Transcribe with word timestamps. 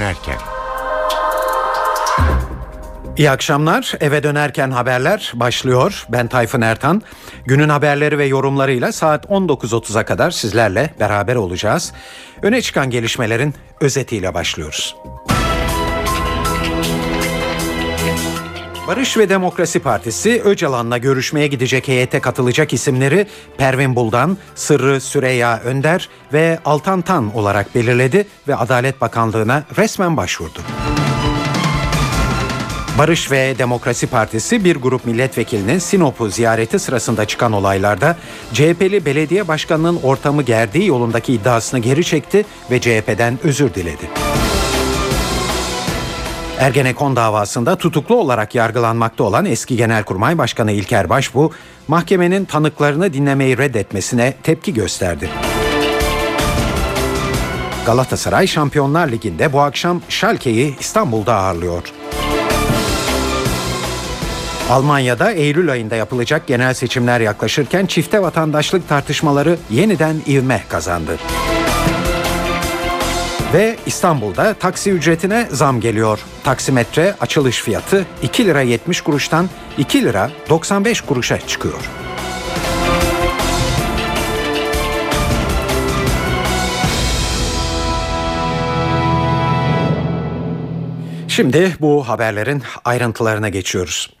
dönerken. 0.00 0.38
İyi 3.16 3.30
akşamlar. 3.30 3.94
Eve 4.00 4.22
dönerken 4.22 4.70
haberler 4.70 5.32
başlıyor. 5.34 6.06
Ben 6.08 6.28
Tayfun 6.28 6.60
Ertan. 6.60 7.02
Günün 7.44 7.68
haberleri 7.68 8.18
ve 8.18 8.26
yorumlarıyla 8.26 8.92
saat 8.92 9.24
19.30'a 9.26 10.04
kadar 10.04 10.30
sizlerle 10.30 10.94
beraber 11.00 11.36
olacağız. 11.36 11.92
Öne 12.42 12.62
çıkan 12.62 12.90
gelişmelerin 12.90 13.54
özetiyle 13.80 14.34
başlıyoruz. 14.34 14.96
Barış 18.90 19.16
ve 19.16 19.28
Demokrasi 19.28 19.78
Partisi 19.78 20.42
Öcalan'la 20.44 20.98
görüşmeye 20.98 21.46
gidecek 21.46 21.88
heyete 21.88 22.20
katılacak 22.20 22.72
isimleri 22.72 23.26
Pervin 23.58 23.96
Buldan, 23.96 24.38
Sırrı 24.54 25.00
Süreyya 25.00 25.60
Önder 25.60 26.08
ve 26.32 26.58
Altan 26.64 27.02
Tan 27.02 27.36
olarak 27.36 27.74
belirledi 27.74 28.26
ve 28.48 28.56
Adalet 28.56 29.00
Bakanlığı'na 29.00 29.64
resmen 29.76 30.16
başvurdu. 30.16 30.58
Barış 32.98 33.30
ve 33.30 33.58
Demokrasi 33.58 34.06
Partisi 34.06 34.64
bir 34.64 34.76
grup 34.76 35.06
milletvekilinin 35.06 35.78
Sinop'u 35.78 36.28
ziyareti 36.28 36.78
sırasında 36.78 37.24
çıkan 37.24 37.52
olaylarda 37.52 38.16
CHP'li 38.52 39.04
belediye 39.04 39.48
başkanının 39.48 40.00
ortamı 40.02 40.42
gerdiği 40.42 40.86
yolundaki 40.86 41.32
iddiasını 41.32 41.80
geri 41.80 42.04
çekti 42.04 42.44
ve 42.70 42.80
CHP'den 42.80 43.38
özür 43.42 43.74
diledi. 43.74 44.10
Ergenekon 46.60 47.16
davasında 47.16 47.76
tutuklu 47.76 48.14
olarak 48.14 48.54
yargılanmakta 48.54 49.24
olan 49.24 49.44
eski 49.46 49.76
Genelkurmay 49.76 50.38
Başkanı 50.38 50.72
İlker 50.72 51.08
Başbuğ, 51.08 51.50
mahkemenin 51.88 52.44
tanıklarını 52.44 53.12
dinlemeyi 53.12 53.58
reddetmesine 53.58 54.34
tepki 54.42 54.74
gösterdi. 54.74 55.30
Galatasaray 57.86 58.46
Şampiyonlar 58.46 59.08
Ligi'nde 59.08 59.52
bu 59.52 59.60
akşam 59.60 60.02
Schalke'yi 60.08 60.78
İstanbul'da 60.80 61.34
ağırlıyor. 61.34 61.92
Almanya'da 64.70 65.32
Eylül 65.32 65.72
ayında 65.72 65.96
yapılacak 65.96 66.46
genel 66.46 66.74
seçimler 66.74 67.20
yaklaşırken 67.20 67.86
çifte 67.86 68.22
vatandaşlık 68.22 68.88
tartışmaları 68.88 69.58
yeniden 69.70 70.16
ivme 70.28 70.62
kazandı. 70.68 71.18
Ve 73.54 73.76
İstanbul'da 73.86 74.54
taksi 74.54 74.90
ücretine 74.90 75.46
zam 75.50 75.80
geliyor. 75.80 76.20
Taksimetre 76.44 77.14
açılış 77.20 77.62
fiyatı 77.62 78.06
2 78.22 78.44
lira 78.44 78.60
70 78.60 79.00
kuruştan 79.00 79.48
2 79.78 80.04
lira 80.04 80.30
95 80.48 81.00
kuruşa 81.00 81.40
çıkıyor. 81.40 81.80
Şimdi 91.28 91.76
bu 91.80 92.08
haberlerin 92.08 92.62
ayrıntılarına 92.84 93.48
geçiyoruz. 93.48 94.19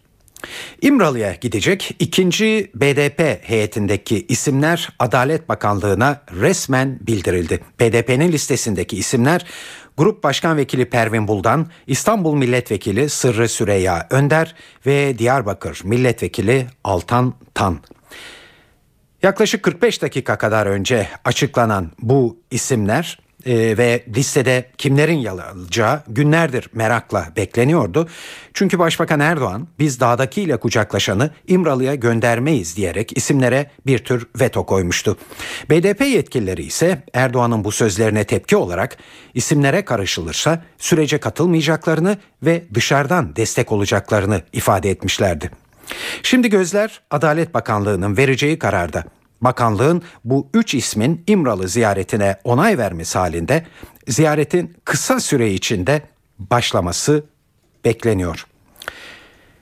İmralı'ya 0.82 1.34
gidecek 1.34 1.96
ikinci 1.98 2.70
BDP 2.74 3.40
heyetindeki 3.42 4.26
isimler 4.28 4.88
Adalet 4.98 5.48
Bakanlığı'na 5.48 6.22
resmen 6.40 6.98
bildirildi. 7.00 7.60
BDP'nin 7.80 8.32
listesindeki 8.32 8.96
isimler 8.96 9.46
Grup 9.96 10.24
Başkan 10.24 10.56
Vekili 10.56 10.90
Pervin 10.90 11.28
Buldan, 11.28 11.66
İstanbul 11.86 12.34
Milletvekili 12.34 13.08
Sırrı 13.08 13.48
Süreyya 13.48 14.06
Önder 14.10 14.54
ve 14.86 15.18
Diyarbakır 15.18 15.80
Milletvekili 15.84 16.66
Altan 16.84 17.34
Tan. 17.54 17.80
Yaklaşık 19.22 19.62
45 19.62 20.02
dakika 20.02 20.38
kadar 20.38 20.66
önce 20.66 21.08
açıklanan 21.24 21.92
bu 21.98 22.38
isimler 22.50 23.18
e, 23.46 23.78
ve 23.78 24.04
listede 24.16 24.70
kimlerin 24.78 25.18
yer 25.18 25.30
alacağı 25.30 26.02
günlerdir 26.08 26.70
merakla 26.74 27.28
bekleniyordu. 27.36 28.08
Çünkü 28.54 28.78
Başbakan 28.78 29.20
Erdoğan 29.20 29.68
biz 29.78 30.00
dağdakiyle 30.00 30.56
kucaklaşanı 30.56 31.30
İmralı'ya 31.46 31.94
göndermeyiz 31.94 32.76
diyerek 32.76 33.16
isimlere 33.16 33.70
bir 33.86 33.98
tür 33.98 34.26
veto 34.40 34.66
koymuştu. 34.66 35.18
BDP 35.70 36.00
yetkilileri 36.00 36.62
ise 36.62 37.02
Erdoğan'ın 37.14 37.64
bu 37.64 37.72
sözlerine 37.72 38.24
tepki 38.24 38.56
olarak 38.56 38.96
isimlere 39.34 39.84
karışılırsa 39.84 40.64
sürece 40.78 41.18
katılmayacaklarını 41.18 42.18
ve 42.42 42.64
dışarıdan 42.74 43.36
destek 43.36 43.72
olacaklarını 43.72 44.42
ifade 44.52 44.90
etmişlerdi. 44.90 45.50
Şimdi 46.22 46.50
gözler 46.50 47.00
Adalet 47.10 47.54
Bakanlığı'nın 47.54 48.16
vereceği 48.16 48.58
kararda. 48.58 49.04
Bakanlığın 49.40 50.02
bu 50.24 50.48
üç 50.54 50.74
ismin 50.74 51.24
İmralı 51.26 51.68
ziyaretine 51.68 52.36
onay 52.44 52.78
vermesi 52.78 53.18
halinde 53.18 53.66
ziyaretin 54.08 54.76
kısa 54.84 55.20
süre 55.20 55.52
içinde 55.52 56.02
başlaması 56.38 57.24
bekleniyor. 57.84 58.46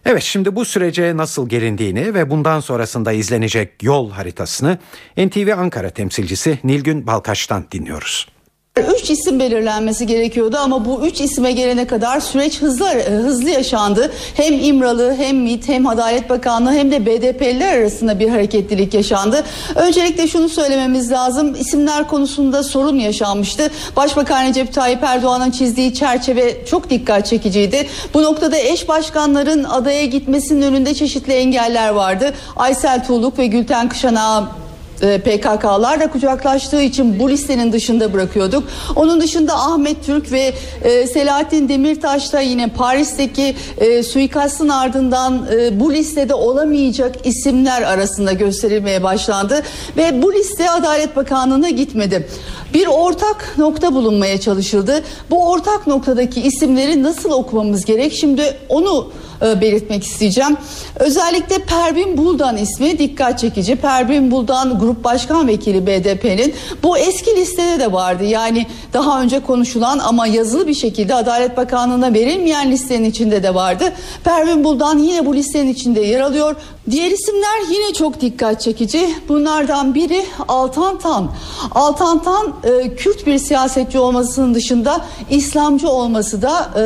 Evet 0.05 0.23
şimdi 0.23 0.57
bu 0.57 0.65
sürece 0.65 1.17
nasıl 1.17 1.49
gelindiğini 1.49 2.15
ve 2.15 2.31
bundan 2.31 2.61
sonrasında 2.61 3.13
izlenecek 3.13 3.83
yol 3.83 4.11
haritasını 4.11 4.79
NTV 5.17 5.55
Ankara 5.59 5.91
temsilcisi 5.91 6.59
Nilgün 6.65 7.07
Balkaç'tan 7.07 7.67
dinliyoruz. 7.73 8.38
Üç 8.79 9.11
isim 9.11 9.41
belirlenmesi 9.41 10.07
gerekiyordu 10.07 10.57
ama 10.57 10.85
bu 10.85 11.07
üç 11.07 11.21
isime 11.21 11.53
gelene 11.53 11.87
kadar 11.87 12.21
süreç 12.21 12.63
hızlı 12.63 12.87
hızlı 13.05 13.51
yaşandı. 13.51 14.13
Hem 14.35 14.61
İmralı 14.65 15.15
hem 15.19 15.37
MİT 15.37 15.69
hem 15.69 15.87
Adalet 15.87 16.31
Bakanlığı 16.31 16.73
hem 16.73 16.91
de 16.91 17.07
BDP'liler 17.07 17.79
arasında 17.79 18.19
bir 18.19 18.29
hareketlilik 18.29 18.95
yaşandı. 18.95 19.45
Öncelikle 19.75 20.29
şunu 20.29 20.49
söylememiz 20.49 21.11
lazım. 21.11 21.57
İsimler 21.61 22.09
konusunda 22.09 22.63
sorun 22.63 22.97
yaşanmıştı. 22.97 23.71
Başbakan 23.97 24.45
Recep 24.45 24.73
Tayyip 24.73 25.03
Erdoğan'ın 25.03 25.51
çizdiği 25.51 25.95
çerçeve 25.95 26.67
çok 26.67 26.91
dikkat 26.91 27.27
çekiciydi. 27.27 27.87
Bu 28.15 28.23
noktada 28.23 28.59
eş 28.59 28.89
başkanların 28.89 29.65
adaya 29.65 30.05
gitmesinin 30.05 30.63
önünde 30.63 30.95
çeşitli 30.95 31.33
engeller 31.33 31.89
vardı. 31.89 32.35
Aysel 32.57 33.07
Tuğluk 33.07 33.39
ve 33.39 33.47
Gülten 33.47 33.89
Kışanak'a 33.89 34.68
PKK'larla 35.01 36.11
kucaklaştığı 36.11 36.83
için 36.83 37.19
bu 37.19 37.31
listenin 37.31 37.73
dışında 37.73 38.13
bırakıyorduk. 38.13 38.65
Onun 38.97 39.21
dışında 39.21 39.55
Ahmet 39.55 40.07
Türk 40.07 40.33
ve 40.33 40.53
e, 40.83 41.07
Selahattin 41.07 41.69
Demirtaş 41.69 42.33
da 42.33 42.41
yine 42.41 42.69
Paris'teki 42.69 43.57
e, 43.79 44.03
suikastın 44.03 44.69
ardından 44.69 45.47
e, 45.53 45.81
bu 45.81 45.93
listede 45.93 46.35
olamayacak 46.35 47.15
isimler 47.25 47.83
arasında 47.83 48.33
gösterilmeye 48.33 49.03
başlandı 49.03 49.63
ve 49.97 50.23
bu 50.23 50.35
liste 50.35 50.71
Adalet 50.71 51.17
Bakanlığı'na 51.17 51.71
gitmedi. 51.71 52.29
Bir 52.75 52.87
ortak 52.87 53.55
nokta 53.59 53.95
bulunmaya 53.95 54.41
çalışıldı. 54.41 55.03
Bu 55.31 55.51
ortak 55.51 55.87
noktadaki 55.87 56.41
isimleri 56.41 57.03
nasıl 57.03 57.31
okumamız 57.31 57.85
gerek? 57.85 58.13
Şimdi 58.13 58.57
onu 58.69 59.13
e, 59.43 59.61
belirtmek 59.61 60.05
isteyeceğim. 60.05 60.57
Özellikle 60.97 61.59
Pervin 61.59 62.17
Buldan 62.17 62.57
ismi 62.57 62.99
dikkat 62.99 63.39
çekici. 63.39 63.77
Pervin 63.77 64.31
Buldan 64.31 64.81
Grup 64.89 65.05
Başkan 65.05 65.49
Vekili 65.49 65.87
BDP'nin 65.87 66.55
bu 66.83 66.99
eski 66.99 67.37
listede 67.37 67.81
de 67.81 67.93
vardı. 67.93 68.25
Yani 68.25 68.67
daha 68.93 69.23
önce 69.23 69.41
konuşulan 69.41 69.99
ama 69.99 70.27
yazılı 70.27 70.67
bir 70.67 70.75
şekilde 70.75 71.15
Adalet 71.15 71.57
Bakanlığı'na 71.57 72.15
verilmeyen 72.15 72.71
listenin 72.71 73.11
içinde 73.11 73.43
de 73.43 73.55
vardı. 73.55 73.93
Pervin 74.25 74.65
Buldan 74.65 74.99
yine 74.99 75.27
bu 75.27 75.35
listenin 75.35 75.73
içinde 75.73 76.01
yer 76.01 76.21
alıyor. 76.21 76.57
Diğer 76.91 77.11
isimler 77.11 77.73
yine 77.73 77.93
çok 77.93 78.21
dikkat 78.21 78.61
çekici. 78.61 79.15
Bunlardan 79.29 79.95
biri 79.95 80.25
Altan 80.49 80.99
Tan. 80.99 81.31
Altan 81.75 82.23
Tan 82.23 82.55
e, 82.65 82.95
Kürt 82.95 83.27
bir 83.27 83.39
siyasetçi 83.39 83.99
olmasının 83.99 84.55
dışında 84.55 85.01
İslamcı 85.31 85.89
olması 85.89 86.43
da 86.43 86.71
e, 86.81 86.85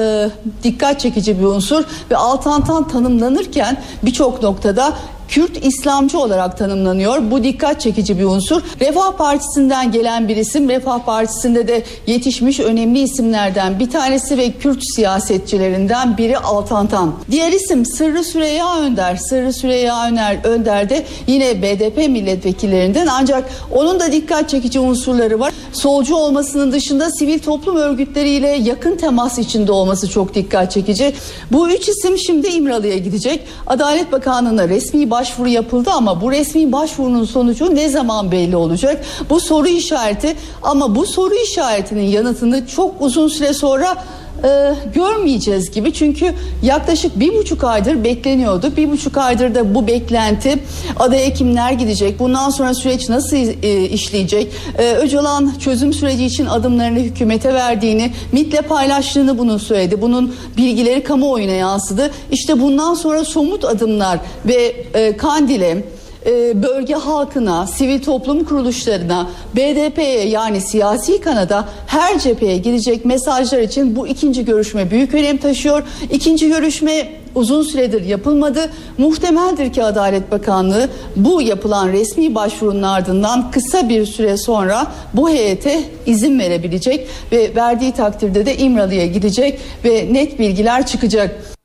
dikkat 0.62 1.00
çekici 1.00 1.40
bir 1.40 1.44
unsur 1.44 1.84
ve 2.10 2.16
Altan 2.16 2.64
Tan 2.64 2.88
tanımlanırken 2.88 3.82
birçok 4.02 4.42
noktada 4.42 4.92
Kürt 5.32 5.65
İslamcı 5.65 6.19
olarak 6.19 6.58
tanımlanıyor. 6.58 7.31
Bu 7.31 7.44
dikkat 7.44 7.81
çekici 7.81 8.19
bir 8.19 8.25
unsur. 8.25 8.62
Refah 8.81 9.12
Partisi'nden 9.12 9.93
gelen 9.93 10.29
bir 10.29 10.37
isim. 10.37 10.69
Refah 10.69 10.99
Partisi'nde 10.99 11.69
de 11.69 11.82
yetişmiş 12.06 12.61
önemli 12.61 13.00
isimlerden 13.00 13.79
bir 13.79 13.90
tanesi 13.90 14.38
ve 14.38 14.50
Kürt 14.50 14.84
siyasetçilerinden 14.94 16.19
biri 16.19 16.38
Altantan. 16.38 17.14
Diğer 17.31 17.52
isim 17.52 17.87
Sırrı 17.87 18.25
Süreyya 18.25 18.81
Önder. 18.81 19.17
Sırrı 19.17 19.52
Süreyya 19.52 20.06
Öner, 20.06 20.38
Önder 20.44 20.90
de 20.90 21.05
yine 21.26 21.62
BDP 21.62 21.96
milletvekillerinden 21.96 23.06
ancak 23.06 23.50
onun 23.70 24.00
da 24.00 24.12
dikkat 24.12 24.49
çekici 24.49 24.81
unsurları 24.81 25.40
var. 25.40 25.52
Solcu 25.73 26.17
olmasının 26.17 26.73
dışında 26.73 27.11
sivil 27.11 27.38
toplum 27.38 27.76
örgütleriyle 27.76 28.49
yakın 28.49 28.96
temas 28.96 29.38
içinde 29.38 29.73
olması 29.73 30.08
çok 30.08 30.34
dikkat 30.34 30.73
çekici. 30.73 31.14
Bu 31.52 31.70
üç 31.70 31.88
isim 31.88 32.19
şimdi 32.19 32.49
İmralı'ya 32.49 32.99
gidecek. 32.99 33.40
Adalet 33.67 34.12
Bakanlığı'na 34.12 34.69
resmi 34.69 35.11
başvuru 35.22 35.48
yapıldı 35.48 35.90
ama 35.90 36.20
bu 36.20 36.32
resmi 36.32 36.72
başvurunun 36.72 37.24
sonucu 37.24 37.74
ne 37.74 37.88
zaman 37.88 38.32
belli 38.32 38.56
olacak? 38.56 39.04
Bu 39.30 39.40
soru 39.40 39.69
işareti 39.69 40.36
ama 40.62 40.94
bu 40.94 41.06
soru 41.06 41.34
işaretinin 41.34 42.02
yanıtını 42.02 42.66
çok 42.66 42.94
uzun 43.00 43.28
süre 43.28 43.52
sonra 43.52 44.04
e, 44.44 44.75
görmeyeceğiz 44.94 45.71
gibi. 45.71 45.93
Çünkü 45.93 46.35
yaklaşık 46.62 47.21
bir 47.21 47.35
buçuk 47.35 47.65
aydır 47.65 48.05
bekleniyordu. 48.05 48.77
Bir 48.77 48.91
buçuk 48.91 49.17
aydır 49.17 49.55
da 49.55 49.75
bu 49.75 49.87
beklenti 49.87 50.59
adaya 50.97 51.35
kimler 51.35 51.73
gidecek? 51.73 52.19
Bundan 52.19 52.50
sonra 52.50 52.75
süreç 52.75 53.09
nasıl 53.09 53.37
e, 53.37 53.85
işleyecek? 53.89 54.53
E, 54.79 54.93
Öcalan 54.93 55.53
çözüm 55.59 55.93
süreci 55.93 56.25
için 56.25 56.47
adımlarını 56.47 56.99
hükümete 56.99 57.55
verdiğini, 57.55 58.12
MIT'le 58.33 58.69
paylaştığını 58.69 59.39
bunu 59.39 59.59
söyledi. 59.59 60.03
Bunun 60.03 60.35
bilgileri 60.56 61.05
kamuoyuna 61.05 61.53
yansıdı. 61.53 62.11
İşte 62.31 62.61
bundan 62.61 62.94
sonra 62.94 63.25
somut 63.25 63.65
adımlar 63.65 64.19
ve 64.47 64.77
e, 64.94 65.17
Kandil'e 65.17 65.85
e, 66.26 66.62
bölge 66.62 66.94
halkına, 66.94 67.66
sivil 67.66 68.02
toplum 68.02 68.44
kuruluşlarına, 68.44 69.30
BDP'ye 69.56 70.28
yani 70.28 70.60
siyasi 70.60 71.20
kanada 71.20 71.69
her 71.86 72.19
cepheye 72.19 72.58
gidecek 72.58 73.04
mesajlar 73.04 73.58
için 73.58 73.96
bu 73.96 74.06
ikinci 74.06 74.44
görüşme 74.44 74.90
büyük 74.90 75.14
önem 75.14 75.36
taşıyor. 75.36 75.82
İkinci 76.10 76.48
görüşme 76.48 77.08
uzun 77.34 77.62
süredir 77.62 78.04
yapılmadı. 78.04 78.70
Muhtemeldir 78.98 79.72
ki 79.72 79.84
Adalet 79.84 80.30
Bakanlığı 80.30 80.88
bu 81.16 81.42
yapılan 81.42 81.88
resmi 81.88 82.34
başvurunun 82.34 82.82
ardından 82.82 83.50
kısa 83.50 83.88
bir 83.88 84.06
süre 84.06 84.36
sonra 84.36 84.86
bu 85.14 85.30
heyete 85.30 85.80
izin 86.06 86.38
verebilecek 86.38 87.08
ve 87.32 87.54
verdiği 87.56 87.92
takdirde 87.92 88.46
de 88.46 88.56
İmralı'ya 88.56 89.06
gidecek 89.06 89.60
ve 89.84 90.08
net 90.12 90.38
bilgiler 90.38 90.86
çıkacak. 90.86 91.62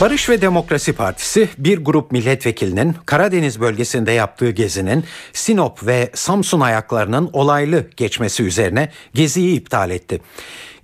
Barış 0.00 0.28
ve 0.28 0.40
Demokrasi 0.40 0.92
Partisi 0.92 1.48
bir 1.58 1.78
grup 1.78 2.12
milletvekilinin 2.12 2.94
Karadeniz 3.06 3.60
bölgesinde 3.60 4.12
yaptığı 4.12 4.50
gezinin 4.50 5.04
Sinop 5.32 5.86
ve 5.86 6.10
Samsun 6.14 6.60
ayaklarının 6.60 7.30
olaylı 7.32 7.90
geçmesi 7.96 8.42
üzerine 8.42 8.90
geziyi 9.14 9.56
iptal 9.60 9.90
etti. 9.90 10.20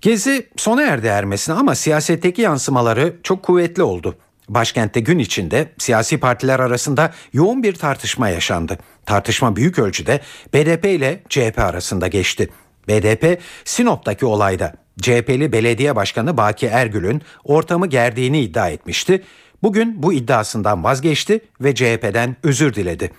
Gezi 0.01 0.49
sona 0.57 0.83
erdi 0.83 1.07
ermesine 1.07 1.55
ama 1.55 1.75
siyasetteki 1.75 2.43
yansımaları 2.43 3.17
çok 3.23 3.43
kuvvetli 3.43 3.83
oldu. 3.83 4.17
Başkentte 4.49 5.01
gün 5.01 5.19
içinde 5.19 5.73
siyasi 5.79 6.19
partiler 6.19 6.61
arasında 6.61 7.13
yoğun 7.33 7.63
bir 7.63 7.75
tartışma 7.75 8.29
yaşandı. 8.29 8.79
Tartışma 9.07 9.57
büyük 9.57 9.79
ölçüde 9.79 10.21
BDP 10.55 10.85
ile 10.85 11.23
CHP 11.29 11.59
arasında 11.59 12.09
geçti. 12.09 12.49
BDP 12.89 13.41
Sinop'taki 13.65 14.27
olayda 14.27 14.82
CHP'li 15.01 15.53
belediye 15.53 15.97
başkanı 15.97 16.37
Baki 16.37 16.67
Ergül'ün 16.67 17.23
ortamı 17.45 17.87
gerdiğini 17.87 18.41
iddia 18.41 18.69
etmişti. 18.69 19.23
Bugün 19.63 20.03
bu 20.03 20.13
iddiasından 20.13 20.85
vazgeçti 20.85 21.41
ve 21.61 21.75
CHP'den 21.75 22.37
özür 22.43 22.75
diledi. 22.75 23.11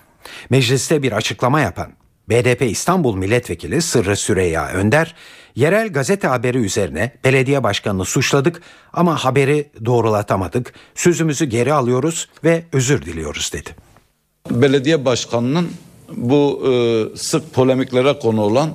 Mecliste 0.50 1.02
bir 1.02 1.12
açıklama 1.12 1.60
yapan 1.60 1.92
BDP 2.28 2.62
İstanbul 2.62 3.16
Milletvekili 3.16 3.82
Sırrı 3.82 4.16
Süreyya 4.16 4.68
Önder, 4.68 5.14
yerel 5.56 5.92
gazete 5.92 6.28
haberi 6.28 6.58
üzerine 6.58 7.12
belediye 7.24 7.62
başkanını 7.62 8.04
suçladık 8.04 8.62
ama 8.92 9.16
haberi 9.16 9.70
doğrulatamadık. 9.84 10.72
Sözümüzü 10.94 11.44
geri 11.44 11.72
alıyoruz 11.72 12.28
ve 12.44 12.64
özür 12.72 13.02
diliyoruz 13.02 13.52
dedi. 13.52 13.70
Belediye 14.50 15.04
başkanının 15.04 15.70
bu 16.12 16.62
e, 16.66 17.16
sık 17.16 17.54
polemiklere 17.54 18.18
konu 18.18 18.40
olan 18.40 18.70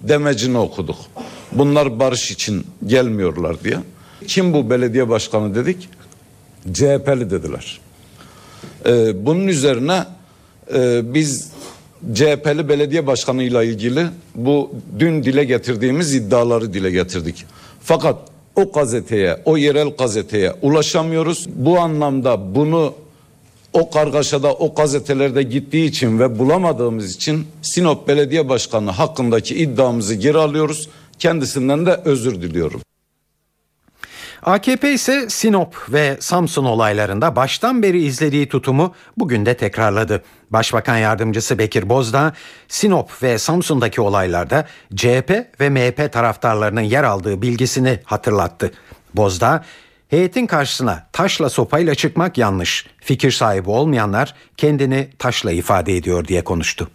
demecini 0.00 0.58
okuduk. 0.58 0.96
Bunlar 1.58 1.98
barış 1.98 2.30
için 2.30 2.66
gelmiyorlar 2.86 3.64
diye. 3.64 3.76
Kim 4.26 4.52
bu 4.52 4.70
belediye 4.70 5.08
başkanı 5.08 5.54
dedik? 5.54 5.88
CHP'li 6.72 7.30
dediler. 7.30 7.80
Ee, 8.86 9.26
bunun 9.26 9.46
üzerine 9.46 10.04
e, 10.74 11.00
biz 11.14 11.50
CHP'li 12.14 12.68
belediye 12.68 13.06
başkanıyla 13.06 13.64
ilgili 13.64 14.06
bu 14.34 14.70
dün 14.98 15.24
dile 15.24 15.44
getirdiğimiz 15.44 16.14
iddiaları 16.14 16.74
dile 16.74 16.90
getirdik. 16.90 17.44
Fakat 17.82 18.16
o 18.56 18.72
gazeteye, 18.72 19.36
o 19.44 19.56
yerel 19.56 19.88
gazeteye 19.88 20.52
ulaşamıyoruz. 20.62 21.46
Bu 21.48 21.78
anlamda 21.78 22.54
bunu 22.54 22.94
o 23.72 23.90
kargaşada 23.90 24.54
o 24.54 24.74
gazetelerde 24.74 25.42
gittiği 25.42 25.86
için 25.86 26.18
ve 26.18 26.38
bulamadığımız 26.38 27.14
için 27.14 27.46
Sinop 27.62 28.08
Belediye 28.08 28.48
Başkanı 28.48 28.90
hakkındaki 28.90 29.54
iddiamızı 29.54 30.14
geri 30.14 30.38
alıyoruz. 30.38 30.88
Kendisinden 31.18 31.86
de 31.86 32.00
özür 32.04 32.42
diliyorum. 32.42 32.80
AKP 34.42 34.92
ise 34.92 35.30
Sinop 35.30 35.92
ve 35.92 36.16
Samsun 36.20 36.64
olaylarında 36.64 37.36
baştan 37.36 37.82
beri 37.82 38.02
izlediği 38.02 38.48
tutumu 38.48 38.94
bugün 39.16 39.46
de 39.46 39.56
tekrarladı. 39.56 40.22
Başbakan 40.50 40.96
yardımcısı 40.96 41.58
Bekir 41.58 41.88
Bozdağ, 41.88 42.32
Sinop 42.68 43.22
ve 43.22 43.38
Samsun'daki 43.38 44.00
olaylarda 44.00 44.66
CHP 44.94 45.30
ve 45.60 45.70
MHP 45.70 46.12
taraftarlarının 46.12 46.80
yer 46.80 47.04
aldığı 47.04 47.42
bilgisini 47.42 48.00
hatırlattı. 48.04 48.70
Bozdağ, 49.14 49.64
heyetin 50.08 50.46
karşısına 50.46 51.06
taşla 51.12 51.50
sopayla 51.50 51.94
çıkmak 51.94 52.38
yanlış. 52.38 52.86
Fikir 53.00 53.30
sahibi 53.30 53.70
olmayanlar 53.70 54.34
kendini 54.56 55.08
taşla 55.18 55.52
ifade 55.52 55.96
ediyor 55.96 56.24
diye 56.24 56.44
konuştu. 56.44 56.88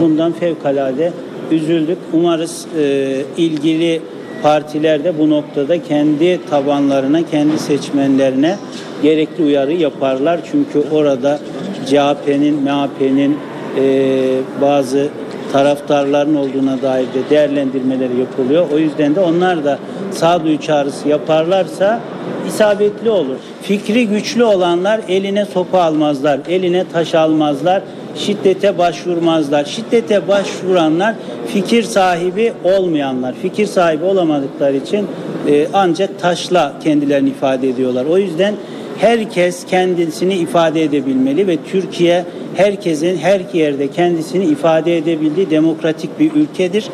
Bundan 0.00 0.32
fevkalade 0.32 1.12
üzüldük. 1.50 1.98
Umarız 2.12 2.66
e, 2.78 3.22
ilgili 3.36 4.00
partiler 4.42 5.04
de 5.04 5.18
bu 5.18 5.30
noktada 5.30 5.82
kendi 5.82 6.40
tabanlarına, 6.50 7.26
kendi 7.26 7.58
seçmenlerine 7.58 8.56
gerekli 9.02 9.44
uyarı 9.44 9.72
yaparlar. 9.72 10.40
Çünkü 10.52 10.88
orada 10.92 11.40
CHP'nin, 11.86 12.54
MHP'nin 12.62 13.36
e, 13.80 14.20
bazı 14.60 15.08
taraftarların 15.54 16.34
olduğuna 16.34 16.82
dair 16.82 17.06
de 17.06 17.30
değerlendirmeleri 17.30 18.20
yapılıyor. 18.20 18.66
O 18.74 18.78
yüzden 18.78 19.14
de 19.14 19.20
onlar 19.20 19.64
da 19.64 19.78
sağduyu 20.10 20.60
çağrısı 20.60 21.08
yaparlarsa 21.08 22.00
isabetli 22.48 23.10
olur. 23.10 23.36
Fikri 23.62 24.06
güçlü 24.06 24.44
olanlar 24.44 25.00
eline 25.08 25.44
sopa 25.44 25.80
almazlar, 25.80 26.40
eline 26.48 26.84
taş 26.92 27.14
almazlar 27.14 27.82
şiddete 28.16 28.78
başvurmazlar. 28.78 29.64
Şiddete 29.64 30.28
başvuranlar 30.28 31.14
fikir 31.46 31.82
sahibi 31.82 32.52
olmayanlar. 32.64 33.34
Fikir 33.42 33.66
sahibi 33.66 34.04
olamadıkları 34.04 34.76
için 34.76 35.06
e, 35.48 35.66
ancak 35.72 36.20
taşla 36.20 36.74
kendilerini 36.84 37.28
ifade 37.28 37.68
ediyorlar. 37.68 38.04
O 38.04 38.18
yüzden 38.18 38.54
herkes 38.98 39.66
kendisini 39.66 40.34
ifade 40.34 40.82
edebilmeli 40.82 41.46
ve 41.46 41.56
Türkiye 41.72 42.24
herkesin 42.54 43.18
her 43.18 43.40
yerde 43.52 43.90
kendisini 43.90 44.44
ifade 44.44 44.96
edebildiği 44.96 45.50
demokratik 45.50 46.18
bir 46.18 46.32
ülkedir. 46.32 46.88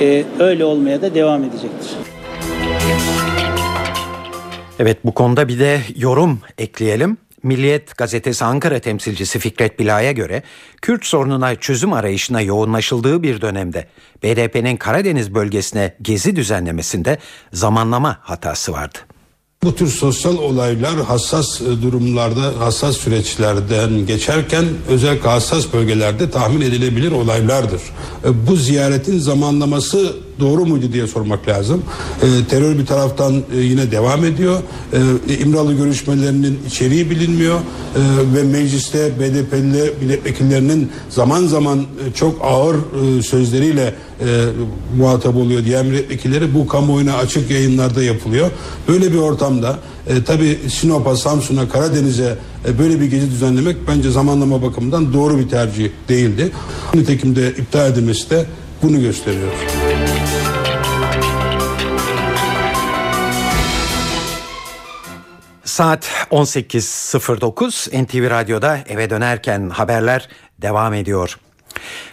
E, 0.00 0.24
öyle 0.38 0.64
olmaya 0.64 1.02
da 1.02 1.14
devam 1.14 1.44
edecektir. 1.44 1.90
Evet 4.78 4.98
bu 5.04 5.14
konuda 5.14 5.48
bir 5.48 5.58
de 5.58 5.80
yorum 5.96 6.40
ekleyelim. 6.58 7.16
Milliyet 7.42 7.96
gazetesi 7.96 8.44
Ankara 8.44 8.78
temsilcisi 8.78 9.38
Fikret 9.38 9.78
Bila'ya 9.78 10.12
göre 10.12 10.42
Kürt 10.82 11.04
sorununa 11.04 11.54
çözüm 11.54 11.92
arayışına 11.92 12.40
yoğunlaşıldığı 12.40 13.22
bir 13.22 13.40
dönemde 13.40 13.86
BDP'nin 14.22 14.76
Karadeniz 14.76 15.34
bölgesine 15.34 15.94
gezi 16.02 16.36
düzenlemesinde 16.36 17.18
zamanlama 17.52 18.18
hatası 18.20 18.72
vardı. 18.72 18.98
Bu 19.66 19.74
tür 19.74 19.88
sosyal 19.88 20.38
olaylar 20.38 20.96
hassas 20.96 21.60
e, 21.60 21.82
durumlarda, 21.82 22.52
hassas 22.58 22.96
süreçlerden 22.96 24.06
geçerken 24.06 24.64
özellikle 24.88 25.28
hassas 25.28 25.72
bölgelerde 25.72 26.30
tahmin 26.30 26.60
edilebilir 26.60 27.12
olaylardır. 27.12 27.80
E, 28.24 28.46
bu 28.46 28.56
ziyaretin 28.56 29.18
zamanlaması 29.18 30.16
doğru 30.40 30.66
muydu 30.66 30.92
diye 30.92 31.06
sormak 31.06 31.48
lazım. 31.48 31.82
E, 32.22 32.26
terör 32.48 32.78
bir 32.78 32.86
taraftan 32.86 33.34
e, 33.34 33.60
yine 33.60 33.90
devam 33.90 34.24
ediyor. 34.24 34.58
E, 35.28 35.34
İmralı 35.34 35.72
görüşmelerinin 35.72 36.58
içeriği 36.66 37.10
bilinmiyor 37.10 37.58
e, 37.58 37.62
ve 38.34 38.42
mecliste 38.42 39.10
BDP'li 39.20 39.94
milletvekillerinin 40.00 40.90
zaman 41.08 41.46
zaman 41.46 41.78
e, 41.78 42.12
çok 42.14 42.38
ağır 42.42 42.76
e, 42.76 43.22
sözleriyle 43.22 43.94
e, 44.20 44.26
muhatap 44.98 45.36
oluyor 45.36 45.64
diğer 45.64 45.84
milletvekilleri 45.84 46.54
bu 46.54 46.66
kamuoyuna 46.66 47.16
açık 47.16 47.50
yayınlarda 47.50 48.02
yapılıyor. 48.02 48.50
Böyle 48.88 49.12
bir 49.12 49.18
ortamda 49.18 49.78
e, 50.06 50.24
tabi 50.24 50.58
Sinop'a, 50.68 51.16
Samsun'a, 51.16 51.68
Karadeniz'e 51.68 52.36
e, 52.68 52.78
böyle 52.78 53.00
bir 53.00 53.06
gezi 53.06 53.30
düzenlemek 53.30 53.76
bence 53.88 54.10
zamanlama 54.10 54.62
bakımından 54.62 55.12
doğru 55.12 55.38
bir 55.38 55.48
tercih 55.48 55.90
değildi. 56.08 56.50
Nitekim 56.94 57.36
de 57.36 57.50
iptal 57.50 57.92
edilmesi 57.92 58.30
de 58.30 58.46
bunu 58.82 59.00
gösteriyor. 59.00 59.52
Saat 65.76 66.10
18.09 66.30 68.04
NTV 68.04 68.30
Radyo'da 68.30 68.78
eve 68.88 69.10
dönerken 69.10 69.70
haberler 69.70 70.28
devam 70.58 70.94
ediyor. 70.94 71.38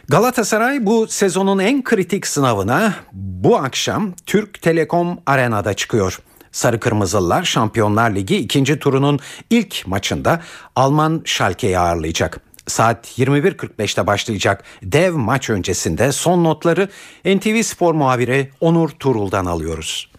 Galatasaray 0.09 0.85
bu 0.85 1.07
sezonun 1.07 1.59
en 1.59 1.83
kritik 1.83 2.27
sınavına 2.27 2.93
bu 3.13 3.57
akşam 3.57 4.13
Türk 4.25 4.61
Telekom 4.61 5.19
Arena'da 5.25 5.73
çıkıyor. 5.73 6.19
Sarı 6.51 6.79
Kırmızılılar 6.79 7.43
Şampiyonlar 7.43 8.11
Ligi 8.15 8.37
ikinci 8.37 8.79
turunun 8.79 9.19
ilk 9.49 9.87
maçında 9.87 10.41
Alman 10.75 11.21
Schalke'yi 11.25 11.79
ağırlayacak. 11.79 12.39
Saat 12.67 13.19
21.45'te 13.19 14.07
başlayacak 14.07 14.63
dev 14.81 15.13
maç 15.13 15.49
öncesinde 15.49 16.11
son 16.11 16.43
notları 16.43 16.89
NTV 17.25 17.61
Spor 17.61 17.93
muhabiri 17.93 18.51
Onur 18.61 18.89
Turul'dan 18.89 19.45
alıyoruz. 19.45 20.12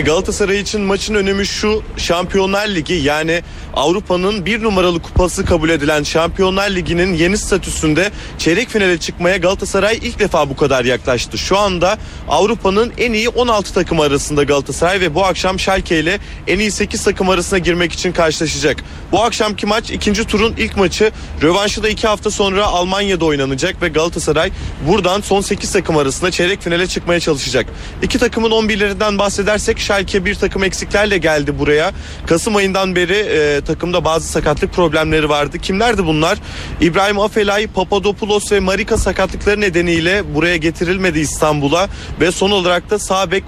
Galatasaray 0.00 0.60
için 0.60 0.80
maçın 0.80 1.14
önemi 1.14 1.46
şu 1.46 1.82
Şampiyonlar 1.96 2.68
Ligi 2.68 2.94
yani 2.94 3.42
Avrupa'nın 3.74 4.46
bir 4.46 4.62
numaralı 4.62 5.02
kupası 5.02 5.44
kabul 5.44 5.68
edilen 5.68 6.02
Şampiyonlar 6.02 6.70
Ligi'nin 6.70 7.14
yeni 7.14 7.38
statüsünde 7.38 8.10
çeyrek 8.38 8.68
finale 8.68 8.98
çıkmaya 8.98 9.36
Galatasaray 9.36 9.98
ilk 10.02 10.18
defa 10.18 10.50
bu 10.50 10.56
kadar 10.56 10.84
yaklaştı. 10.84 11.38
Şu 11.38 11.58
anda 11.58 11.98
Avrupa'nın 12.28 12.92
en 12.98 13.12
iyi 13.12 13.28
16 13.28 13.74
takım 13.74 14.00
arasında 14.00 14.44
Galatasaray 14.44 15.00
ve 15.00 15.14
bu 15.14 15.24
akşam 15.24 15.58
Schalke 15.58 16.00
ile 16.00 16.18
en 16.46 16.58
iyi 16.58 16.70
8 16.70 17.04
takım 17.04 17.28
arasına 17.28 17.58
girmek 17.58 17.92
için 17.92 18.12
karşılaşacak. 18.12 18.84
Bu 19.12 19.22
akşamki 19.22 19.66
maç 19.66 19.90
ikinci 19.90 20.24
turun 20.24 20.54
ilk 20.58 20.76
maçı. 20.76 21.12
Rövanşı 21.42 21.82
da 21.82 21.88
2 21.88 22.06
hafta 22.06 22.30
sonra 22.30 22.66
Almanya'da 22.66 23.24
oynanacak 23.24 23.82
ve 23.82 23.88
Galatasaray 23.88 24.50
buradan 24.88 25.20
son 25.20 25.40
8 25.40 25.72
takım 25.72 25.96
arasında 25.96 26.30
çeyrek 26.30 26.62
finale 26.62 26.86
çıkmaya 26.86 27.20
çalışacak. 27.20 27.66
İki 28.02 28.18
takımın 28.18 28.50
11'lerinden 28.50 29.18
bahsedersek 29.18 29.78
Schalke 29.90 30.24
bir 30.24 30.34
takım 30.34 30.64
eksiklerle 30.64 31.18
geldi 31.18 31.58
buraya. 31.58 31.92
Kasım 32.26 32.56
ayından 32.56 32.96
beri 32.96 33.12
e, 33.12 33.60
takımda 33.60 34.04
bazı 34.04 34.28
sakatlık 34.28 34.72
problemleri 34.72 35.28
vardı. 35.28 35.58
Kimlerdi 35.58 36.06
bunlar? 36.06 36.38
İbrahim 36.80 37.20
Afelay, 37.20 37.66
Papadopoulos 37.66 38.52
ve 38.52 38.60
Marika 38.60 38.98
sakatlıkları 38.98 39.60
nedeniyle 39.60 40.34
buraya 40.34 40.56
getirilmedi 40.56 41.18
İstanbul'a 41.18 41.88
ve 42.20 42.32
son 42.32 42.50
olarak 42.50 42.90
da 42.90 42.98
sağ 42.98 43.30
bek 43.30 43.44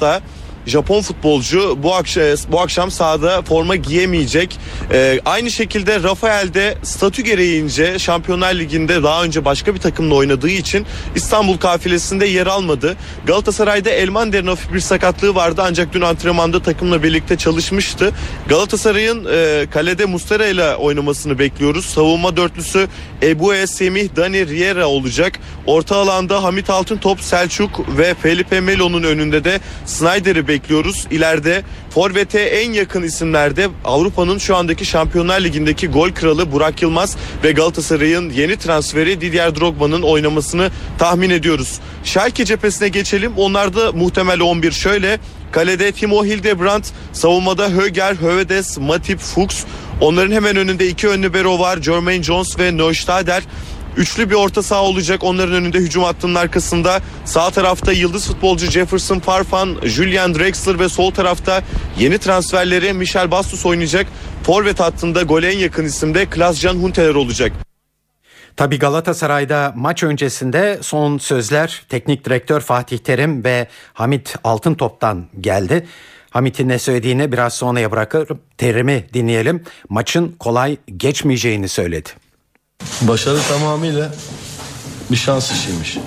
da 0.00 0.20
Japon 0.66 1.02
futbolcu 1.02 1.78
bu 1.82 1.94
akşam 1.94 2.22
bu 2.48 2.60
akşam 2.60 2.90
sahada 2.90 3.42
forma 3.42 3.76
giyemeyecek. 3.76 4.58
Ee, 4.92 5.20
aynı 5.24 5.50
şekilde 5.50 6.02
Rafael 6.02 6.54
de 6.54 6.74
statü 6.82 7.22
gereğince 7.22 7.98
Şampiyonlar 7.98 8.54
Ligi'nde 8.54 9.02
daha 9.02 9.24
önce 9.24 9.44
başka 9.44 9.74
bir 9.74 9.80
takımla 9.80 10.14
oynadığı 10.14 10.50
için 10.50 10.86
İstanbul 11.14 11.56
kafilesinde 11.58 12.26
yer 12.26 12.46
almadı. 12.46 12.96
Galatasaray'da 13.26 13.90
Elmander'in 13.90 14.46
hafif 14.46 14.72
bir 14.72 14.80
sakatlığı 14.80 15.34
vardı 15.34 15.62
ancak 15.64 15.92
dün 15.92 16.00
antrenmanda 16.00 16.62
takımla 16.62 17.02
birlikte 17.02 17.36
çalışmıştı. 17.36 18.12
Galatasaray'ın 18.48 19.26
e, 19.32 19.66
kalede 19.70 20.04
Mustera 20.04 20.46
ile 20.46 20.76
oynamasını 20.76 21.38
bekliyoruz. 21.38 21.86
Savunma 21.86 22.36
dörtlüsü 22.36 22.88
Ebu 23.22 23.52
Semih, 23.66 24.08
Dani 24.16 24.48
Riera 24.48 24.86
olacak. 24.86 25.40
Orta 25.66 25.96
alanda 25.96 26.42
Hamit 26.42 26.70
Altıntop, 26.70 27.20
Selçuk 27.20 27.98
ve 27.98 28.14
Felipe 28.14 28.60
Melo'nun 28.60 29.02
önünde 29.02 29.44
de 29.44 29.60
Snyder'i 29.86 30.48
bekliyoruz. 30.52 31.06
İleride 31.10 31.62
Forvet'e 31.90 32.40
en 32.40 32.72
yakın 32.72 33.02
isimlerde 33.02 33.68
Avrupa'nın 33.84 34.38
şu 34.38 34.56
andaki 34.56 34.84
Şampiyonlar 34.84 35.40
Ligi'ndeki 35.40 35.88
gol 35.88 36.10
kralı 36.10 36.52
Burak 36.52 36.82
Yılmaz 36.82 37.16
ve 37.44 37.52
Galatasaray'ın 37.52 38.30
yeni 38.30 38.56
transferi 38.56 39.20
Didier 39.20 39.56
Drogba'nın 39.56 40.02
oynamasını 40.02 40.70
tahmin 40.98 41.30
ediyoruz. 41.30 41.80
Schalke 42.04 42.44
cephesine 42.44 42.88
geçelim. 42.88 43.32
Onlarda 43.36 43.92
muhtemel 43.92 44.40
11 44.40 44.72
şöyle. 44.72 45.18
Kalede 45.52 45.92
Timo 45.92 46.24
Hildebrand, 46.24 46.84
savunmada 47.12 47.70
Höger, 47.70 48.14
Hövedes, 48.14 48.78
Matip, 48.78 49.18
Fuchs. 49.18 49.64
Onların 50.00 50.32
hemen 50.32 50.56
önünde 50.56 50.88
iki 50.88 51.08
önlü 51.08 51.34
bero 51.34 51.58
var. 51.58 51.82
Jermaine 51.82 52.22
Jones 52.22 52.58
ve 52.58 52.76
Neustader. 52.76 53.42
Üçlü 53.96 54.30
bir 54.30 54.34
orta 54.34 54.62
saha 54.62 54.82
olacak. 54.82 55.24
Onların 55.24 55.54
önünde 55.54 55.78
hücum 55.78 56.02
hattının 56.02 56.34
arkasında. 56.34 57.00
Sağ 57.24 57.50
tarafta 57.50 57.92
yıldız 57.92 58.26
futbolcu 58.26 58.66
Jefferson 58.70 59.18
Farfan, 59.18 59.76
Julian 59.84 60.34
Drexler 60.34 60.78
ve 60.78 60.88
sol 60.88 61.10
tarafta 61.10 61.62
yeni 61.98 62.18
transferleri 62.18 62.92
Michel 62.92 63.30
Bastos 63.30 63.66
oynayacak. 63.66 64.06
Forvet 64.42 64.80
hattında 64.80 65.22
gole 65.22 65.52
en 65.52 65.58
yakın 65.58 65.84
isimde 65.84 66.26
Klaas-Jan 66.26 66.74
Huntelaar 66.74 67.14
olacak. 67.14 67.52
Tabi 68.56 68.78
Galatasaray'da 68.78 69.72
maç 69.76 70.02
öncesinde 70.02 70.78
son 70.82 71.18
sözler 71.18 71.82
teknik 71.88 72.24
direktör 72.24 72.60
Fatih 72.60 72.98
Terim 72.98 73.44
ve 73.44 73.68
Hamit 73.92 74.36
Altıntop'tan 74.44 75.26
geldi. 75.40 75.86
Hamit'in 76.30 76.68
ne 76.68 76.78
söylediğini 76.78 77.32
biraz 77.32 77.54
sonraya 77.54 77.90
bırakırım. 77.90 78.40
Terim'i 78.58 79.06
dinleyelim. 79.14 79.64
Maçın 79.88 80.36
kolay 80.38 80.76
geçmeyeceğini 80.96 81.68
söyledi. 81.68 82.21
Başarı 83.00 83.38
tamamıyla 83.48 84.14
bir 85.10 85.16
şans 85.16 85.52
işiymiş. 85.52 85.98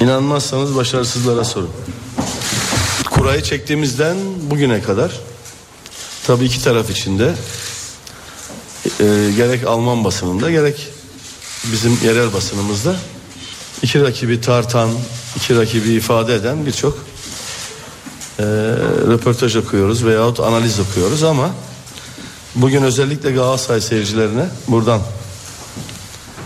İnanmazsanız 0.00 0.76
başarısızlara 0.76 1.44
sorun. 1.44 1.70
Kurayı 3.10 3.42
çektiğimizden 3.42 4.16
bugüne 4.50 4.82
kadar 4.82 5.12
tabii 6.26 6.44
iki 6.44 6.64
taraf 6.64 6.90
içinde 6.90 7.34
e, 9.00 9.32
gerek 9.36 9.66
Alman 9.66 10.04
basınında 10.04 10.50
gerek 10.50 10.88
bizim 11.64 11.98
yerel 12.04 12.32
basınımızda 12.32 12.96
iki 13.82 14.02
rakibi 14.02 14.40
tartan, 14.40 14.90
iki 15.36 15.56
rakibi 15.56 15.92
ifade 15.92 16.34
eden 16.34 16.66
birçok 16.66 16.98
e, 18.38 18.44
röportaj 19.08 19.56
okuyoruz 19.56 20.04
veyahut 20.04 20.40
analiz 20.40 20.80
okuyoruz 20.80 21.22
ama 21.22 21.50
bugün 22.58 22.82
özellikle 22.82 23.32
Galatasaray 23.32 23.80
seyircilerine 23.80 24.44
buradan 24.68 25.00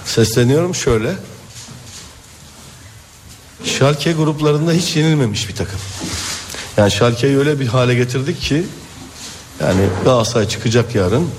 sesleniyorum 0.04 0.74
şöyle. 0.74 1.14
Schalke 3.64 4.12
gruplarında 4.12 4.72
hiç 4.72 4.96
yenilmemiş 4.96 5.48
bir 5.48 5.54
takım. 5.54 5.80
Yani 6.76 6.90
Schalke'yi 6.90 7.38
öyle 7.38 7.60
bir 7.60 7.66
hale 7.66 7.94
getirdik 7.94 8.40
ki 8.40 8.66
yani 9.60 9.80
Galatasaray 10.04 10.48
çıkacak 10.48 10.94
yarın 10.94 11.30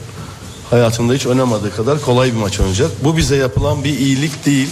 hayatında 0.70 1.13
hiç 1.13 1.27
oynamadığı 1.27 1.75
kadar 1.75 2.01
kolay 2.01 2.32
bir 2.32 2.38
maç 2.38 2.60
oynayacak. 2.60 3.03
Bu 3.03 3.18
bize 3.18 3.36
yapılan 3.36 3.84
bir 3.84 4.00
iyilik 4.00 4.46
değil. 4.46 4.70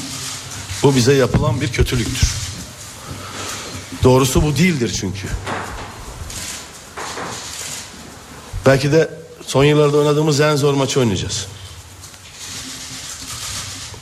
Bu 0.84 0.96
bize 0.96 1.13
yapılan 1.13 1.62
bir 1.62 1.72
kötülüktür. 1.72 2.34
Doğrusu 4.03 4.43
bu 4.43 4.55
değildir 4.55 4.98
çünkü. 5.00 5.27
Belki 8.65 8.91
de 8.91 9.21
son 9.51 9.63
yıllarda 9.63 9.98
oynadığımız 9.98 10.39
en 10.39 10.55
zor 10.55 10.74
maçı 10.74 11.00
oynayacağız. 11.00 11.48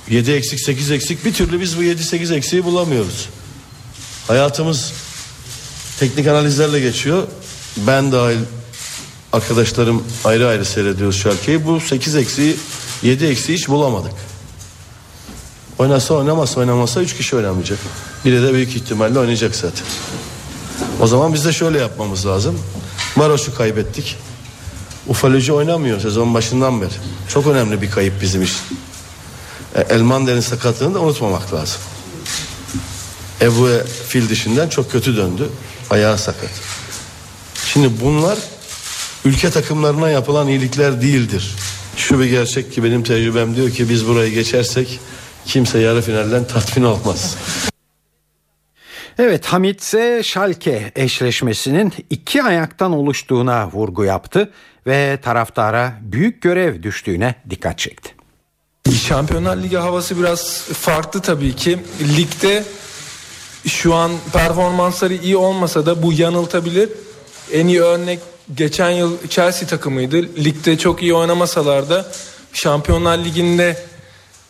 7 0.10 0.32
eksik 0.32 0.60
8 0.60 0.92
eksik 0.92 1.26
bir 1.26 1.34
türlü 1.34 1.62
biz 1.62 1.78
bu 1.78 1.84
7 1.84 2.04
8 2.04 2.32
eksiği 2.32 2.64
bulamıyoruz. 2.66 3.30
Hayatımız 4.28 4.94
teknik 6.00 6.28
analizlerle 6.28 6.80
geçiyor. 6.80 7.28
Ben 7.78 8.12
dahil 8.12 8.38
arkadaşlarım 9.34 10.04
ayrı 10.26 10.48
ayrı 10.48 10.66
seyrediyoruz 10.66 11.18
şarkıyı. 11.18 11.66
Bu 11.66 11.80
8 11.80 12.16
eksiği 12.16 12.56
7 13.04 13.26
eksiği 13.26 13.58
hiç 13.58 13.70
bulamadık. 13.70 14.14
Oynasa 15.78 16.14
oynamasa 16.14 16.60
oynamasa 16.60 17.02
3 17.02 17.18
kişi 17.18 17.36
oynamayacak. 17.36 17.80
Biri 18.26 18.44
de 18.44 18.54
büyük 18.54 18.76
ihtimalle 18.76 19.20
oynayacak 19.20 19.56
zaten. 19.56 19.86
O 21.02 21.08
zaman 21.08 21.34
biz 21.34 21.46
de 21.46 21.54
şöyle 21.54 21.80
yapmamız 21.80 22.26
lazım. 22.26 22.60
Maroş'u 23.16 23.56
kaybettik. 23.56 24.18
Ufaleci 25.10 25.54
oynamıyor 25.54 26.00
sezon 26.00 26.34
başından 26.34 26.82
beri. 26.82 26.94
Çok 27.30 27.48
önemli 27.48 27.82
bir 27.82 27.92
kayıp 27.92 28.22
bizim 28.22 28.44
için. 28.44 28.60
E, 29.76 29.82
Elmander'in 29.82 30.40
sakatlığını 30.40 30.94
da 30.94 31.00
unutmamak 31.00 31.54
lazım. 31.54 31.82
Ebu 33.42 33.70
fil 34.08 34.30
dışından 34.30 34.70
çok 34.70 34.92
kötü 34.92 35.18
döndü. 35.18 35.50
Ayağı 35.90 36.18
sakat. 36.18 36.52
Şimdi 37.66 37.90
bunlar 38.02 38.38
ülke 39.26 39.50
takımlarına 39.50 40.10
yapılan 40.10 40.48
iyilikler 40.48 41.02
değildir. 41.02 41.56
Şu 41.98 42.20
bir 42.20 42.26
gerçek 42.26 42.74
ki 42.74 42.84
benim 42.84 43.04
tecrübem 43.04 43.56
diyor 43.56 43.70
ki 43.70 43.90
biz 43.90 44.08
burayı 44.08 44.34
geçersek 44.34 45.00
kimse 45.46 45.80
yarı 45.80 46.02
finalden 46.02 46.48
tatmin 46.48 46.84
olmaz. 46.84 47.38
Evet 49.20 49.46
Hamit 49.46 49.82
ise 49.82 50.22
Schalke 50.24 50.92
eşleşmesinin 50.96 51.94
iki 52.10 52.44
ayaktan 52.44 52.92
oluştuğuna 52.92 53.72
vurgu 53.72 54.04
yaptı 54.04 54.52
ve 54.88 55.20
taraftara 55.22 55.94
büyük 56.02 56.42
görev 56.42 56.84
düştüğüne 56.84 57.36
dikkat 57.50 57.78
çekti. 57.78 58.16
Şampiyonlar 58.94 59.58
Ligi 59.58 59.78
havası 59.78 60.20
biraz 60.20 60.62
farklı 60.64 61.22
tabii 61.22 61.56
ki. 61.56 61.80
Ligde 62.18 62.64
şu 63.68 63.96
an 63.96 64.12
performansları 64.34 65.14
iyi 65.14 65.38
olmasa 65.38 65.86
da 65.86 66.04
bu 66.04 66.14
yanıltabilir. 66.14 66.90
En 67.54 67.68
iyi 67.68 67.82
örnek 67.82 68.20
geçen 68.56 68.90
yıl 68.90 69.18
Chelsea 69.30 69.68
takımıydı. 69.68 70.22
Ligde 70.22 70.78
çok 70.78 71.02
iyi 71.02 71.14
oynamasalar 71.14 71.90
da 71.90 72.12
Şampiyonlar 72.54 73.18
Ligi'nde 73.18 73.78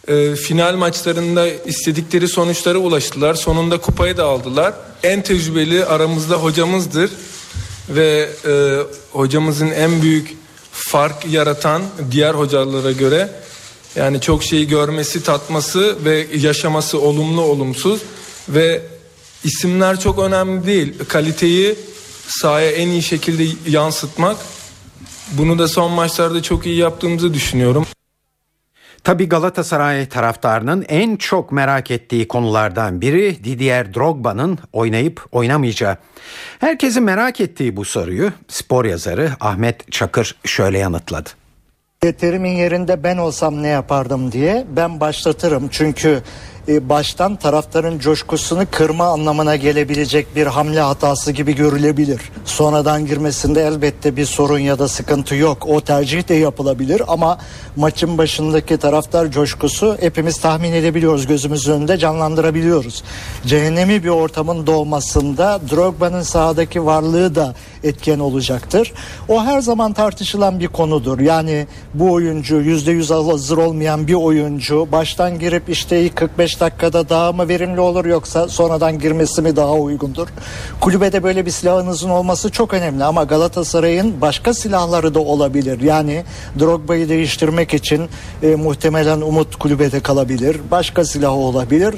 e, 0.08 0.36
final 0.36 0.76
maçlarında 0.76 1.48
istedikleri 1.48 2.28
sonuçlara 2.28 2.78
ulaştılar. 2.78 3.34
Sonunda 3.34 3.78
kupayı 3.78 4.18
da 4.18 4.26
aldılar. 4.26 4.74
En 5.04 5.22
tecrübeli 5.22 5.86
aramızda 5.86 6.36
hocamızdır. 6.36 7.12
Ve 7.89 8.29
e, 8.48 8.77
hocamızın 9.12 9.72
en 9.72 10.01
büyük 10.01 10.38
fark 10.72 11.25
yaratan 11.25 11.81
diğer 12.12 12.34
hocalara 12.34 12.91
göre 12.91 13.29
yani 13.96 14.22
çok 14.22 14.43
şeyi 14.43 14.67
görmesi, 14.67 15.24
tatması 15.24 16.05
ve 16.05 16.27
yaşaması 16.36 17.00
olumlu 17.00 17.41
olumsuz 17.41 18.01
ve 18.50 18.81
isimler 19.43 20.00
çok 20.00 20.19
önemli 20.19 20.65
değil. 20.65 20.93
Kaliteyi 21.08 21.75
sahaya 22.27 22.72
en 22.72 22.88
iyi 22.88 23.03
şekilde 23.03 23.72
yansıtmak. 23.72 24.38
Bunu 25.31 25.60
da 25.60 25.67
son 25.67 25.91
maçlarda 25.91 26.43
çok 26.43 26.65
iyi 26.65 26.77
yaptığımızı 26.77 27.34
düşünüyorum. 27.34 27.86
Tabi 29.10 29.30
Galatasaray 29.30 30.10
taraftarının 30.10 30.86
en 30.89 31.16
çok 31.16 31.51
merak 31.51 31.92
ettiği 31.92 32.28
konulardan 32.28 33.01
biri 33.01 33.44
Didier 33.44 33.94
Drogba'nın 33.94 34.60
oynayıp 34.74 35.25
oynamayacağı. 35.32 35.98
Herkesin 36.60 37.04
merak 37.04 37.42
ettiği 37.42 37.78
bu 37.78 37.86
soruyu 37.86 38.32
spor 38.48 38.86
yazarı 38.86 39.32
Ahmet 39.39 39.92
Çakır 39.92 40.36
şöyle 40.46 40.78
yanıtladı. 40.78 41.30
Terimin 42.00 42.51
yerinde 42.51 43.04
ben 43.04 43.18
olsam 43.18 43.63
ne 43.63 43.68
yapardım 43.68 44.32
diye 44.32 44.66
ben 44.75 45.00
başlatırım. 45.00 45.68
Çünkü 45.72 46.22
e, 46.68 46.89
baştan 46.89 47.36
taraftarın 47.36 48.00
coşkusunu 48.00 48.63
kırma 48.72 49.06
anlamına 49.06 49.56
gelebilecek 49.56 50.36
bir 50.36 50.48
hamle 50.48 50.80
hatası 50.80 51.32
gibi 51.32 51.56
görülebilir. 51.56 52.22
Sonradan 52.46 53.06
girmesinde 53.06 53.62
elbette 53.62 54.16
bir 54.16 54.25
sorun 54.25 54.60
ya 54.60 54.80
da 54.80 54.88
sıkıntı 54.88 55.36
yok. 55.36 55.68
O 55.68 55.82
tercih 55.82 56.30
de 56.30 56.34
yapılabilir 56.34 57.01
ama 57.08 57.38
maçın 57.75 58.18
başındaki 58.18 58.78
taraftar 58.78 59.32
coşkusu 59.32 59.98
hepimiz 60.00 60.38
tahmin 60.38 60.74
edebiliyoruz. 60.74 61.28
Gözümüzün 61.28 61.74
önünde 61.74 61.98
canlandırabiliyoruz. 61.98 63.04
Cehennemi 63.46 64.04
bir 64.04 64.10
ortamın 64.10 64.68
doğmasında 64.68 65.60
Drogba'nın 65.72 66.22
sahadaki 66.22 66.86
varlığı 66.86 67.36
da 67.36 67.56
etken 67.84 68.20
olacaktır. 68.20 68.94
O 69.28 69.44
her 69.44 69.62
zaman 69.62 69.94
tartışılan 69.94 70.60
bir 70.60 70.68
konudur. 70.68 71.20
Yani 71.20 71.68
bu 71.94 72.12
oyuncu 72.12 72.62
%100 72.62 73.32
hazır 73.32 73.58
olmayan 73.58 74.08
bir 74.08 74.14
oyuncu 74.14 74.88
baştan 74.92 75.40
girip 75.40 75.70
işte 75.70 76.10
45 76.10 76.60
dakikada 76.60 77.10
daha 77.10 77.32
mı 77.32 77.48
verimli 77.50 77.80
olur 77.80 78.06
yoksa 78.06 78.48
sonradan 78.48 79.00
girmesi 79.00 79.42
mi 79.42 79.56
daha 79.56 79.74
uygundur? 79.74 80.28
Kulübede 80.82 81.24
böyle 81.24 81.46
bir 81.46 81.52
silahınızın 81.52 82.10
olması 82.10 82.50
çok 82.50 82.74
önemli 82.74 83.04
ama 83.04 83.24
Galatasaray'ın 83.24 84.22
başka 84.22 84.54
silahları 84.54 85.14
da 85.14 85.20
olabilir. 85.20 85.82
Yani 85.82 86.24
Drogba'yı 86.60 87.10
değiştirmek 87.10 87.74
için 87.74 88.10
e, 88.44 88.56
muhtemelen 88.56 89.22
Umut 89.22 89.56
kulübede 89.56 90.00
kalabilir. 90.00 90.58
Başka 90.72 91.06
silahı 91.06 91.32
olabilir. 91.32 91.96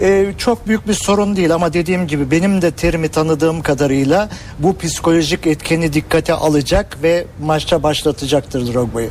E, 0.00 0.32
çok 0.38 0.68
büyük 0.68 0.88
bir 0.88 0.94
sorun 0.94 1.36
değil 1.36 1.54
ama 1.54 1.72
dediğim 1.72 2.06
gibi 2.06 2.30
benim 2.30 2.62
de 2.62 2.70
terimi 2.70 3.08
tanıdığım 3.08 3.62
kadarıyla 3.62 4.28
bu 4.58 4.78
psikolojik 4.78 5.46
etkeni 5.46 5.92
dikkate 5.92 6.34
alacak 6.34 7.02
ve 7.02 7.26
maçta 7.42 7.82
başlatacaktır 7.82 8.74
Drogba'yı. 8.74 9.10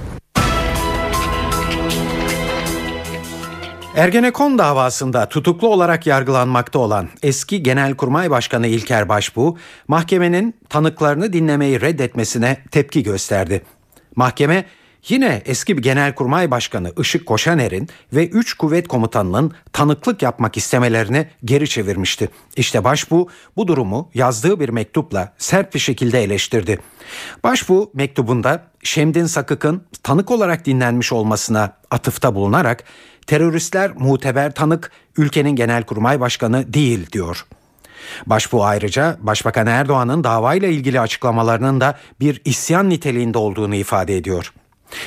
Ergenekon 3.95 4.57
davasında 4.57 5.29
tutuklu 5.29 5.67
olarak 5.67 6.07
yargılanmakta 6.07 6.79
olan 6.79 7.09
eski 7.23 7.63
Genelkurmay 7.63 8.29
Başkanı 8.29 8.67
İlker 8.67 9.09
Başbuğ, 9.09 9.57
mahkemenin 9.87 10.55
tanıklarını 10.69 11.33
dinlemeyi 11.33 11.81
reddetmesine 11.81 12.57
tepki 12.71 13.03
gösterdi. 13.03 13.61
Mahkeme 14.15 14.65
yine 15.09 15.41
eski 15.45 15.77
bir 15.77 15.81
Genelkurmay 15.81 16.51
Başkanı 16.51 16.93
Işık 16.99 17.25
Koşaner'in 17.25 17.89
ve 18.13 18.27
3 18.27 18.53
kuvvet 18.53 18.87
komutanının 18.87 19.51
tanıklık 19.73 20.21
yapmak 20.21 20.57
istemelerini 20.57 21.27
geri 21.45 21.69
çevirmişti. 21.69 22.29
İşte 22.55 22.83
Başbuğ 22.83 23.27
bu 23.55 23.67
durumu 23.67 24.09
yazdığı 24.13 24.59
bir 24.59 24.69
mektupla 24.69 25.33
sert 25.37 25.73
bir 25.75 25.79
şekilde 25.79 26.23
eleştirdi. 26.23 26.79
Başbuğ 27.43 27.91
mektubunda 27.93 28.63
Şemdin 28.83 29.25
Sakık'ın 29.25 29.83
tanık 30.03 30.31
olarak 30.31 30.65
dinlenmiş 30.65 31.13
olmasına 31.13 31.77
atıfta 31.91 32.35
bulunarak 32.35 32.83
teröristler 33.27 33.91
muteber 33.95 34.53
tanık 34.53 34.91
ülkenin 35.17 35.55
genelkurmay 35.55 36.19
başkanı 36.19 36.73
değil 36.73 37.11
diyor. 37.11 37.45
Başbuğ 38.25 38.63
ayrıca 38.63 39.17
Başbakan 39.19 39.67
Erdoğan'ın 39.67 40.23
davayla 40.23 40.67
ilgili 40.67 40.99
açıklamalarının 40.99 41.81
da 41.81 41.99
bir 42.19 42.41
isyan 42.45 42.89
niteliğinde 42.89 43.37
olduğunu 43.37 43.75
ifade 43.75 44.17
ediyor. 44.17 44.53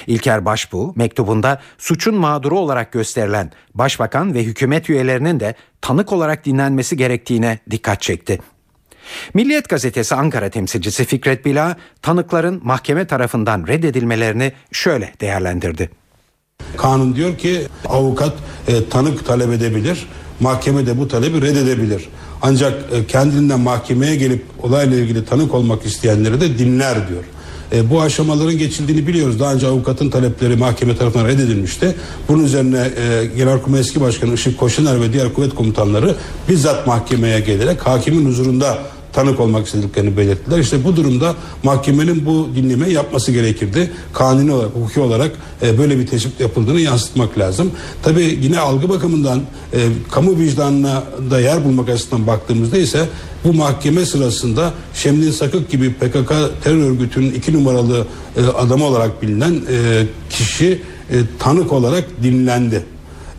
İlker 0.07 0.45
Başbuğ 0.45 0.93
mektubunda 0.97 1.61
suçun 1.79 2.15
mağduru 2.15 2.59
olarak 2.59 2.93
gösterilen 2.93 3.53
başbakan 3.75 4.35
ve 4.35 4.45
hükümet 4.45 4.91
üyelerinin 4.91 5.41
de 5.41 5.55
tanık 5.81 6.13
olarak 6.13 6.45
dinlenmesi 6.45 6.97
gerektiğine 6.97 7.59
dikkat 7.71 8.03
çekti. 8.03 8.39
Milliyet 9.35 9.69
gazetesi 9.69 10.15
Ankara 10.15 10.51
temsilcisi 10.51 11.05
Fikret 11.05 11.45
Bila 11.45 11.77
tanıkların 12.03 12.61
mahkeme 12.65 13.07
tarafından 13.07 13.67
reddedilmelerini 13.67 14.53
şöyle 14.73 15.13
değerlendirdi. 15.21 15.91
Kanun 16.77 17.17
diyor 17.17 17.39
ki 17.39 17.63
avukat 17.89 18.33
e, 18.69 18.89
tanık 18.89 19.27
talep 19.27 19.53
edebilir. 19.53 20.07
Mahkeme 20.41 20.87
de 20.87 20.99
bu 20.99 21.09
talebi 21.09 21.43
reddedebilir. 21.43 22.09
Ancak 22.43 22.93
e, 22.93 23.07
kendinden 23.07 23.61
mahkemeye 23.61 24.17
gelip 24.17 24.45
olayla 24.63 24.97
ilgili 24.97 25.25
tanık 25.25 25.55
olmak 25.55 25.87
isteyenleri 25.87 26.41
de 26.41 26.59
dinler 26.59 27.09
diyor. 27.09 27.25
E, 27.73 27.91
bu 27.91 28.03
aşamaların 28.03 28.59
geçildiğini 28.59 29.07
biliyoruz. 29.07 29.41
Daha 29.41 29.55
önce 29.55 29.67
avukatın 29.67 30.11
talepleri 30.11 30.57
mahkeme 30.57 30.97
tarafından 30.97 31.27
reddedilmişti. 31.27 31.95
Bunun 32.29 32.45
üzerine 32.45 32.91
e, 32.97 33.27
Genelkurmay 33.37 33.81
eski 33.81 34.01
başkanı 34.01 34.35
Işık 34.35 34.59
Koşuner 34.59 35.01
ve 35.01 35.13
diğer 35.13 35.35
kuvvet 35.35 35.55
komutanları 35.55 36.15
bizzat 36.49 36.87
mahkemeye 36.87 37.41
gelerek 37.41 37.87
hakimin 37.87 38.27
huzurunda 38.27 38.79
tanık 39.17 39.41
olmak 39.41 39.67
istediklerini 39.67 40.17
belirttiler. 40.17 40.59
İşte 40.59 40.85
bu 40.85 40.97
durumda 40.97 41.35
mahkemenin 41.63 42.27
bu 42.27 42.49
dinlemeyi 42.57 42.93
yapması 42.93 43.33
gerekirdi. 43.33 43.91
Kanuni 44.13 44.53
olarak, 44.53 44.75
hukuki 44.75 45.01
olarak 45.01 45.33
e, 45.63 45.79
böyle 45.79 45.99
bir 45.99 46.07
tespit 46.07 46.41
yapıldığını 46.41 46.81
yansıtmak 46.81 47.39
lazım. 47.39 47.71
Tabi 48.03 48.39
yine 48.43 48.59
algı 48.59 48.89
bakımından 48.89 49.39
e, 49.73 49.79
kamu 50.11 50.39
vicdanına 50.39 51.03
da 51.31 51.41
yer 51.41 51.65
bulmak 51.65 51.89
açısından 51.89 52.27
baktığımızda 52.27 52.79
ise 52.79 53.09
bu 53.45 53.53
mahkeme 53.53 54.07
sırasında 54.07 54.73
Şemdin 54.95 55.31
Sakık 55.31 55.71
gibi 55.71 55.93
PKK 55.93 56.33
terör 56.65 56.91
örgütünün 56.91 57.33
iki 57.33 57.53
numaralı 57.53 58.07
e, 58.37 58.47
adamı 58.47 58.85
olarak 58.85 59.23
bilinen 59.23 59.55
e, 59.71 60.07
kişi 60.31 60.83
e, 61.11 61.15
tanık 61.39 61.73
olarak 61.73 62.05
dinlendi. 62.23 62.83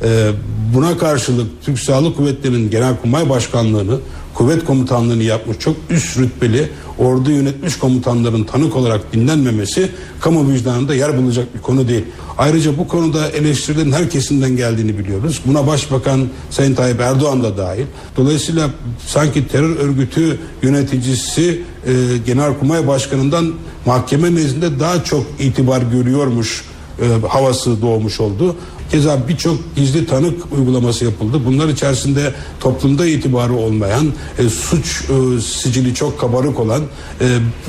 E, 0.04 0.32
buna 0.74 0.98
karşılık 0.98 1.48
Türk 1.66 1.80
Silahlı 1.80 2.16
Kuvvetleri'nin 2.16 2.70
Genelkurmay 2.70 3.30
Başkanlığı'nı 3.30 4.00
kuvvet 4.38 4.66
komutanlığını 4.66 5.24
yapmış 5.24 5.60
çok 5.60 5.76
üst 5.90 6.18
rütbeli 6.18 6.70
ordu 6.98 7.32
yönetmiş 7.32 7.78
komutanların 7.78 8.44
tanık 8.44 8.76
olarak 8.76 9.14
dinlenmemesi 9.14 9.90
kamu 10.22 10.52
vicdanında 10.52 10.96
yer 10.96 11.18
bulacak 11.18 11.56
bir 11.56 11.60
konu 11.60 11.88
değil. 11.88 12.06
Ayrıca 12.38 12.78
bu 12.78 12.88
konuda 12.88 13.30
eleştirilerin 13.30 13.92
her 13.92 14.10
kesimden 14.10 14.56
geldiğini 14.56 14.98
biliyoruz. 14.98 15.42
Buna 15.46 15.68
Başbakan 15.68 16.28
Sayın 16.50 16.76
Tayyip 16.76 17.00
Erdoğan 17.00 17.44
da 17.44 17.58
dahil. 17.58 17.86
Dolayısıyla 18.18 18.70
sanki 19.08 19.48
terör 19.48 19.76
örgütü 19.76 20.40
yöneticisi 20.62 21.62
e, 21.86 21.94
Genelkurmay 22.26 22.88
Başkanı'ndan 22.88 23.54
mahkeme 23.86 24.36
nezdinde 24.36 24.80
daha 24.80 25.04
çok 25.04 25.26
itibar 25.40 25.82
görüyormuş 25.82 26.66
e, 27.02 27.28
havası 27.28 27.82
doğmuş 27.82 28.20
oldu. 28.20 28.56
Keza 28.92 29.28
birçok 29.28 29.76
gizli 29.76 30.06
tanık 30.06 30.52
uygulaması 30.52 31.06
yapıldı. 31.06 31.42
Bunlar 31.46 31.68
içerisinde 31.68 32.34
toplumda 32.60 33.06
itibarı 33.06 33.54
olmayan, 33.54 34.14
e, 34.40 34.50
suç 34.50 35.04
e, 35.10 35.42
sicili 35.42 35.94
çok 35.94 36.20
kabarık 36.20 36.60
olan 36.60 36.82
e, 37.22 37.26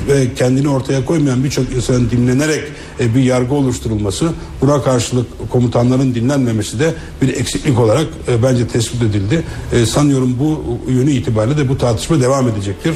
ve 0.07 0.33
kendini 0.33 0.69
ortaya 0.69 1.05
koymayan 1.05 1.43
birçok 1.43 1.71
insanın 1.71 2.09
dinlenerek 2.09 2.63
e, 2.99 3.15
bir 3.15 3.23
yargı 3.23 3.55
oluşturulması, 3.55 4.29
buna 4.61 4.81
karşılık 4.81 5.27
komutanların 5.49 6.15
dinlenmemesi 6.15 6.79
de 6.79 6.93
bir 7.21 7.27
eksiklik 7.27 7.79
olarak 7.79 8.07
e, 8.27 8.43
bence 8.43 8.67
tespit 8.67 9.01
edildi. 9.01 9.43
E, 9.73 9.85
sanıyorum 9.85 10.35
bu 10.39 10.79
yönü 10.91 11.11
itibariyle 11.11 11.57
de 11.57 11.69
bu 11.69 11.77
tartışma 11.77 12.21
devam 12.21 12.47
edecektir. 12.47 12.95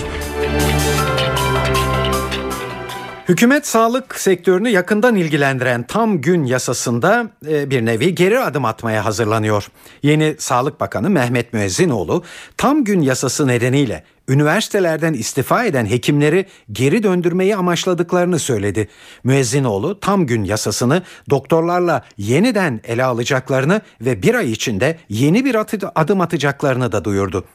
Hükümet 3.30 3.68
sağlık 3.68 4.16
sektörünü 4.20 4.70
yakından 4.70 5.16
ilgilendiren 5.16 5.84
tam 5.84 6.22
gün 6.22 6.44
yasasında 6.44 7.30
e, 7.48 7.70
bir 7.70 7.86
nevi 7.86 8.16
geri 8.16 8.40
adım 8.40 8.66
atmaya 8.66 9.06
hazırlanıyor. 9.06 9.68
Yeni 10.04 10.36
Sağlık 10.40 10.80
Bakanı 10.80 11.10
Mehmet 11.10 11.54
Müezzinoğlu 11.54 12.24
tam 12.58 12.84
gün 12.84 13.02
yasası 13.02 13.48
nedeniyle 13.48 14.04
üniversitelerden 14.28 15.14
istifa 15.14 15.66
eden 15.66 15.86
hekimleri 15.86 16.46
geri 16.72 17.04
döndürmeyi 17.04 17.56
amaçladıklarını 17.56 18.40
söyledi. 18.40 18.90
Müezzinoğlu 19.24 20.00
tam 20.00 20.26
gün 20.26 20.44
yasasını 20.44 21.04
doktorlarla 21.30 22.04
yeniden 22.18 22.82
ele 22.84 23.04
alacaklarını 23.04 23.82
ve 24.02 24.24
bir 24.24 24.36
ay 24.36 24.52
içinde 24.52 24.98
yeni 25.10 25.46
bir 25.46 25.58
adım 25.96 26.22
atacaklarını 26.22 26.92
da 26.92 27.06
duyurdu. 27.06 27.46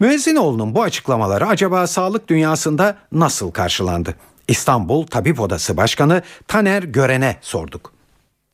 Müezzinoğlu'nun 0.00 0.74
bu 0.74 0.82
açıklamaları 0.82 1.46
acaba 1.46 1.86
sağlık 1.86 2.28
dünyasında 2.28 2.96
nasıl 3.12 3.50
karşılandı? 3.50 4.14
İstanbul 4.48 5.06
Tabip 5.06 5.40
Odası 5.40 5.76
Başkanı 5.76 6.22
Taner 6.48 6.82
Gören'e 6.82 7.36
sorduk. 7.40 7.96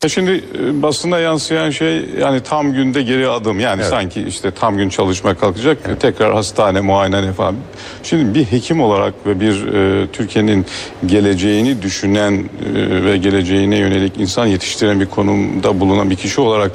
E 0.03 0.09
şimdi 0.09 0.43
e, 0.59 0.81
basına 0.81 1.19
yansıyan 1.19 1.69
şey 1.69 2.05
yani 2.19 2.43
tam 2.43 2.73
günde 2.73 3.01
geri 3.01 3.29
adım 3.29 3.59
yani 3.59 3.81
evet. 3.81 3.89
sanki 3.89 4.21
işte 4.21 4.51
tam 4.51 4.77
gün 4.77 4.89
çalışma 4.89 5.35
kalkacak 5.35 5.77
evet. 5.85 6.01
tekrar 6.01 6.33
hastane 6.33 6.81
muayene 6.81 7.33
falan. 7.33 7.55
Şimdi 8.03 8.39
bir 8.39 8.45
hekim 8.45 8.81
olarak 8.81 9.13
ve 9.25 9.39
bir 9.39 9.67
e, 9.73 10.07
Türkiye'nin 10.07 10.65
geleceğini 11.05 11.81
düşünen 11.81 12.33
e, 12.75 13.03
ve 13.03 13.17
geleceğine 13.17 13.77
yönelik 13.77 14.17
insan 14.17 14.45
yetiştiren 14.45 14.99
bir 14.99 15.05
konumda 15.05 15.79
bulunan 15.79 16.09
bir 16.09 16.15
kişi 16.15 16.41
olarak 16.41 16.71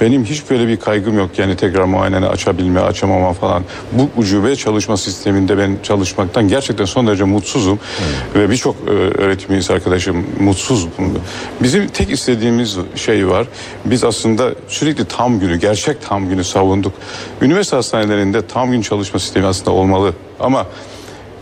Benim 0.00 0.24
hiç 0.24 0.50
böyle 0.50 0.68
bir 0.68 0.76
kaygım 0.76 1.18
yok 1.18 1.38
yani 1.38 1.56
tekrar 1.56 1.84
muayeneni 1.84 2.26
açabilme, 2.26 2.80
açamama 2.80 3.32
falan. 3.32 3.64
Bu 3.92 4.08
ucube 4.16 4.56
çalışma 4.56 4.96
sisteminde 4.96 5.58
ben 5.58 5.76
çalışmaktan 5.82 6.48
gerçekten 6.48 6.84
son 6.84 7.06
derece 7.06 7.24
mutsuzum. 7.24 7.78
Ve 8.34 8.50
birçok 8.50 8.76
e, 8.86 8.90
öğretim 8.90 9.52
üyesi 9.52 9.72
arkadaşım 9.72 10.26
mutsuz. 10.40 10.88
Bizim 11.62 11.88
tek 11.88 12.10
istediğimiz 12.10 12.76
şey 12.96 13.28
var. 13.28 13.46
Biz 13.84 14.04
aslında 14.04 14.54
sürekli 14.68 15.04
tam 15.04 15.40
günü, 15.40 15.56
gerçek 15.56 15.96
tam 16.08 16.28
günü 16.28 16.44
savunduk. 16.44 16.92
Üniversite 17.40 17.76
hastanelerinde 17.76 18.46
tam 18.46 18.70
gün 18.70 18.82
çalışma 18.82 19.20
sistemi 19.20 19.46
aslında 19.46 19.70
olmalı. 19.70 20.14
Ama 20.40 20.66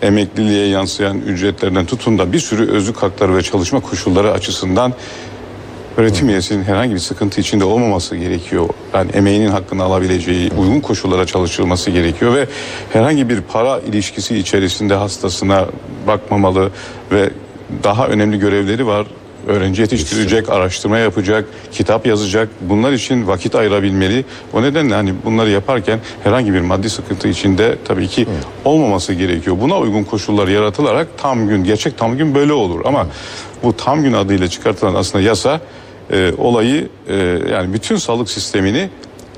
emekliliğe 0.02 0.66
yansıyan 0.66 1.20
ücretlerden 1.20 1.86
tutun 1.86 2.18
da 2.18 2.32
bir 2.32 2.40
sürü 2.40 2.70
özlük 2.70 2.96
hakları 2.96 3.36
ve 3.36 3.42
çalışma 3.42 3.80
koşulları 3.80 4.32
açısından 4.32 4.94
öğretim 5.96 6.28
üyesinin 6.28 6.64
herhangi 6.64 6.94
bir 6.94 6.98
sıkıntı 6.98 7.40
içinde 7.40 7.64
olmaması 7.64 8.16
gerekiyor. 8.16 8.68
Yani 8.94 9.10
emeğinin 9.10 9.48
hakkını 9.48 9.82
alabileceği 9.82 10.50
uygun 10.58 10.80
koşullara 10.80 11.26
çalışılması 11.26 11.90
gerekiyor 11.90 12.34
ve 12.34 12.46
herhangi 12.92 13.28
bir 13.28 13.40
para 13.40 13.80
ilişkisi 13.80 14.36
içerisinde 14.36 14.94
hastasına 14.94 15.66
bakmamalı 16.06 16.70
ve 17.12 17.30
daha 17.84 18.08
önemli 18.08 18.38
görevleri 18.38 18.86
var. 18.86 19.06
Öğrenci 19.46 19.82
yetiştirecek, 19.82 20.48
araştırma 20.48 20.98
yapacak, 20.98 21.44
kitap 21.72 22.06
yazacak. 22.06 22.48
Bunlar 22.60 22.92
için 22.92 23.26
vakit 23.26 23.54
ayırabilmeli. 23.54 24.24
O 24.52 24.62
nedenle 24.62 24.94
hani 24.94 25.14
bunları 25.24 25.50
yaparken 25.50 26.00
herhangi 26.24 26.54
bir 26.54 26.60
maddi 26.60 26.90
sıkıntı 26.90 27.28
içinde 27.28 27.76
tabii 27.84 28.08
ki 28.08 28.26
olmaması 28.64 29.12
gerekiyor. 29.12 29.56
Buna 29.60 29.78
uygun 29.78 30.04
koşullar 30.04 30.48
yaratılarak 30.48 31.08
tam 31.18 31.48
gün, 31.48 31.64
gerçek 31.64 31.98
tam 31.98 32.16
gün 32.16 32.34
böyle 32.34 32.52
olur. 32.52 32.80
Ama 32.84 33.06
bu 33.62 33.76
tam 33.76 34.02
gün 34.02 34.12
adıyla 34.12 34.48
çıkartılan 34.48 34.94
aslında 34.94 35.24
yasa 35.24 35.60
e, 36.12 36.32
olayı 36.38 36.88
e, 37.08 37.16
yani 37.52 37.72
bütün 37.72 37.96
sağlık 37.96 38.30
sistemini 38.30 38.90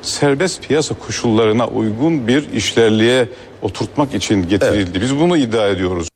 serbest 0.03 0.69
piyasa 0.69 0.95
koşullarına 0.95 1.67
uygun 1.67 2.29
bir 2.29 2.53
işlerliğe 2.53 3.29
oturtmak 3.62 4.15
için 4.15 4.49
getirildi. 4.49 5.01
Biz 5.01 5.19
bunu 5.21 5.37
iddia 5.37 5.69
ediyoruz. 5.69 6.12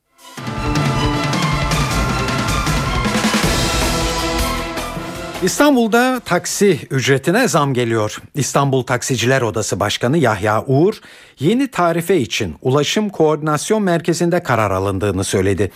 İstanbul'da 5.43 6.21
taksi 6.25 6.79
ücretine 6.91 7.49
zam 7.49 7.75
geliyor. 7.75 8.23
İstanbul 8.35 8.83
Taksiciler 8.83 9.43
Odası 9.43 9.81
Başkanı 9.81 10.19
Yahya 10.19 10.65
Uğur, 10.67 10.95
yeni 11.41 11.69
tarife 11.69 12.17
için 12.19 12.55
Ulaşım 12.63 13.09
Koordinasyon 13.09 13.83
Merkezi'nde 13.83 14.43
karar 14.43 14.71
alındığını 14.71 15.25
söyledi. 15.25 15.71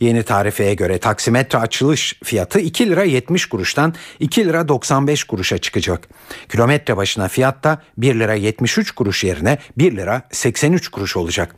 Yeni 0.00 0.22
tarifeye 0.22 0.74
göre 0.74 0.98
taksimetre 0.98 1.58
açılış 1.58 2.18
fiyatı 2.24 2.60
2 2.60 2.88
lira 2.88 3.04
70 3.04 3.46
kuruştan 3.46 3.94
2 4.20 4.44
lira 4.44 4.68
95 4.68 5.24
kuruşa 5.24 5.58
çıkacak. 5.58 6.08
Kilometre 6.48 6.96
başına 6.96 7.28
fiyat 7.28 7.64
da 7.64 7.82
1 7.98 8.14
lira 8.14 8.34
73 8.34 8.90
kuruş 8.90 9.24
yerine 9.24 9.58
1 9.78 9.96
lira 9.96 10.22
83 10.32 10.88
kuruş 10.88 11.16
olacak. 11.16 11.56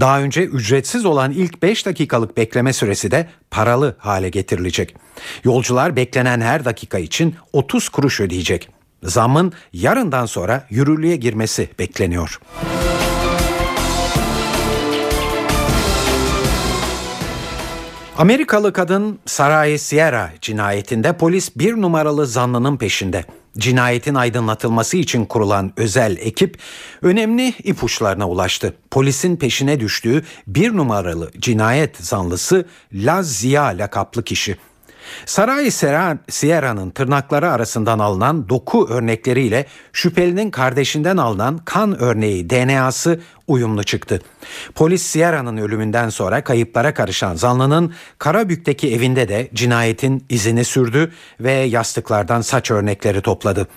Daha 0.00 0.20
önce 0.20 0.44
ücretsiz 0.44 1.04
olan 1.04 1.32
ilk 1.32 1.62
5 1.62 1.86
dakikalık 1.86 2.36
bekleme 2.36 2.72
süresi 2.72 3.10
de 3.10 3.28
paralı 3.50 3.96
hale 3.98 4.28
getirilecek. 4.28 4.96
Yolcular 5.44 5.96
beklenen 5.96 6.40
her 6.40 6.64
dakika 6.64 6.98
için 6.98 7.34
30 7.52 7.88
kuruş 7.88 8.20
ödeyecek. 8.20 8.75
Zamın 9.02 9.52
yarından 9.72 10.26
sonra 10.26 10.66
yürürlüğe 10.70 11.16
girmesi 11.16 11.68
bekleniyor. 11.78 12.40
Amerikalı 18.18 18.72
kadın 18.72 19.18
Saray 19.26 19.78
Sierra 19.78 20.32
cinayetinde 20.40 21.16
polis 21.16 21.56
bir 21.56 21.74
numaralı 21.74 22.26
zanlının 22.26 22.76
peşinde. 22.76 23.24
Cinayetin 23.58 24.14
aydınlatılması 24.14 24.96
için 24.96 25.24
kurulan 25.24 25.72
özel 25.76 26.16
ekip 26.20 26.58
önemli 27.02 27.48
ipuçlarına 27.48 28.28
ulaştı. 28.28 28.74
Polisin 28.90 29.36
peşine 29.36 29.80
düştüğü 29.80 30.24
bir 30.46 30.76
numaralı 30.76 31.30
cinayet 31.38 31.96
zanlısı 31.96 32.66
Laz 32.92 33.32
Ziya 33.32 33.64
lakaplı 33.64 34.24
kişi. 34.24 34.56
Saray 35.26 35.70
Sierra'nın 36.28 36.90
tırnakları 36.90 37.50
arasından 37.50 37.98
alınan 37.98 38.48
doku 38.48 38.88
örnekleriyle 38.90 39.66
şüphelinin 39.92 40.50
kardeşinden 40.50 41.16
alınan 41.16 41.58
kan 41.58 42.02
örneği 42.02 42.50
DNA'sı 42.50 43.20
uyumlu 43.46 43.84
çıktı. 43.84 44.22
Polis 44.74 45.02
Sierra'nın 45.02 45.56
ölümünden 45.56 46.08
sonra 46.08 46.44
kayıplara 46.44 46.94
karışan 46.94 47.34
zanlının 47.34 47.94
Karabük'teki 48.18 48.94
evinde 48.94 49.28
de 49.28 49.50
cinayetin 49.54 50.24
izini 50.28 50.64
sürdü 50.64 51.12
ve 51.40 51.52
yastıklardan 51.52 52.40
saç 52.40 52.70
örnekleri 52.70 53.20
topladı. 53.20 53.68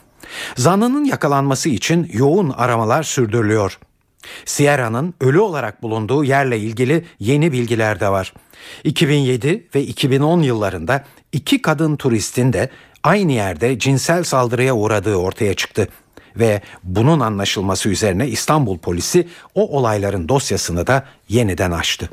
Zanlının 0.55 1.05
yakalanması 1.05 1.69
için 1.69 2.09
yoğun 2.13 2.49
aramalar 2.49 3.03
sürdürülüyor. 3.03 3.79
Sierra'nın 4.45 5.13
ölü 5.21 5.39
olarak 5.39 5.83
bulunduğu 5.83 6.23
yerle 6.23 6.59
ilgili 6.59 7.05
yeni 7.19 7.51
bilgiler 7.51 7.99
de 7.99 8.09
var. 8.09 8.33
2007 8.83 9.67
ve 9.75 9.83
2010 9.83 10.41
yıllarında 10.41 11.05
iki 11.31 11.61
kadın 11.61 11.95
turistin 11.95 12.53
de 12.53 12.69
aynı 13.03 13.31
yerde 13.31 13.79
cinsel 13.79 14.23
saldırıya 14.23 14.75
uğradığı 14.75 15.15
ortaya 15.15 15.53
çıktı 15.53 15.87
ve 16.35 16.61
bunun 16.83 17.19
anlaşılması 17.19 17.89
üzerine 17.89 18.27
İstanbul 18.27 18.77
polisi 18.77 19.27
o 19.55 19.77
olayların 19.77 20.29
dosyasını 20.29 20.87
da 20.87 21.05
yeniden 21.29 21.71
açtı. 21.71 22.09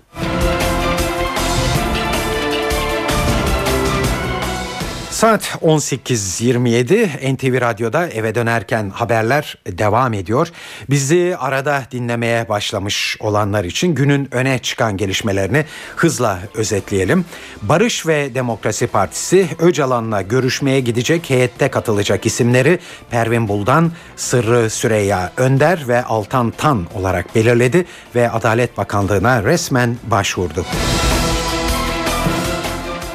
Saat 5.16 5.58
18.27 5.62 7.34
NTV 7.34 7.60
Radyo'da 7.60 8.08
eve 8.08 8.34
dönerken 8.34 8.90
haberler 8.90 9.58
devam 9.66 10.14
ediyor. 10.14 10.48
Bizi 10.90 11.36
arada 11.38 11.82
dinlemeye 11.90 12.48
başlamış 12.48 13.16
olanlar 13.20 13.64
için 13.64 13.94
günün 13.94 14.28
öne 14.34 14.58
çıkan 14.58 14.96
gelişmelerini 14.96 15.64
hızla 15.96 16.38
özetleyelim. 16.54 17.24
Barış 17.62 18.06
ve 18.06 18.34
Demokrasi 18.34 18.86
Partisi 18.86 19.48
Öcalan'la 19.58 20.22
görüşmeye 20.22 20.80
gidecek 20.80 21.30
heyette 21.30 21.68
katılacak 21.68 22.26
isimleri 22.26 22.78
Pervin 23.10 23.48
Buldan, 23.48 23.92
Sırrı 24.16 24.70
Süreyya 24.70 25.32
Önder 25.36 25.88
ve 25.88 26.04
Altan 26.04 26.50
Tan 26.50 26.86
olarak 26.94 27.34
belirledi 27.34 27.84
ve 28.14 28.30
Adalet 28.30 28.78
Bakanlığı'na 28.78 29.44
resmen 29.44 29.96
başvurdu. 30.10 30.66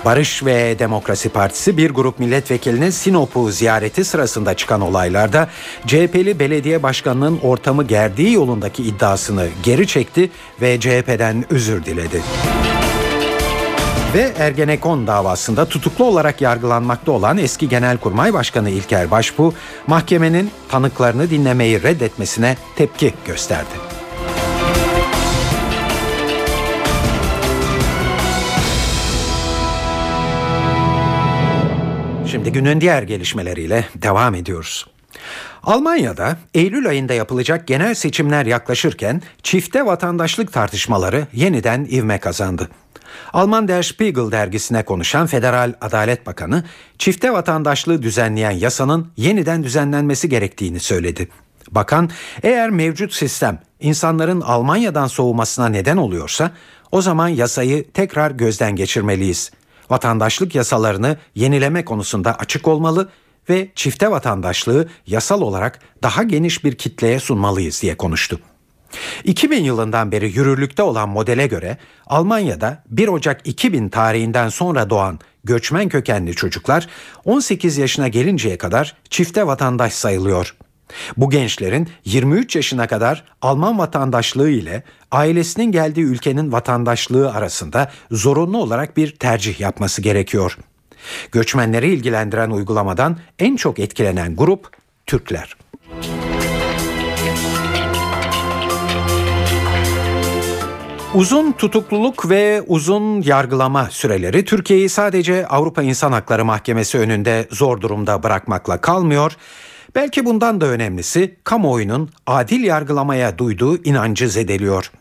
Barış 0.06 0.46
ve 0.46 0.80
Demokrasi 0.80 1.30
Partisi 1.30 1.78
bir 1.78 1.90
grup 1.90 2.20
milletvekilinin 2.20 2.90
Sinop'u 2.90 3.52
ziyareti 3.52 4.06
sırasında 4.06 4.54
çıkan 4.54 4.82
olaylarda 4.82 5.50
CHP'li 5.88 6.40
belediye 6.40 6.84
başkanının 6.84 7.40
ortamı 7.44 7.84
gerdiği 7.84 8.34
yolundaki 8.34 8.84
iddiasını 8.84 9.48
geri 9.64 9.88
çekti 9.88 10.32
ve 10.62 10.80
CHP'den 10.80 11.46
özür 11.50 11.86
diledi. 11.86 12.22
Ve 14.14 14.32
Ergenekon 14.38 15.08
davasında 15.08 15.66
tutuklu 15.66 16.06
olarak 16.06 16.42
yargılanmakta 16.42 17.12
olan 17.12 17.38
eski 17.38 17.70
Genelkurmay 17.70 18.34
Başkanı 18.34 18.70
İlker 18.70 19.12
Başbuğ, 19.12 19.54
mahkemenin 19.88 20.52
tanıklarını 20.70 21.30
dinlemeyi 21.30 21.84
reddetmesine 21.84 22.58
tepki 22.76 23.14
gösterdi. 23.26 24.01
Şimdi 32.32 32.52
günün 32.52 32.82
diğer 32.82 33.04
gelişmeleriyle 33.04 33.86
devam 33.96 34.36
ediyoruz. 34.36 34.88
Almanya'da 35.63 36.38
Eylül 36.54 36.88
ayında 36.88 37.13
yapılacak 37.13 37.67
genel 37.67 37.94
seçimler 37.94 38.46
yaklaşırken 38.46 39.22
çifte 39.44 39.86
vatandaşlık 39.86 40.54
tartışmaları 40.54 41.28
yeniden 41.34 41.88
ivme 41.91 42.20
kazandı. 42.20 42.70
Alman 43.34 43.67
Der 43.67 43.84
Spiegel 43.84 44.32
dergisine 44.32 44.84
konuşan 44.84 45.28
Federal 45.28 45.74
Adalet 45.82 46.26
Bakanı, 46.26 46.63
çifte 46.98 47.34
vatandaşlığı 47.34 48.02
düzenleyen 48.02 48.52
yasanın 48.52 49.12
yeniden 49.17 49.63
düzenlenmesi 49.63 50.30
gerektiğini 50.30 50.80
söyledi. 50.80 51.28
Bakan, 51.72 52.10
eğer 52.44 52.70
mevcut 52.70 53.13
sistem 53.13 53.60
insanların 53.80 54.41
Almanya'dan 54.41 55.08
soğumasına 55.08 55.70
neden 55.70 55.98
oluyorsa, 55.98 56.52
o 56.91 57.02
zaman 57.02 57.28
yasayı 57.28 57.91
tekrar 57.91 58.32
gözden 58.32 58.76
geçirmeliyiz 58.76 59.52
vatandaşlık 59.91 60.56
yasalarını 60.56 61.17
yenileme 61.36 61.86
konusunda 61.86 62.36
açık 62.36 62.67
olmalı 62.67 63.10
ve 63.49 63.67
çifte 63.75 64.12
vatandaşlığı 64.12 64.88
yasal 65.08 65.41
olarak 65.41 65.80
daha 66.04 66.23
geniş 66.23 66.63
bir 66.63 66.75
kitleye 66.75 67.19
sunmalıyız 67.19 67.82
diye 67.82 67.97
konuştu. 67.97 68.39
2000 69.23 69.63
yılından 69.63 70.12
beri 70.12 70.25
yürürlükte 70.25 70.84
olan 70.84 71.10
modele 71.10 71.47
göre 71.47 71.77
Almanya'da 72.08 72.84
1 72.89 73.08
Ocak 73.08 73.47
2000 73.47 73.89
tarihinden 73.89 74.49
sonra 74.49 74.89
doğan 74.89 75.19
göçmen 75.43 75.89
kökenli 75.89 76.36
çocuklar 76.36 76.88
18 77.25 77.77
yaşına 77.77 78.08
gelinceye 78.08 78.58
kadar 78.58 78.95
çifte 79.10 79.47
vatandaş 79.47 79.93
sayılıyor. 79.93 80.56
Bu 81.17 81.30
gençlerin 81.30 81.89
23 82.06 82.56
yaşına 82.56 82.88
kadar 82.88 83.23
Alman 83.41 83.77
vatandaşlığı 83.77 84.49
ile 84.49 84.84
ailesinin 85.12 85.71
geldiği 85.71 86.04
ülkenin 86.04 86.51
vatandaşlığı 86.51 87.34
arasında 87.34 87.91
zorunlu 88.12 88.58
olarak 88.58 88.97
bir 88.97 89.15
tercih 89.15 89.60
yapması 89.60 90.01
gerekiyor. 90.01 90.58
Göçmenleri 91.32 91.93
ilgilendiren 91.93 92.49
uygulamadan 92.49 93.17
en 93.39 93.56
çok 93.56 93.80
etkilenen 93.80 94.36
grup 94.36 94.67
Türkler. 95.06 95.56
Uzun 101.13 101.51
tutukluluk 101.51 102.30
ve 102.30 102.63
uzun 102.67 103.21
yargılama 103.21 103.88
süreleri 103.91 104.45
Türkiye'yi 104.45 104.89
sadece 104.89 105.47
Avrupa 105.47 105.84
İnsan 105.84 106.12
Hakları 106.12 106.45
Mahkemesi 106.45 106.97
önünde 106.97 107.47
zor 107.51 107.82
durumda 107.82 108.23
bırakmakla 108.23 108.82
kalmıyor. 108.82 109.38
Belki 109.95 110.25
bundan 110.25 110.62
da 110.62 110.65
önemlisi 110.65 111.36
kamuoyunun 111.43 112.10
adil 112.27 112.63
yargılamaya 112.63 113.38
duyduğu 113.38 113.84
inancı 113.84 114.30
zedeliyor. 114.30 114.91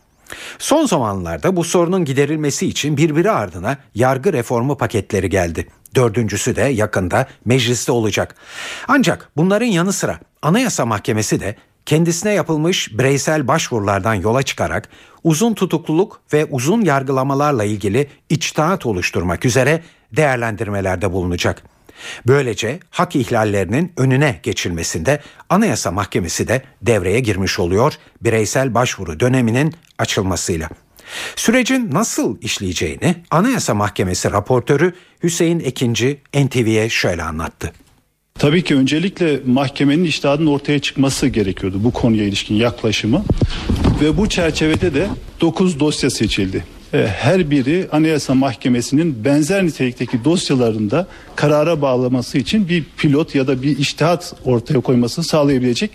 Son 0.59 0.87
zamanlarda 0.87 1.57
bu 1.57 1.65
sorunun 1.65 2.05
giderilmesi 2.05 2.67
için 2.67 2.97
birbiri 2.97 3.31
ardına 3.31 3.79
yargı 3.95 4.33
reformu 4.33 4.77
paketleri 4.77 5.31
geldi. 5.31 5.67
Dördüncüsü 5.95 6.57
de 6.57 6.63
yakında 6.63 7.27
mecliste 7.45 7.93
olacak. 7.93 8.35
Ancak 8.89 9.31
bunların 9.37 9.67
yanı 9.67 9.93
sıra 9.93 10.19
Anayasa 10.43 10.87
Mahkemesi 10.87 11.41
de 11.41 11.57
kendisine 11.87 12.33
yapılmış 12.33 12.99
bireysel 12.99 13.49
başvurulardan 13.49 14.15
yola 14.15 14.43
çıkarak 14.43 14.89
uzun 15.25 15.55
tutukluluk 15.55 16.21
ve 16.33 16.45
uzun 16.45 16.81
yargılamalarla 16.81 17.65
ilgili 17.65 18.09
içtihat 18.29 18.87
oluşturmak 18.87 19.45
üzere 19.45 19.83
değerlendirmelerde 20.13 21.13
bulunacak. 21.13 21.63
Böylece 22.27 22.81
hak 22.91 23.17
ihlallerinin 23.17 23.93
önüne 23.97 24.41
geçilmesinde 24.43 25.21
Anayasa 25.49 25.91
Mahkemesi 25.91 26.49
de 26.49 26.63
devreye 26.83 27.21
girmiş 27.21 27.59
oluyor 27.59 27.93
bireysel 28.21 28.75
başvuru 28.75 29.21
döneminin 29.21 29.75
açılmasıyla. 29.99 30.69
Sürecin 31.37 31.91
nasıl 31.93 32.41
işleyeceğini 32.41 33.17
Anayasa 33.31 33.75
Mahkemesi 33.75 34.33
raportörü 34.33 34.93
Hüseyin 35.23 35.61
Ekinci 35.61 36.21
NTV'ye 36.35 36.89
şöyle 36.89 37.23
anlattı. 37.23 37.73
Tabii 38.35 38.65
ki 38.65 38.77
öncelikle 38.77 39.41
mahkemenin 39.47 40.05
iştihadının 40.05 40.47
ortaya 40.47 40.79
çıkması 40.79 41.27
gerekiyordu 41.27 41.85
bu 41.85 41.93
konuya 41.93 42.25
ilişkin 42.25 42.55
yaklaşımı. 42.55 43.25
Ve 44.01 44.17
bu 44.17 44.29
çerçevede 44.29 44.95
de 44.95 45.09
9 45.41 45.81
dosya 45.81 46.11
seçildi. 46.11 46.65
E, 46.95 47.07
her 47.07 47.51
biri 47.51 47.89
Anayasa 47.93 48.35
Mahkemesi'nin 48.35 49.25
benzer 49.25 49.65
nitelikteki 49.65 50.25
dosyalarında 50.25 51.07
karara 51.37 51.83
bağlaması 51.83 52.39
için 52.39 52.69
bir 52.69 52.85
pilot 52.97 53.35
ya 53.35 53.47
da 53.47 53.63
bir 53.63 53.79
iştihat 53.79 54.35
ortaya 54.45 54.81
koymasını 54.81 55.25
sağlayabilecek 55.25 55.91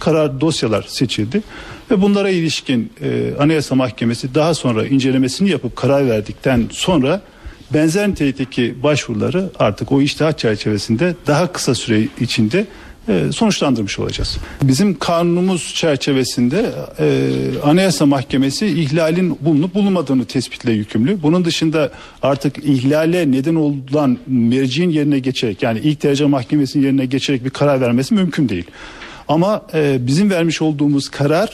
karar 0.00 0.40
dosyalar 0.40 0.82
seçildi. 0.82 1.42
Ve 1.90 2.02
bunlara 2.02 2.30
ilişkin 2.30 2.92
e, 3.02 3.34
Anayasa 3.38 3.74
Mahkemesi 3.74 4.34
daha 4.34 4.54
sonra 4.54 4.86
incelemesini 4.86 5.50
yapıp 5.50 5.76
karar 5.76 6.08
verdikten 6.08 6.66
sonra 6.70 7.22
benzer 7.74 8.08
nitelikteki 8.08 8.82
başvuruları 8.82 9.50
artık 9.58 9.92
o 9.92 10.00
iştihat 10.00 10.38
çerçevesinde 10.38 11.14
daha 11.26 11.52
kısa 11.52 11.74
süre 11.74 12.08
içinde 12.20 12.66
sonuçlandırmış 13.32 13.98
olacağız. 13.98 14.38
Bizim 14.62 14.98
kanunumuz 14.98 15.74
çerçevesinde 15.74 16.72
e, 16.98 17.28
Anayasa 17.64 18.06
Mahkemesi 18.06 18.66
ihlalin 18.66 19.38
bulunup 19.40 19.74
bulunmadığını 19.74 20.24
tespitle 20.24 20.72
yükümlü. 20.72 21.22
Bunun 21.22 21.44
dışında 21.44 21.90
artık 22.22 22.58
ihlale 22.58 23.32
neden 23.32 23.54
olan 23.54 24.18
merciğin 24.26 24.90
yerine 24.90 25.18
geçerek 25.18 25.62
yani 25.62 25.78
ilk 25.78 26.02
derece 26.02 26.24
mahkemesinin 26.24 26.84
yerine 26.84 27.06
geçerek 27.06 27.44
bir 27.44 27.50
karar 27.50 27.80
vermesi 27.80 28.14
mümkün 28.14 28.48
değil. 28.48 28.64
Ama 29.28 29.62
e, 29.74 29.98
bizim 30.06 30.30
vermiş 30.30 30.62
olduğumuz 30.62 31.08
karar 31.08 31.48
e, 31.48 31.52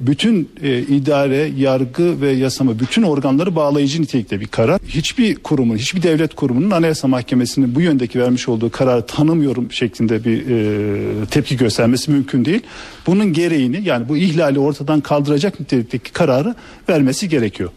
bütün 0.00 0.50
e, 0.62 0.78
idare, 0.78 1.50
yargı 1.56 2.20
ve 2.20 2.30
yasama 2.30 2.78
bütün 2.78 3.02
organları 3.02 3.56
bağlayıcı 3.56 4.02
nitelikte 4.02 4.40
bir 4.40 4.46
karar. 4.46 4.80
Hiçbir 4.88 5.34
kurumun, 5.34 5.76
hiçbir 5.76 6.02
devlet 6.02 6.34
kurumunun 6.34 6.70
Anayasa 6.70 7.08
Mahkemesi'nin 7.08 7.74
bu 7.74 7.80
yöndeki 7.80 8.20
vermiş 8.20 8.48
olduğu 8.48 8.70
kararı 8.70 9.06
tanımıyorum 9.06 9.72
şeklinde 9.72 10.24
bir 10.24 10.50
e, 10.50 11.26
tepki 11.26 11.56
göstermesi 11.56 12.10
mümkün 12.10 12.44
değil. 12.44 12.60
Bunun 13.06 13.32
gereğini 13.32 13.80
yani 13.84 14.08
bu 14.08 14.16
ihlali 14.16 14.58
ortadan 14.58 15.00
kaldıracak 15.00 15.60
nitelikteki 15.60 16.12
kararı 16.12 16.54
vermesi 16.88 17.28
gerekiyor. 17.28 17.70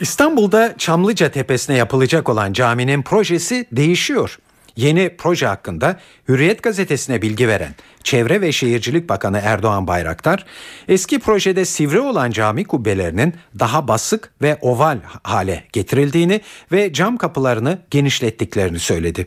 İstanbul'da 0.00 0.74
Çamlıca 0.78 1.28
Tepesi'ne 1.28 1.76
yapılacak 1.76 2.28
olan 2.28 2.52
caminin 2.52 3.02
projesi 3.02 3.66
değişiyor. 3.72 4.38
Yeni 4.76 5.16
proje 5.18 5.46
hakkında 5.46 6.00
Hürriyet 6.28 6.62
gazetesine 6.62 7.22
bilgi 7.22 7.48
veren 7.48 7.74
Çevre 8.02 8.40
ve 8.40 8.52
Şehircilik 8.52 9.08
Bakanı 9.08 9.40
Erdoğan 9.44 9.86
Bayraktar, 9.86 10.46
eski 10.88 11.18
projede 11.18 11.64
sivri 11.64 12.00
olan 12.00 12.30
cami 12.30 12.64
kubbelerinin 12.64 13.34
daha 13.58 13.88
basık 13.88 14.32
ve 14.42 14.58
oval 14.60 14.98
hale 15.22 15.64
getirildiğini 15.72 16.40
ve 16.72 16.92
cam 16.92 17.16
kapılarını 17.16 17.78
genişlettiklerini 17.90 18.78
söyledi. 18.78 19.26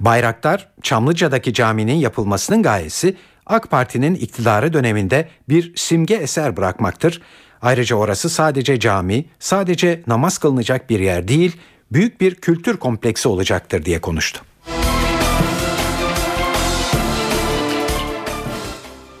Bayraktar, 0.00 0.68
Çamlıca'daki 0.82 1.54
caminin 1.54 1.94
yapılmasının 1.94 2.62
gayesi 2.62 3.16
AK 3.46 3.70
Parti'nin 3.70 4.14
iktidarı 4.14 4.72
döneminde 4.72 5.28
bir 5.48 5.72
simge 5.76 6.14
eser 6.14 6.56
bırakmaktır. 6.56 7.22
Ayrıca 7.62 7.96
orası 7.96 8.30
sadece 8.30 8.80
cami, 8.80 9.24
sadece 9.38 10.02
namaz 10.06 10.38
kılınacak 10.38 10.90
bir 10.90 11.00
yer 11.00 11.28
değil, 11.28 11.56
büyük 11.92 12.20
bir 12.20 12.34
kültür 12.34 12.76
kompleksi 12.76 13.28
olacaktır 13.28 13.84
diye 13.84 14.00
konuştu. 14.00 14.47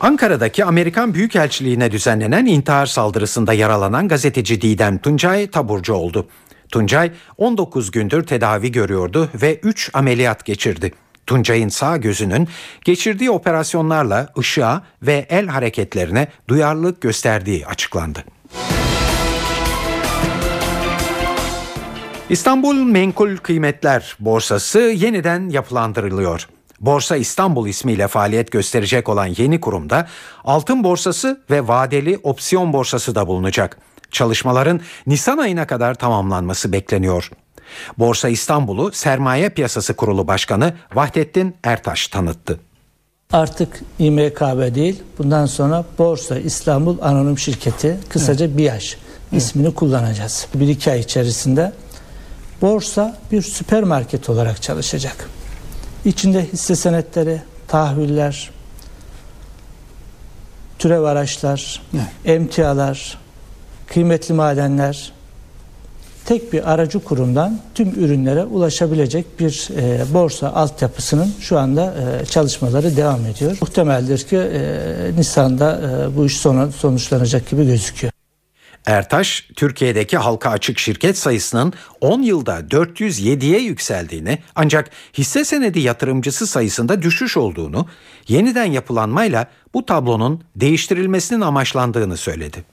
Ankara'daki 0.00 0.64
Amerikan 0.64 1.14
Büyükelçiliğine 1.14 1.92
düzenlenen 1.92 2.46
intihar 2.46 2.86
saldırısında 2.86 3.52
yaralanan 3.52 4.08
gazeteci 4.08 4.60
Didem 4.60 4.98
Tuncay 4.98 5.50
taburcu 5.50 5.94
oldu. 5.94 6.28
Tuncay 6.72 7.12
19 7.36 7.90
gündür 7.90 8.22
tedavi 8.22 8.72
görüyordu 8.72 9.28
ve 9.34 9.60
3 9.62 9.90
ameliyat 9.94 10.44
geçirdi. 10.44 10.92
Tuncay'ın 11.26 11.68
sağ 11.68 11.96
gözünün 11.96 12.48
geçirdiği 12.84 13.30
operasyonlarla 13.30 14.28
ışığa 14.38 14.82
ve 15.02 15.26
el 15.28 15.46
hareketlerine 15.46 16.28
duyarlılık 16.48 17.00
gösterdiği 17.00 17.66
açıklandı. 17.66 18.24
İstanbul 22.30 22.74
Menkul 22.74 23.36
Kıymetler 23.36 24.16
Borsası 24.20 24.78
yeniden 24.78 25.48
yapılandırılıyor. 25.48 26.48
Borsa 26.80 27.16
İstanbul 27.16 27.68
ismiyle 27.68 28.08
faaliyet 28.08 28.50
gösterecek 28.50 29.08
olan 29.08 29.26
yeni 29.36 29.60
kurumda 29.60 30.06
altın 30.44 30.84
borsası 30.84 31.40
ve 31.50 31.68
vadeli 31.68 32.20
opsiyon 32.22 32.72
borsası 32.72 33.14
da 33.14 33.26
bulunacak. 33.26 33.78
Çalışmaların 34.10 34.80
Nisan 35.06 35.38
ayına 35.38 35.66
kadar 35.66 35.94
tamamlanması 35.94 36.72
bekleniyor. 36.72 37.30
Borsa 37.98 38.28
İstanbul'u 38.28 38.92
Sermaye 38.92 39.48
Piyasası 39.48 39.94
Kurulu 39.94 40.26
Başkanı 40.26 40.74
Vahdettin 40.94 41.56
Ertaş 41.64 42.08
tanıttı. 42.08 42.60
Artık 43.32 43.80
İMKB 43.98 44.74
değil, 44.74 45.02
bundan 45.18 45.46
sonra 45.46 45.84
Borsa 45.98 46.38
İstanbul 46.38 46.98
Anonim 47.02 47.38
Şirketi, 47.38 47.98
kısaca. 48.08 48.58
BİAŞ 48.58 48.96
ismini 49.32 49.74
kullanacağız. 49.74 50.46
Bir 50.54 50.68
iki 50.68 50.90
ay 50.90 51.00
içerisinde 51.00 51.72
borsa 52.62 53.18
bir 53.32 53.42
süpermarket 53.42 54.28
olarak 54.28 54.62
çalışacak. 54.62 55.28
İçinde 56.04 56.44
hisse 56.52 56.76
senetleri, 56.76 57.42
tahviller, 57.68 58.50
türev 60.78 61.02
araçlar, 61.02 61.82
evet. 61.94 62.06
emtialar, 62.24 63.18
kıymetli 63.86 64.34
madenler 64.34 65.12
tek 66.24 66.52
bir 66.52 66.72
aracı 66.72 67.00
kurumdan 67.00 67.60
tüm 67.74 67.88
ürünlere 67.88 68.44
ulaşabilecek 68.44 69.40
bir 69.40 69.68
e, 69.76 70.14
borsa 70.14 70.52
altyapısının 70.52 71.32
şu 71.40 71.58
anda 71.58 71.94
e, 71.94 72.24
çalışmaları 72.24 72.96
devam 72.96 73.26
ediyor. 73.26 73.58
Muhtemeldir 73.60 74.18
ki 74.18 74.36
e, 74.36 74.60
Nisan'da 75.16 75.80
e, 75.80 76.16
bu 76.16 76.26
iş 76.26 76.36
sonu, 76.36 76.72
sonuçlanacak 76.72 77.50
gibi 77.50 77.66
gözüküyor. 77.66 78.12
Ertaş, 78.88 79.48
Türkiye'deki 79.56 80.16
halka 80.16 80.50
açık 80.50 80.78
şirket 80.78 81.18
sayısının 81.18 81.72
10 82.00 82.22
yılda 82.22 82.60
407'ye 82.60 83.60
yükseldiğini 83.60 84.38
ancak 84.54 84.90
hisse 85.18 85.44
senedi 85.44 85.80
yatırımcısı 85.80 86.46
sayısında 86.46 87.02
düşüş 87.02 87.36
olduğunu, 87.36 87.86
yeniden 88.28 88.64
yapılanmayla 88.64 89.46
bu 89.74 89.86
tablonun 89.86 90.42
değiştirilmesinin 90.56 91.40
amaçlandığını 91.40 92.16
söyledi. 92.16 92.64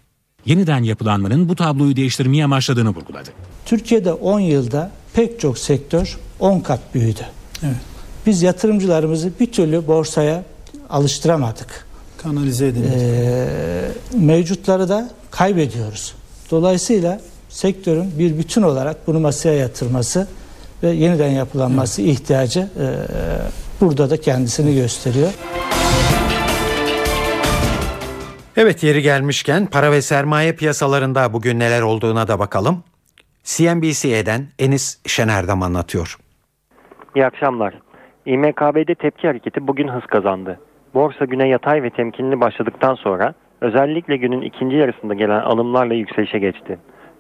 Yeniden 0.46 0.84
yapılanmanın 0.84 1.50
bu 1.50 1.56
tabloyu 1.56 1.96
değiştirmeye 1.96 2.46
amaçladığını 2.46 2.90
vurguladı. 2.90 3.30
Türkiye'de 3.66 4.14
10 4.14 4.40
yılda 4.40 4.92
pek 5.14 5.40
çok 5.40 5.58
sektör 5.58 6.18
10 6.40 6.60
kat 6.60 6.80
büyüdü. 6.94 7.26
Evet. 7.64 7.76
Biz 8.26 8.42
yatırımcılarımızı 8.42 9.32
bir 9.40 9.52
türlü 9.52 9.88
borsaya 9.88 10.44
alıştıramadık. 10.90 11.86
Kanalize 12.18 12.68
edemedik. 12.68 12.94
Ee, 12.98 13.92
mevcutları 14.18 14.90
da 14.90 15.10
kaybediyoruz. 15.38 16.16
Dolayısıyla 16.52 17.20
sektörün 17.50 18.20
bir 18.20 18.38
bütün 18.38 18.62
olarak 18.62 19.08
bunu 19.08 19.20
masaya 19.20 19.56
yatırması 19.56 20.28
ve 20.84 20.88
yeniden 20.88 21.30
yapılanması 21.30 22.02
evet. 22.02 22.12
ihtiyacı 22.12 22.60
e, 22.60 22.86
burada 23.82 24.10
da 24.10 24.18
kendisini 24.18 24.76
gösteriyor. 24.76 25.30
Evet 28.58 28.84
yeri 28.84 29.02
gelmişken 29.02 29.66
para 29.66 29.92
ve 29.92 30.02
sermaye 30.02 30.54
piyasalarında 30.56 31.34
bugün 31.34 31.60
neler 31.60 31.82
olduğuna 31.82 32.28
da 32.28 32.40
bakalım. 32.40 32.84
CNBC'den 33.44 34.48
Enis 34.60 35.00
Şenerdam 35.08 35.64
anlatıyor. 35.64 36.18
İyi 37.16 37.26
akşamlar. 37.26 37.80
İMKB'de 38.26 38.96
tepki 38.96 39.28
hareketi 39.28 39.68
bugün 39.68 39.88
hız 39.88 40.04
kazandı. 40.06 40.60
Borsa 40.94 41.26
güne 41.26 41.48
yatay 41.48 41.84
ve 41.84 41.90
temkinli 41.90 42.42
başladıktan 42.42 42.96
sonra 42.96 43.34
özellikle 43.66 44.18
günün 44.18 44.42
ikinci 44.42 44.76
yarısında 44.76 45.14
gelen 45.14 45.42
alımlarla 45.42 45.94
yükselişe 45.94 46.40
geçti. 46.40 46.78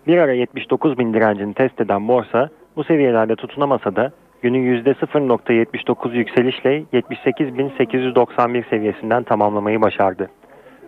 Bir 0.08 0.18
ara 0.18 0.34
79 0.34 0.98
bin 0.98 1.14
direncini 1.14 1.54
test 1.54 1.82
eden 1.82 2.08
borsa 2.08 2.50
bu 2.76 2.84
seviyelerde 2.84 3.36
tutunamasa 3.36 3.96
da 3.96 4.12
günün 4.42 4.84
%0.79 4.84 6.16
yükselişle 6.16 6.84
78.891 6.94 8.70
seviyesinden 8.70 9.24
tamamlamayı 9.24 9.82
başardı. 9.82 10.30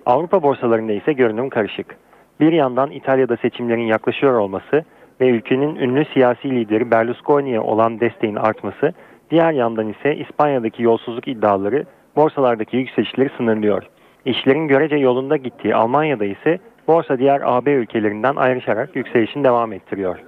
Avrupa 0.06 0.44
borsalarında 0.44 0.94
ise 0.94 1.14
görünüm 1.14 1.50
karışık. 1.50 1.98
Bir 2.40 2.52
yandan 2.52 2.92
İtalya'da 2.92 3.38
seçimlerin 3.38 3.88
yaklaşıyor 3.88 4.34
olması 4.40 4.86
ve 5.22 5.30
ülkenin 5.30 5.76
ünlü 5.76 6.06
siyasi 6.14 6.52
lideri 6.52 6.92
Berlusconi'ye 6.92 7.60
olan 7.60 8.00
desteğin 8.00 8.36
artması, 8.36 8.94
diğer 9.32 9.52
yandan 9.52 9.90
ise 9.90 10.16
İspanya'daki 10.16 10.84
yolsuzluk 10.84 11.28
iddiaları 11.28 11.86
borsalardaki 12.16 12.78
yükselişleri 12.78 13.30
sınırlıyor. 13.38 13.84
İşlerin 14.28 14.68
görece 14.68 14.96
yolunda 14.96 15.38
gittiği 15.38 15.76
Almanya'da 15.76 16.26
ise 16.26 16.60
borsa 16.88 17.20
diğer 17.20 17.42
AB 17.46 17.72
ülkelerinden 17.72 18.36
ayrışarak 18.36 18.96
yükselişini 18.96 19.44
devam 19.44 19.74
ettiriyor. 19.74 20.20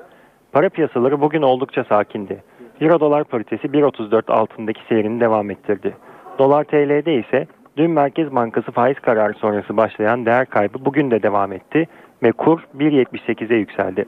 Para 0.51 0.69
piyasaları 0.69 1.21
bugün 1.21 1.41
oldukça 1.41 1.83
sakindi. 1.83 2.43
Euro 2.81 2.99
dolar 2.99 3.23
paritesi 3.23 3.67
1.34 3.67 4.31
altındaki 4.31 4.81
seyrini 4.89 5.19
devam 5.19 5.51
ettirdi. 5.51 5.95
Dolar 6.39 6.63
TL'de 6.63 7.15
ise 7.15 7.47
dün 7.77 7.91
Merkez 7.91 8.35
Bankası 8.35 8.71
faiz 8.71 8.99
kararı 8.99 9.33
sonrası 9.33 9.77
başlayan 9.77 10.25
değer 10.25 10.45
kaybı 10.45 10.85
bugün 10.85 11.11
de 11.11 11.23
devam 11.23 11.51
etti 11.51 11.87
ve 12.23 12.31
kur 12.31 12.59
1.78'e 12.77 13.57
yükseldi. 13.57 14.05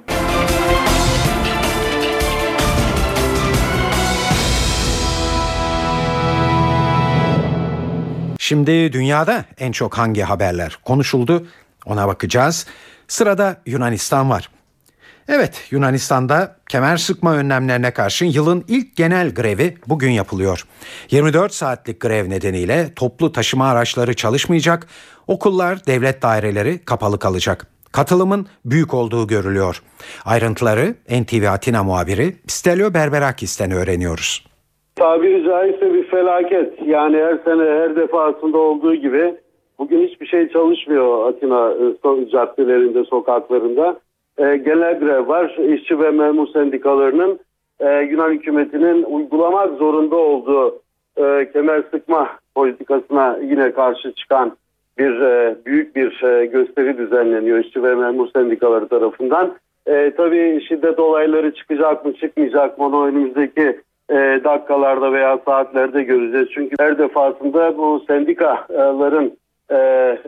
Şimdi 8.52 8.94
dünyada 8.94 9.46
en 9.60 9.72
çok 9.72 9.98
hangi 9.98 10.22
haberler 10.22 10.78
konuşuldu 10.86 11.48
ona 11.86 12.08
bakacağız. 12.08 12.66
Sırada 13.08 13.62
Yunanistan 13.66 14.30
var. 14.30 14.50
Evet 15.28 15.68
Yunanistan'da 15.72 16.56
kemer 16.70 16.98
sıkma 16.98 17.36
önlemlerine 17.36 17.92
karşın 17.92 18.26
yılın 18.26 18.66
ilk 18.68 18.96
genel 18.96 19.34
grevi 19.34 19.78
bugün 19.88 20.10
yapılıyor. 20.10 20.68
24 21.12 21.54
saatlik 21.54 22.00
grev 22.00 22.30
nedeniyle 22.30 22.94
toplu 22.94 23.32
taşıma 23.32 23.70
araçları 23.70 24.14
çalışmayacak, 24.14 24.88
okullar, 25.28 25.86
devlet 25.86 26.22
daireleri 26.22 26.80
kapalı 26.86 27.20
kalacak. 27.20 27.68
Katılımın 27.92 28.48
büyük 28.66 28.94
olduğu 28.94 29.28
görülüyor. 29.28 29.82
Ayrıntıları 30.26 30.96
NTV 31.10 31.48
Atina 31.50 31.84
muhabiri 31.84 32.38
Stelio 32.48 32.94
Berberakis'ten 32.94 33.72
öğreniyoruz. 33.72 34.51
Tabiri 34.96 35.44
caizse 35.44 35.94
bir 35.94 36.04
felaket. 36.04 36.88
Yani 36.88 37.18
her 37.18 37.38
sene 37.46 37.64
her 37.64 37.96
defasında 37.96 38.58
olduğu 38.58 38.96
gibi 38.96 39.36
bugün 39.80 40.08
hiçbir 40.08 40.26
şey 40.26 40.50
çalışmıyor 40.50 41.30
Atina 41.30 41.72
e, 41.72 42.30
caddelerinde, 42.30 43.04
sokaklarında. 43.04 44.00
E, 44.38 44.58
genel 44.58 45.00
grev 45.00 45.28
var. 45.28 45.58
İşçi 45.74 46.00
ve 46.00 46.12
memur 46.12 46.48
sendikalarının 46.48 47.40
e, 47.80 48.02
Yunan 48.02 48.32
hükümetinin 48.32 49.04
uygulamak 49.04 49.78
zorunda 49.78 50.16
olduğu 50.16 50.82
e, 51.18 51.50
kemer 51.54 51.84
sıkma 51.92 52.30
politikasına 52.56 53.38
yine 53.44 53.72
karşı 53.72 54.12
çıkan 54.12 54.58
bir 54.98 55.22
e, 55.22 55.56
büyük 55.66 55.96
bir 55.96 56.24
e, 56.24 56.46
gösteri 56.46 56.98
düzenleniyor 56.98 57.60
işçi 57.60 57.84
ve 57.84 57.96
memur 57.96 58.28
sendikaları 58.36 58.88
tarafından. 58.88 59.54
E, 59.88 60.14
tabii 60.18 60.66
şiddet 60.68 61.00
olayları 61.00 61.54
çıkacak 61.54 62.06
mı 62.06 62.14
çıkmayacak 62.14 62.78
mı 62.78 62.86
onu 62.86 63.08
önümüzdeki 63.08 63.80
e, 64.12 64.44
dakikalarda 64.44 65.14
veya 65.14 65.40
saatlerde 65.46 66.04
göreceğiz. 66.04 66.48
Çünkü 66.54 66.76
her 66.80 66.98
defasında 66.98 67.78
bu 67.78 68.04
sendikaların 68.08 69.32
e, 69.70 69.76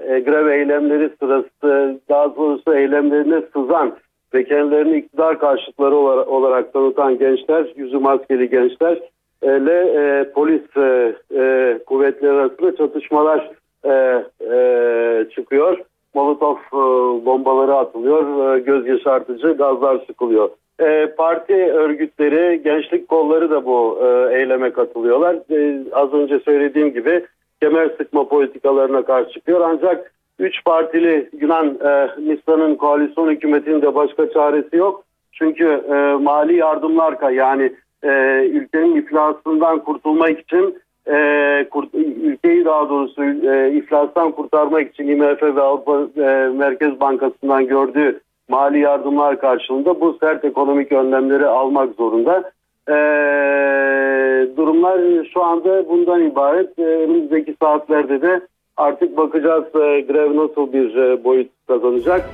e, 0.08 0.20
grev 0.20 0.48
eylemleri 0.48 1.10
sırası 1.20 2.00
daha 2.10 2.36
doğrusu 2.36 2.74
eylemlerine 2.74 3.42
sızan 3.54 3.96
ve 4.34 4.44
kendilerini 4.44 4.98
iktidar 4.98 5.40
karşıtları 5.40 5.96
olarak, 5.96 6.74
tanıtan 6.74 7.18
gençler, 7.18 7.74
yüzü 7.76 7.98
maskeli 7.98 8.50
gençler 8.50 9.00
ile 9.44 9.80
e, 9.80 10.32
polis 10.32 10.78
e, 10.78 11.16
e, 11.36 11.80
kuvvetleri 11.86 12.32
arasında 12.32 12.76
çatışmalar 12.76 13.52
e, 13.86 14.24
e, 14.52 15.30
çıkıyor. 15.36 15.78
Molotov 16.14 16.56
e, 16.56 16.78
bombaları 17.26 17.76
atılıyor, 17.76 18.56
e, 18.56 18.60
göz 18.60 18.88
yaşartıcı 18.88 19.52
gazlar 19.52 20.04
sıkılıyor. 20.08 20.50
E, 20.82 21.08
parti 21.18 21.54
örgütleri, 21.54 22.64
gençlik 22.64 23.08
kolları 23.08 23.50
da 23.50 23.66
bu 23.66 24.00
e, 24.02 24.38
eyleme 24.40 24.74
katılıyorlar. 24.74 25.36
E, 25.36 25.84
az 25.92 26.14
önce 26.14 26.40
söylediğim 26.40 26.94
gibi 26.94 27.26
kemer 27.62 27.90
sıkma 27.98 28.28
politikalarına 28.28 29.06
karşı 29.06 29.30
çıkıyor. 29.30 29.62
Ancak 29.62 30.14
üç 30.40 30.64
partili 30.66 31.30
Yunan 31.42 31.68
e, 31.68 32.08
Nisan'ın 32.18 32.76
koalisyon 32.76 33.32
hükümetinin 33.32 33.82
de 33.82 33.96
başka 33.96 34.30
çaresi 34.30 34.76
yok. 34.76 35.04
Çünkü 35.32 35.82
mali 36.22 36.56
yardımlar 36.56 37.32
yani 37.32 37.74
ülkenin 38.44 38.96
iflasından 38.96 39.80
kurtulmak 39.80 40.40
için 40.40 40.78
ülkeyi 42.24 42.66
daha 42.66 42.90
doğrusu 42.90 43.24
e, 43.24 43.74
iflastan 43.74 44.32
kurtarmak 44.32 44.94
için 44.94 45.08
IMF 45.08 45.44
ve 45.44 45.62
Avrupa 45.62 46.08
Merkez 46.58 47.00
Bankası'ndan 47.00 47.68
gördüğü 47.68 48.20
mali 48.50 48.80
yardımlar 48.80 49.40
karşılığında 49.40 50.02
bu 50.02 50.18
sert 50.20 50.46
ekonomik 50.46 50.92
önlemleri 50.92 51.48
almak 51.48 51.96
zorunda. 51.96 52.52
E, 52.88 52.96
durumlar 54.58 55.26
şu 55.34 55.44
anda 55.44 55.90
bundan 55.90 56.26
ibaret. 56.26 56.80
E, 56.80 56.82
önümüzdeki 56.82 57.56
saatlerde 57.62 58.22
de 58.22 58.42
artık 58.78 59.18
bakacağız 59.18 59.64
e, 59.64 60.02
grev 60.02 60.38
nasıl 60.38 60.74
bir 60.74 60.96
e, 60.96 61.24
boyut 61.24 61.50
kazanacak. 61.68 62.30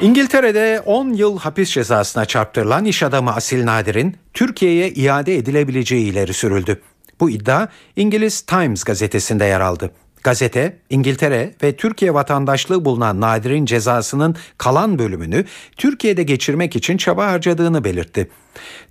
İngiltere'de 0.00 0.80
10 0.86 1.08
yıl 1.08 1.38
hapis 1.38 1.70
cezasına 1.70 2.24
çarptırılan 2.24 2.84
iş 2.84 3.02
adamı 3.02 3.30
Asil 3.30 3.66
Nadir'in 3.66 4.14
Türkiye'ye 4.34 4.88
iade 4.88 5.34
edilebileceği 5.34 6.12
ileri 6.12 6.32
sürüldü. 6.32 6.80
Bu 7.20 7.30
iddia 7.30 7.68
İngiliz 7.96 8.40
Times 8.40 8.84
gazetesinde 8.84 9.44
yer 9.44 9.60
aldı. 9.60 9.90
Gazete, 10.26 10.76
İngiltere 10.90 11.54
ve 11.62 11.76
Türkiye 11.76 12.14
vatandaşlığı 12.14 12.84
bulunan 12.84 13.20
Nadir'in 13.20 13.66
cezasının 13.66 14.36
kalan 14.58 14.98
bölümünü 14.98 15.44
Türkiye'de 15.76 16.22
geçirmek 16.22 16.76
için 16.76 16.96
çaba 16.96 17.26
harcadığını 17.26 17.84
belirtti. 17.84 18.30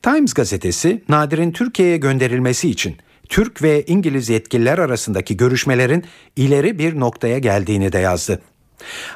Times 0.02 0.34
gazetesi, 0.34 1.04
Nadir'in 1.10 1.52
Türkiye'ye 1.52 1.98
gönderilmesi 1.98 2.70
için 2.70 2.98
Türk 3.30 3.62
ve 3.62 3.86
İngiliz 3.86 4.30
yetkililer 4.30 4.78
arasındaki 4.78 5.38
görüşmelerin 5.38 6.04
ileri 6.36 6.80
bir 6.80 7.00
noktaya 7.00 7.40
geldiğini 7.40 7.92
de 7.92 8.00
yazdı. 8.00 8.42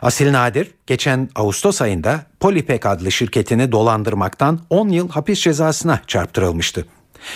Asil 0.01 0.31
Nadir 0.31 0.71
geçen 0.87 1.29
Ağustos 1.35 1.81
ayında 1.81 2.25
Polipek 2.39 2.85
adlı 2.85 3.11
şirketini 3.11 3.71
dolandırmaktan 3.71 4.59
10 4.69 4.89
yıl 4.89 5.09
hapis 5.09 5.39
cezasına 5.39 6.01
çarptırılmıştı. 6.07 6.85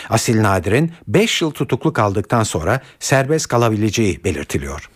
Asil 0.10 0.44
Nadir'in 0.44 0.92
5 1.08 1.42
yıl 1.42 1.52
tutuklu 1.52 1.94
kaldıktan 1.94 2.44
sonra 2.44 2.80
serbest 3.00 3.48
kalabileceği 3.48 4.24
belirtiliyor. 4.24 4.90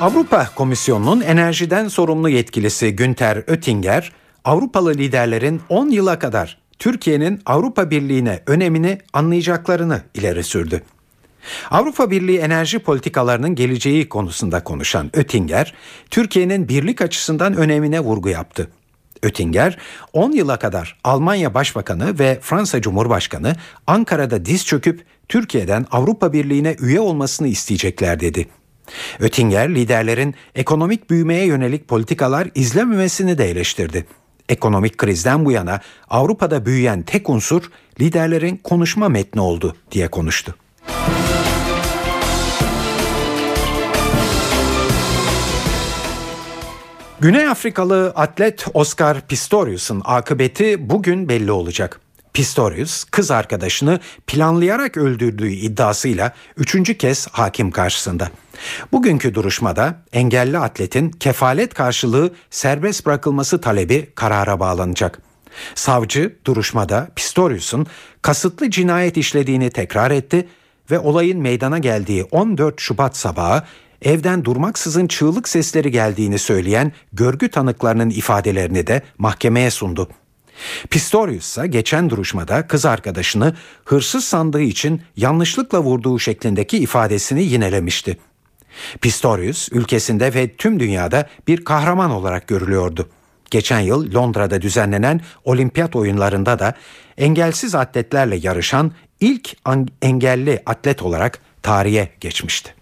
Avrupa 0.00 0.50
Komisyonu'nun 0.54 1.20
enerjiden 1.20 1.88
sorumlu 1.88 2.28
yetkilisi 2.28 2.96
Günter 2.96 3.36
Oettinger, 3.48 4.12
Avrupalı 4.44 4.94
liderlerin 4.94 5.60
10 5.68 5.88
yıla 5.88 6.18
kadar 6.18 6.58
Türkiye'nin 6.78 7.40
Avrupa 7.46 7.90
Birliği'ne 7.90 8.42
önemini 8.46 8.98
anlayacaklarını 9.12 10.02
ileri 10.14 10.44
sürdü. 10.44 10.82
Avrupa 11.70 12.10
Birliği 12.10 12.38
enerji 12.38 12.78
politikalarının 12.78 13.54
geleceği 13.54 14.08
konusunda 14.08 14.64
konuşan 14.64 15.10
Oettinger, 15.16 15.74
Türkiye'nin 16.10 16.68
birlik 16.68 17.02
açısından 17.02 17.54
önemine 17.54 18.00
vurgu 18.00 18.28
yaptı. 18.28 18.70
Oettinger, 19.24 19.78
10 20.12 20.32
yıla 20.32 20.58
kadar 20.58 20.98
Almanya 21.04 21.54
Başbakanı 21.54 22.18
ve 22.18 22.38
Fransa 22.42 22.80
Cumhurbaşkanı 22.80 23.56
Ankara'da 23.86 24.44
diz 24.44 24.66
çöküp 24.66 25.04
Türkiye'den 25.28 25.86
Avrupa 25.90 26.32
Birliği'ne 26.32 26.76
üye 26.80 27.00
olmasını 27.00 27.48
isteyecekler 27.48 28.20
dedi. 28.20 28.48
Oettinger 29.22 29.74
liderlerin 29.74 30.34
ekonomik 30.54 31.10
büyümeye 31.10 31.46
yönelik 31.46 31.88
politikalar 31.88 32.48
izlememesini 32.54 33.38
de 33.38 33.50
eleştirdi. 33.50 34.06
Ekonomik 34.48 34.98
krizden 34.98 35.44
bu 35.44 35.52
yana 35.52 35.80
Avrupa'da 36.10 36.66
büyüyen 36.66 37.02
tek 37.02 37.30
unsur 37.30 37.70
liderlerin 38.00 38.56
konuşma 38.56 39.08
metni 39.08 39.40
oldu 39.40 39.76
diye 39.90 40.08
konuştu. 40.08 40.54
Güney 47.20 47.48
Afrikalı 47.48 48.12
atlet 48.16 48.66
Oscar 48.74 49.20
Pistorius'un 49.20 50.02
akıbeti 50.04 50.90
bugün 50.90 51.28
belli 51.28 51.52
olacak. 51.52 52.00
Pistorius 52.34 53.04
kız 53.04 53.30
arkadaşını 53.30 54.00
planlayarak 54.26 54.96
öldürdüğü 54.96 55.50
iddiasıyla 55.50 56.32
üçüncü 56.56 56.98
kez 56.98 57.28
hakim 57.28 57.70
karşısında. 57.70 58.30
Bugünkü 58.92 59.34
duruşmada 59.34 59.94
engelli 60.12 60.58
atletin 60.58 61.10
kefalet 61.10 61.74
karşılığı 61.74 62.32
serbest 62.50 63.06
bırakılması 63.06 63.60
talebi 63.60 64.10
karara 64.14 64.60
bağlanacak. 64.60 65.18
Savcı 65.74 66.36
duruşmada 66.44 67.08
Pistorius'un 67.16 67.86
kasıtlı 68.22 68.70
cinayet 68.70 69.16
işlediğini 69.16 69.70
tekrar 69.70 70.10
etti 70.10 70.48
ve 70.90 70.98
olayın 70.98 71.40
meydana 71.40 71.78
geldiği 71.78 72.24
14 72.24 72.80
Şubat 72.80 73.16
sabahı 73.16 73.62
evden 74.02 74.44
durmaksızın 74.44 75.06
çığlık 75.06 75.48
sesleri 75.48 75.90
geldiğini 75.90 76.38
söyleyen 76.38 76.92
görgü 77.12 77.48
tanıklarının 77.48 78.10
ifadelerini 78.10 78.86
de 78.86 79.02
mahkemeye 79.18 79.70
sundu. 79.70 80.08
Pistorius 80.90 81.44
ise 81.44 81.66
geçen 81.66 82.10
duruşmada 82.10 82.66
kız 82.66 82.86
arkadaşını 82.86 83.54
hırsız 83.84 84.24
sandığı 84.24 84.62
için 84.62 85.02
yanlışlıkla 85.16 85.82
vurduğu 85.82 86.18
şeklindeki 86.18 86.78
ifadesini 86.78 87.42
yinelemişti. 87.44 88.18
Pistorius 89.00 89.68
ülkesinde 89.72 90.34
ve 90.34 90.56
tüm 90.56 90.80
dünyada 90.80 91.28
bir 91.48 91.64
kahraman 91.64 92.10
olarak 92.10 92.46
görülüyordu. 92.46 93.08
Geçen 93.50 93.80
yıl 93.80 94.14
Londra'da 94.14 94.62
düzenlenen 94.62 95.20
olimpiyat 95.44 95.96
oyunlarında 95.96 96.58
da 96.58 96.74
engelsiz 97.18 97.74
atletlerle 97.74 98.36
yarışan 98.36 98.92
ilk 99.20 99.56
engelli 100.02 100.62
atlet 100.66 101.02
olarak 101.02 101.38
tarihe 101.62 102.08
geçmişti. 102.20 102.77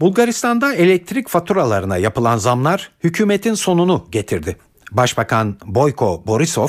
Bulgaristan'da 0.00 0.74
elektrik 0.74 1.28
faturalarına 1.28 1.96
yapılan 1.96 2.36
zamlar 2.36 2.90
hükümetin 3.04 3.54
sonunu 3.54 4.06
getirdi. 4.10 4.56
Başbakan 4.92 5.56
Boyko 5.64 6.22
Borisov 6.26 6.68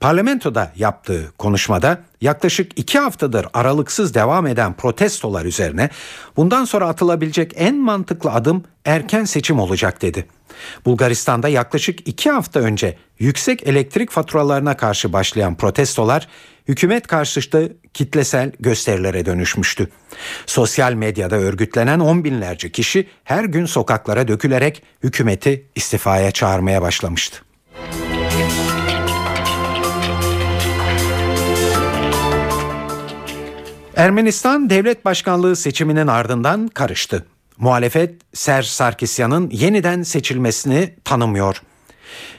parlamentoda 0.00 0.72
yaptığı 0.76 1.32
konuşmada 1.38 2.00
yaklaşık 2.20 2.78
iki 2.78 2.98
haftadır 2.98 3.46
aralıksız 3.54 4.14
devam 4.14 4.46
eden 4.46 4.76
protestolar 4.76 5.44
üzerine 5.44 5.90
bundan 6.36 6.64
sonra 6.64 6.88
atılabilecek 6.88 7.52
en 7.56 7.76
mantıklı 7.76 8.30
adım 8.30 8.64
erken 8.84 9.24
seçim 9.24 9.60
olacak 9.60 10.02
dedi. 10.02 10.26
Bulgaristan'da 10.84 11.48
yaklaşık 11.48 12.08
iki 12.08 12.30
hafta 12.30 12.60
önce 12.60 12.96
yüksek 13.18 13.68
elektrik 13.68 14.10
faturalarına 14.10 14.76
karşı 14.76 15.12
başlayan 15.12 15.56
protestolar 15.56 16.28
hükümet 16.68 17.06
karşıtı 17.06 17.76
kitlesel 17.94 18.52
gösterilere 18.60 19.26
dönüşmüştü. 19.26 19.88
Sosyal 20.46 20.92
medyada 20.92 21.36
örgütlenen 21.36 22.00
on 22.00 22.24
binlerce 22.24 22.72
kişi 22.72 23.08
her 23.24 23.44
gün 23.44 23.66
sokaklara 23.66 24.28
dökülerek 24.28 24.82
hükümeti 25.02 25.66
istifaya 25.74 26.30
çağırmaya 26.30 26.82
başlamıştı. 26.82 27.38
Ermenistan 33.96 34.70
devlet 34.70 35.04
başkanlığı 35.04 35.56
seçiminin 35.56 36.06
ardından 36.06 36.68
karıştı. 36.68 37.26
Muhalefet 37.58 38.14
Serj 38.32 38.66
Sarkisyan'ın 38.66 39.50
yeniden 39.50 40.02
seçilmesini 40.02 40.94
tanımıyor. 41.04 41.62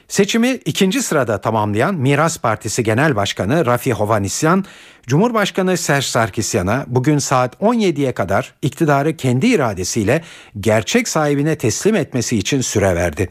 Seçimi 0.07 0.59
ikinci 0.65 1.01
sırada 1.01 1.41
tamamlayan 1.41 1.95
Miras 1.95 2.37
Partisi 2.37 2.83
Genel 2.83 3.15
Başkanı 3.15 3.65
Rafi 3.65 3.93
Hovanisyan, 3.93 4.65
Cumhurbaşkanı 5.07 5.77
Serj 5.77 6.05
Sarkisyan'a 6.05 6.85
bugün 6.87 7.17
saat 7.17 7.55
17'ye 7.55 8.11
kadar 8.11 8.53
iktidarı 8.61 9.17
kendi 9.17 9.47
iradesiyle 9.47 10.23
gerçek 10.59 11.07
sahibine 11.07 11.57
teslim 11.57 11.95
etmesi 11.95 12.37
için 12.37 12.61
süre 12.61 12.95
verdi. 12.95 13.29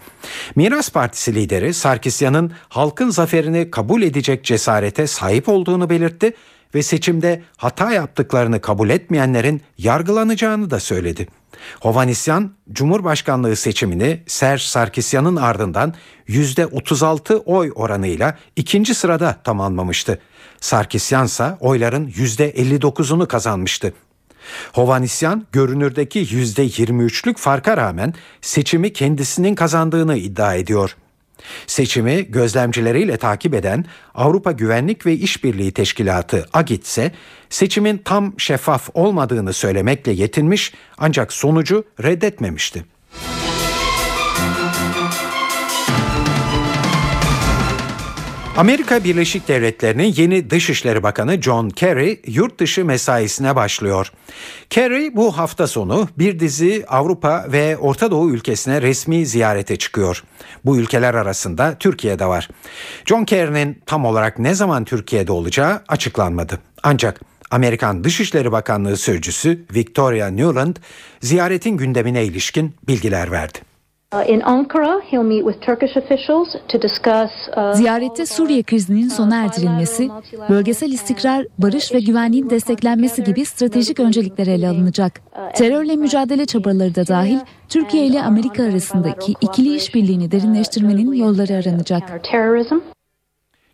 Miras 0.56 0.90
Partisi 0.90 1.34
lideri 1.34 1.74
Sarkisyan'ın 1.74 2.52
halkın 2.68 3.10
zaferini 3.10 3.70
kabul 3.70 4.02
edecek 4.02 4.44
cesarete 4.44 5.06
sahip 5.06 5.48
olduğunu 5.48 5.90
belirtti 5.90 6.32
ve 6.74 6.82
seçimde 6.82 7.42
hata 7.56 7.92
yaptıklarını 7.92 8.60
kabul 8.60 8.90
etmeyenlerin 8.90 9.62
yargılanacağını 9.78 10.70
da 10.70 10.80
söyledi. 10.80 11.26
Hovanisyan, 11.80 12.52
Cumhurbaşkanlığı 12.72 13.56
seçimini 13.56 14.22
Serj 14.26 14.62
Sarkisyan'ın 14.62 15.36
ardından 15.36 15.94
%36 16.28 17.36
oy 17.36 17.72
oranıyla 17.74 18.38
ikinci 18.56 18.94
sırada 18.94 19.36
tamamlamıştı. 19.44 20.18
Sarkisyan 20.60 21.26
ise 21.26 21.56
oyların 21.60 22.08
%59'unu 22.08 23.26
kazanmıştı. 23.26 23.92
Hovanisyan 24.72 25.46
görünürdeki 25.52 26.20
%23'lük 26.20 27.36
farka 27.36 27.76
rağmen 27.76 28.14
seçimi 28.40 28.92
kendisinin 28.92 29.54
kazandığını 29.54 30.16
iddia 30.16 30.54
ediyor. 30.54 30.96
Seçimi 31.66 32.30
gözlemcileriyle 32.30 33.16
takip 33.16 33.54
eden 33.54 33.84
Avrupa 34.14 34.52
Güvenlik 34.52 35.06
ve 35.06 35.14
İşbirliği 35.14 35.72
Teşkilatı 35.72 36.46
AGİT 36.52 36.84
ise 36.86 37.12
seçimin 37.50 37.98
tam 37.98 38.40
şeffaf 38.40 38.88
olmadığını 38.94 39.52
söylemekle 39.52 40.12
yetinmiş 40.12 40.72
ancak 40.98 41.32
sonucu 41.32 41.84
reddetmemişti. 42.02 42.84
Amerika 48.56 49.04
Birleşik 49.04 49.48
Devletleri'nin 49.48 50.14
yeni 50.16 50.50
Dışişleri 50.50 51.02
Bakanı 51.02 51.42
John 51.42 51.70
Kerry 51.70 52.20
yurt 52.26 52.60
dışı 52.60 52.84
mesaisine 52.84 53.56
başlıyor. 53.56 54.12
Kerry 54.70 55.16
bu 55.16 55.38
hafta 55.38 55.66
sonu 55.66 56.08
bir 56.18 56.38
dizi 56.38 56.84
Avrupa 56.88 57.46
ve 57.52 57.76
Orta 57.76 58.10
Doğu 58.10 58.30
ülkesine 58.30 58.82
resmi 58.82 59.26
ziyarete 59.26 59.76
çıkıyor. 59.76 60.24
Bu 60.64 60.76
ülkeler 60.76 61.14
arasında 61.14 61.76
Türkiye 61.78 62.18
de 62.18 62.26
var. 62.26 62.48
John 63.04 63.24
Kerry'nin 63.24 63.82
tam 63.86 64.04
olarak 64.04 64.38
ne 64.38 64.54
zaman 64.54 64.84
Türkiye'de 64.84 65.32
olacağı 65.32 65.82
açıklanmadı. 65.88 66.58
Ancak 66.82 67.20
Amerikan 67.50 68.04
Dışişleri 68.04 68.52
Bakanlığı 68.52 68.96
Sözcüsü 68.96 69.64
Victoria 69.74 70.28
Newland 70.28 70.76
ziyaretin 71.20 71.76
gündemine 71.76 72.24
ilişkin 72.24 72.74
bilgiler 72.88 73.30
verdi. 73.30 73.75
Uh, 74.16 74.22
uh, 77.56 77.74
Ziyarette 77.74 78.26
Suriye 78.26 78.62
krizinin 78.62 79.08
sona 79.08 79.44
erdirilmesi, 79.44 80.10
bölgesel 80.48 80.92
istikrar, 80.92 81.46
barış 81.58 81.94
ve 81.94 82.00
güvenliğin 82.00 82.50
desteklenmesi 82.50 83.24
gibi 83.24 83.44
stratejik 83.44 84.00
öncelikler 84.00 84.46
ele 84.46 84.68
alınacak. 84.68 85.20
Terörle 85.54 85.96
mücadele 85.96 86.46
çabaları 86.46 86.94
da 86.94 87.06
dahil 87.06 87.38
Türkiye 87.68 88.06
ile 88.06 88.22
Amerika 88.22 88.62
arasındaki 88.62 89.34
ikili 89.40 89.76
işbirliğini 89.76 90.30
derinleştirmenin 90.30 91.12
yolları 91.12 91.52
aranacak. 91.54 92.20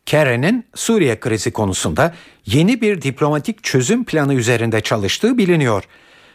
Kerry'nin 0.07 0.64
Suriye 0.74 1.20
krizi 1.20 1.51
konusunda 1.53 2.14
yeni 2.47 2.80
bir 2.80 3.03
diplomatik 3.03 3.64
çözüm 3.64 4.05
planı 4.05 4.34
üzerinde 4.34 4.80
çalıştığı 4.80 5.38
biliniyor. 5.38 5.84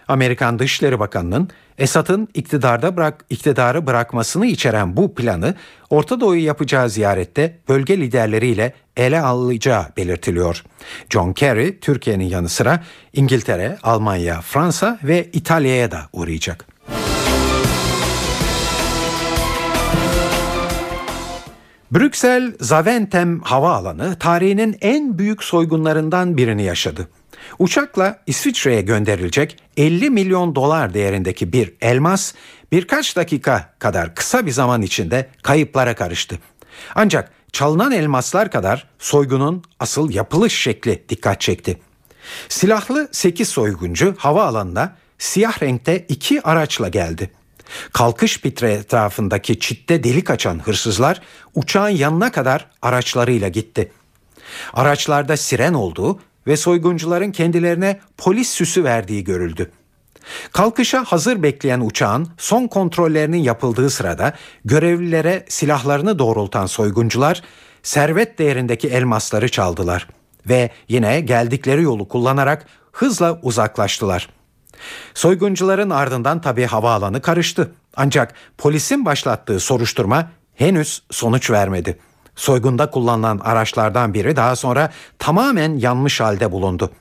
Amerikan 0.08 0.60
Dışişleri 0.60 1.00
Bakanı'nın 1.00 1.50
Esad'ın 1.78 2.28
iktidarda 2.34 2.98
bırak 2.98 3.26
iktidarı 3.30 3.88
bırakmasını 3.88 4.46
içeren 4.46 4.98
bu 4.98 5.16
planı 5.16 5.56
Orta 5.90 6.22
Doğu'yu 6.22 6.44
yapacağı 6.44 6.90
ziyarette 6.90 7.58
bölge 7.70 7.98
liderleriyle 7.98 8.74
ele 8.98 9.22
alınacağı 9.22 9.86
belirtiliyor. 9.98 10.64
John 11.10 11.34
Kerry 11.34 11.80
Türkiye'nin 11.80 12.26
yanı 12.26 12.50
sıra 12.50 12.84
İngiltere, 13.14 13.78
Almanya, 13.84 14.42
Fransa 14.42 15.00
ve 15.04 15.30
İtalya'ya 15.34 15.92
da 15.92 16.02
uğrayacak. 16.14 16.66
Brüksel 21.92 22.54
Zaventem 22.60 23.40
Havaalanı 23.40 24.20
tarihinin 24.20 24.78
en 24.82 25.18
büyük 25.18 25.44
soygunlarından 25.44 26.38
birini 26.38 26.64
yaşadı. 26.64 27.08
Uçakla 27.60 28.20
İsviçre'ye 28.28 28.82
gönderilecek 28.82 29.58
50 29.78 30.10
milyon 30.10 30.56
dolar 30.56 30.94
değerindeki 30.94 31.54
bir 31.54 31.74
elmas 31.82 32.34
birkaç 32.72 33.16
dakika 33.16 33.74
kadar 33.80 34.16
kısa 34.16 34.46
bir 34.46 34.52
zaman 34.52 34.82
içinde 34.82 35.30
kayıplara 35.44 35.96
karıştı. 35.96 36.40
Ancak 36.96 37.32
çalınan 37.52 37.92
elmaslar 37.92 38.52
kadar 38.52 38.88
soygunun 39.00 39.64
asıl 39.80 40.12
yapılış 40.12 40.62
şekli 40.62 41.04
dikkat 41.10 41.42
çekti. 41.42 41.78
Silahlı 42.50 43.10
8 43.12 43.50
soyguncu 43.50 44.16
havaalanına 44.18 44.96
siyah 45.18 45.62
renkte 45.62 46.06
iki 46.10 46.42
araçla 46.42 46.88
geldi. 46.88 47.32
Kalkış 47.94 48.42
pitre 48.42 48.74
etrafındaki 48.74 49.60
çitte 49.60 50.04
delik 50.04 50.30
açan 50.30 50.60
hırsızlar 50.60 51.22
uçağın 51.56 51.90
yanına 51.90 52.32
kadar 52.32 52.68
araçlarıyla 52.82 53.48
gitti. 53.48 53.92
Araçlarda 54.74 55.38
siren 55.38 55.74
olduğu 55.74 56.20
ve 56.48 56.58
soyguncuların 56.58 57.32
kendilerine 57.32 58.00
polis 58.18 58.50
süsü 58.50 58.84
verdiği 58.84 59.24
görüldü. 59.24 59.72
Kalkışa 60.52 61.04
hazır 61.04 61.44
bekleyen 61.44 61.80
uçağın 61.80 62.28
son 62.38 62.68
kontrollerinin 62.68 63.38
yapıldığı 63.38 63.90
sırada 63.90 64.34
görevlilere 64.66 65.46
silahlarını 65.50 66.20
doğrultan 66.20 66.66
soyguncular 66.66 67.44
servet 67.84 68.40
değerindeki 68.40 68.88
elmasları 68.88 69.50
çaldılar 69.50 70.08
ve 70.50 70.70
yine 70.90 71.22
geldikleri 71.22 71.84
yolu 71.84 72.08
kullanarak 72.08 72.66
hızla 72.92 73.40
uzaklaştılar. 73.42 74.30
Soyguncuların 75.14 75.90
ardından 75.90 76.42
tabi 76.42 76.66
havaalanı 76.66 77.22
karıştı. 77.22 77.72
Ancak 77.96 78.34
polisin 78.58 79.06
başlattığı 79.06 79.60
soruşturma 79.60 80.32
henüz 80.56 81.02
sonuç 81.12 81.52
vermedi. 81.52 82.00
Soygunda 82.38 82.90
kullanılan 82.90 83.40
araçlardan 83.44 84.14
biri 84.14 84.36
daha 84.36 84.56
sonra 84.56 84.92
tamamen 85.20 85.78
yanmış 85.78 86.22
halde 86.22 86.52
bulundu. 86.52 86.92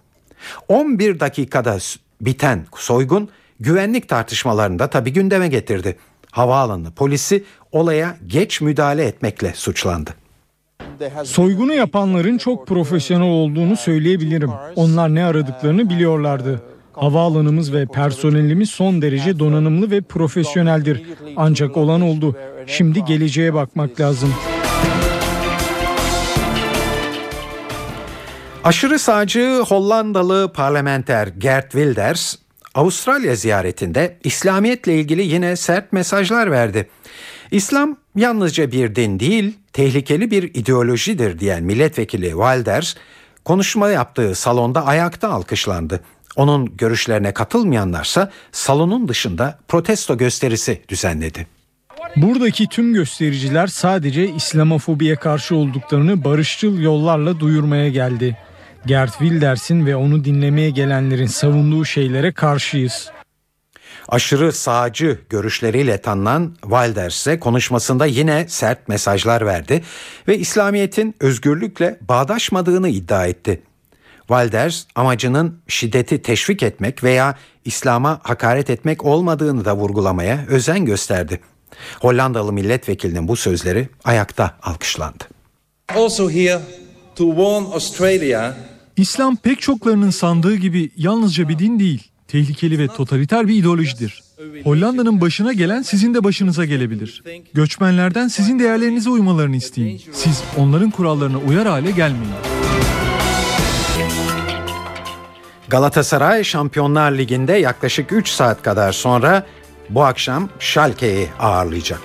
11 0.68 1.20
dakikada 1.20 1.78
biten 2.20 2.66
soygun 2.76 3.28
güvenlik 3.60 4.08
tartışmalarında 4.08 4.90
tabi 4.90 5.12
gündeme 5.12 5.48
getirdi. 5.48 5.96
Havaalanı 6.30 6.90
polisi 6.90 7.44
olaya 7.72 8.16
geç 8.26 8.60
müdahale 8.60 9.04
etmekle 9.04 9.52
suçlandı. 9.54 10.10
Soygunu 11.24 11.74
yapanların 11.74 12.38
çok 12.38 12.66
profesyonel 12.66 13.28
olduğunu 13.28 13.76
söyleyebilirim. 13.76 14.50
Onlar 14.76 15.14
ne 15.14 15.24
aradıklarını 15.24 15.90
biliyorlardı. 15.90 16.62
Havaalanımız 16.92 17.72
ve 17.72 17.86
personelimiz 17.86 18.70
son 18.70 19.02
derece 19.02 19.38
donanımlı 19.38 19.90
ve 19.90 20.00
profesyoneldir. 20.00 21.02
Ancak 21.36 21.76
olan 21.76 22.00
oldu. 22.00 22.36
Şimdi 22.66 23.04
geleceğe 23.04 23.54
bakmak 23.54 24.00
lazım. 24.00 24.34
Aşırı 28.66 28.98
sağcı 28.98 29.62
Hollandalı 29.68 30.52
parlamenter 30.52 31.26
Gert 31.26 31.72
Wilders 31.72 32.34
Avustralya 32.74 33.34
ziyaretinde 33.34 34.18
İslamiyetle 34.24 34.94
ilgili 34.94 35.22
yine 35.22 35.56
sert 35.56 35.92
mesajlar 35.92 36.50
verdi. 36.50 36.88
İslam 37.50 37.96
yalnızca 38.16 38.72
bir 38.72 38.94
din 38.94 39.20
değil, 39.20 39.56
tehlikeli 39.72 40.30
bir 40.30 40.42
ideolojidir 40.42 41.38
diyen 41.38 41.62
milletvekili 41.62 42.30
Wilders, 42.30 42.94
konuşma 43.44 43.90
yaptığı 43.90 44.34
salonda 44.34 44.86
ayakta 44.86 45.28
alkışlandı. 45.28 46.00
Onun 46.36 46.76
görüşlerine 46.76 47.34
katılmayanlarsa 47.34 48.30
salonun 48.52 49.08
dışında 49.08 49.58
protesto 49.68 50.18
gösterisi 50.18 50.82
düzenledi. 50.88 51.46
Buradaki 52.16 52.66
tüm 52.68 52.94
göstericiler 52.94 53.66
sadece 53.66 54.28
İslamofobiye 54.28 55.16
karşı 55.16 55.56
olduklarını 55.56 56.24
barışçıl 56.24 56.78
yollarla 56.78 57.40
duyurmaya 57.40 57.88
geldi. 57.88 58.36
Gert 58.86 59.18
Wilders'in 59.18 59.86
ve 59.86 59.96
onu 59.96 60.24
dinlemeye 60.24 60.70
gelenlerin 60.70 61.26
savunduğu 61.26 61.84
şeylere 61.84 62.32
karşıyız. 62.32 63.10
Aşırı 64.08 64.52
sağcı 64.52 65.18
görüşleriyle 65.28 65.98
tanınan 65.98 66.56
Wilders 66.62 67.16
ise 67.16 67.40
konuşmasında 67.40 68.06
yine 68.06 68.46
sert 68.48 68.88
mesajlar 68.88 69.46
verdi 69.46 69.82
ve 70.28 70.38
İslamiyet'in 70.38 71.14
özgürlükle 71.20 71.98
bağdaşmadığını 72.00 72.88
iddia 72.88 73.26
etti. 73.26 73.62
Wilders 74.18 74.84
amacının 74.94 75.58
şiddeti 75.68 76.22
teşvik 76.22 76.62
etmek 76.62 77.04
veya 77.04 77.34
İslam'a 77.64 78.20
hakaret 78.22 78.70
etmek 78.70 79.04
olmadığını 79.04 79.64
da 79.64 79.76
vurgulamaya 79.76 80.44
özen 80.48 80.84
gösterdi. 80.84 81.40
Hollandalı 82.00 82.52
milletvekilinin 82.52 83.28
bu 83.28 83.36
sözleri 83.36 83.88
ayakta 84.04 84.56
alkışlandı. 84.62 85.24
Also 85.88 86.30
here 86.30 86.60
to 87.16 87.28
warn 87.28 87.64
Australia 87.72 88.54
İslam 88.96 89.36
pek 89.36 89.60
çoklarının 89.60 90.10
sandığı 90.10 90.54
gibi 90.56 90.90
yalnızca 90.96 91.48
bir 91.48 91.58
din 91.58 91.78
değil, 91.78 92.02
tehlikeli 92.28 92.78
ve 92.78 92.88
totaliter 92.88 93.48
bir 93.48 93.54
ideolojidir. 93.54 94.22
Hollanda'nın 94.64 95.20
başına 95.20 95.52
gelen 95.52 95.82
sizin 95.82 96.14
de 96.14 96.24
başınıza 96.24 96.64
gelebilir. 96.64 97.22
Göçmenlerden 97.54 98.28
sizin 98.28 98.58
değerlerinize 98.58 99.10
uymalarını 99.10 99.56
isteyin. 99.56 100.02
Siz 100.12 100.42
onların 100.56 100.90
kurallarına 100.90 101.38
uyar 101.38 101.66
hale 101.66 101.90
gelmeyin. 101.90 102.34
Galatasaray 105.68 106.44
Şampiyonlar 106.44 107.12
Ligi'nde 107.12 107.52
yaklaşık 107.52 108.12
3 108.12 108.28
saat 108.28 108.62
kadar 108.62 108.92
sonra 108.92 109.46
bu 109.90 110.04
akşam 110.04 110.48
Schalke'yi 110.58 111.28
ağırlayacak. 111.38 112.00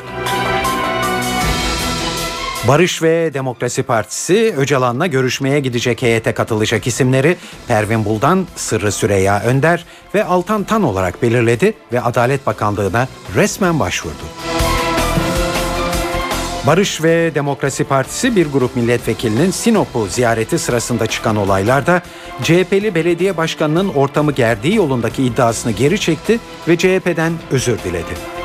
Barış 2.67 3.03
ve 3.03 3.33
Demokrasi 3.33 3.83
Partisi 3.83 4.53
Öcalan'la 4.57 5.07
görüşmeye 5.07 5.59
gidecek 5.59 6.01
heyete 6.01 6.31
katılacak 6.31 6.87
isimleri 6.87 7.37
Pervin 7.67 8.05
Buldan, 8.05 8.47
Sırrı 8.55 8.91
Süreyya 8.91 9.41
Önder 9.41 9.85
ve 10.15 10.23
Altan 10.23 10.63
Tan 10.63 10.83
olarak 10.83 11.21
belirledi 11.21 11.73
ve 11.93 12.01
Adalet 12.01 12.45
Bakanlığı'na 12.45 13.07
resmen 13.35 13.79
başvurdu. 13.79 14.23
Barış 16.67 17.03
ve 17.03 17.35
Demokrasi 17.35 17.83
Partisi 17.83 18.35
bir 18.35 18.47
grup 18.47 18.75
milletvekilinin 18.75 19.51
Sinop'u 19.51 20.07
ziyareti 20.07 20.59
sırasında 20.59 21.07
çıkan 21.07 21.35
olaylarda 21.35 22.01
CHP'li 22.43 22.95
belediye 22.95 23.37
başkanının 23.37 23.89
ortamı 23.89 24.31
gerdiği 24.31 24.75
yolundaki 24.75 25.23
iddiasını 25.23 25.71
geri 25.71 25.99
çekti 25.99 26.39
ve 26.67 26.77
CHP'den 26.77 27.33
özür 27.51 27.79
diledi. 27.79 28.40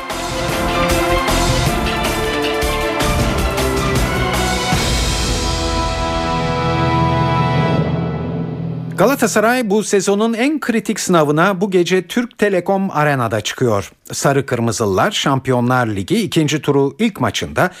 Galatasaray 8.97 9.69
bu 9.69 9.83
sezonun 9.83 10.33
en 10.33 10.59
kritik 10.59 10.99
sınavına 10.99 11.61
bu 11.61 11.71
gece 11.71 12.07
Türk 12.07 12.37
Telekom 12.37 12.91
Arena'da 12.91 13.41
çıkıyor. 13.41 13.91
Sarı 14.11 14.45
Kırmızılılar 14.45 15.11
Şampiyonlar 15.11 15.87
Ligi 15.87 16.21
ikinci 16.21 16.61
turu 16.61 16.95
ilk 16.99 17.21
maçında 17.21 17.71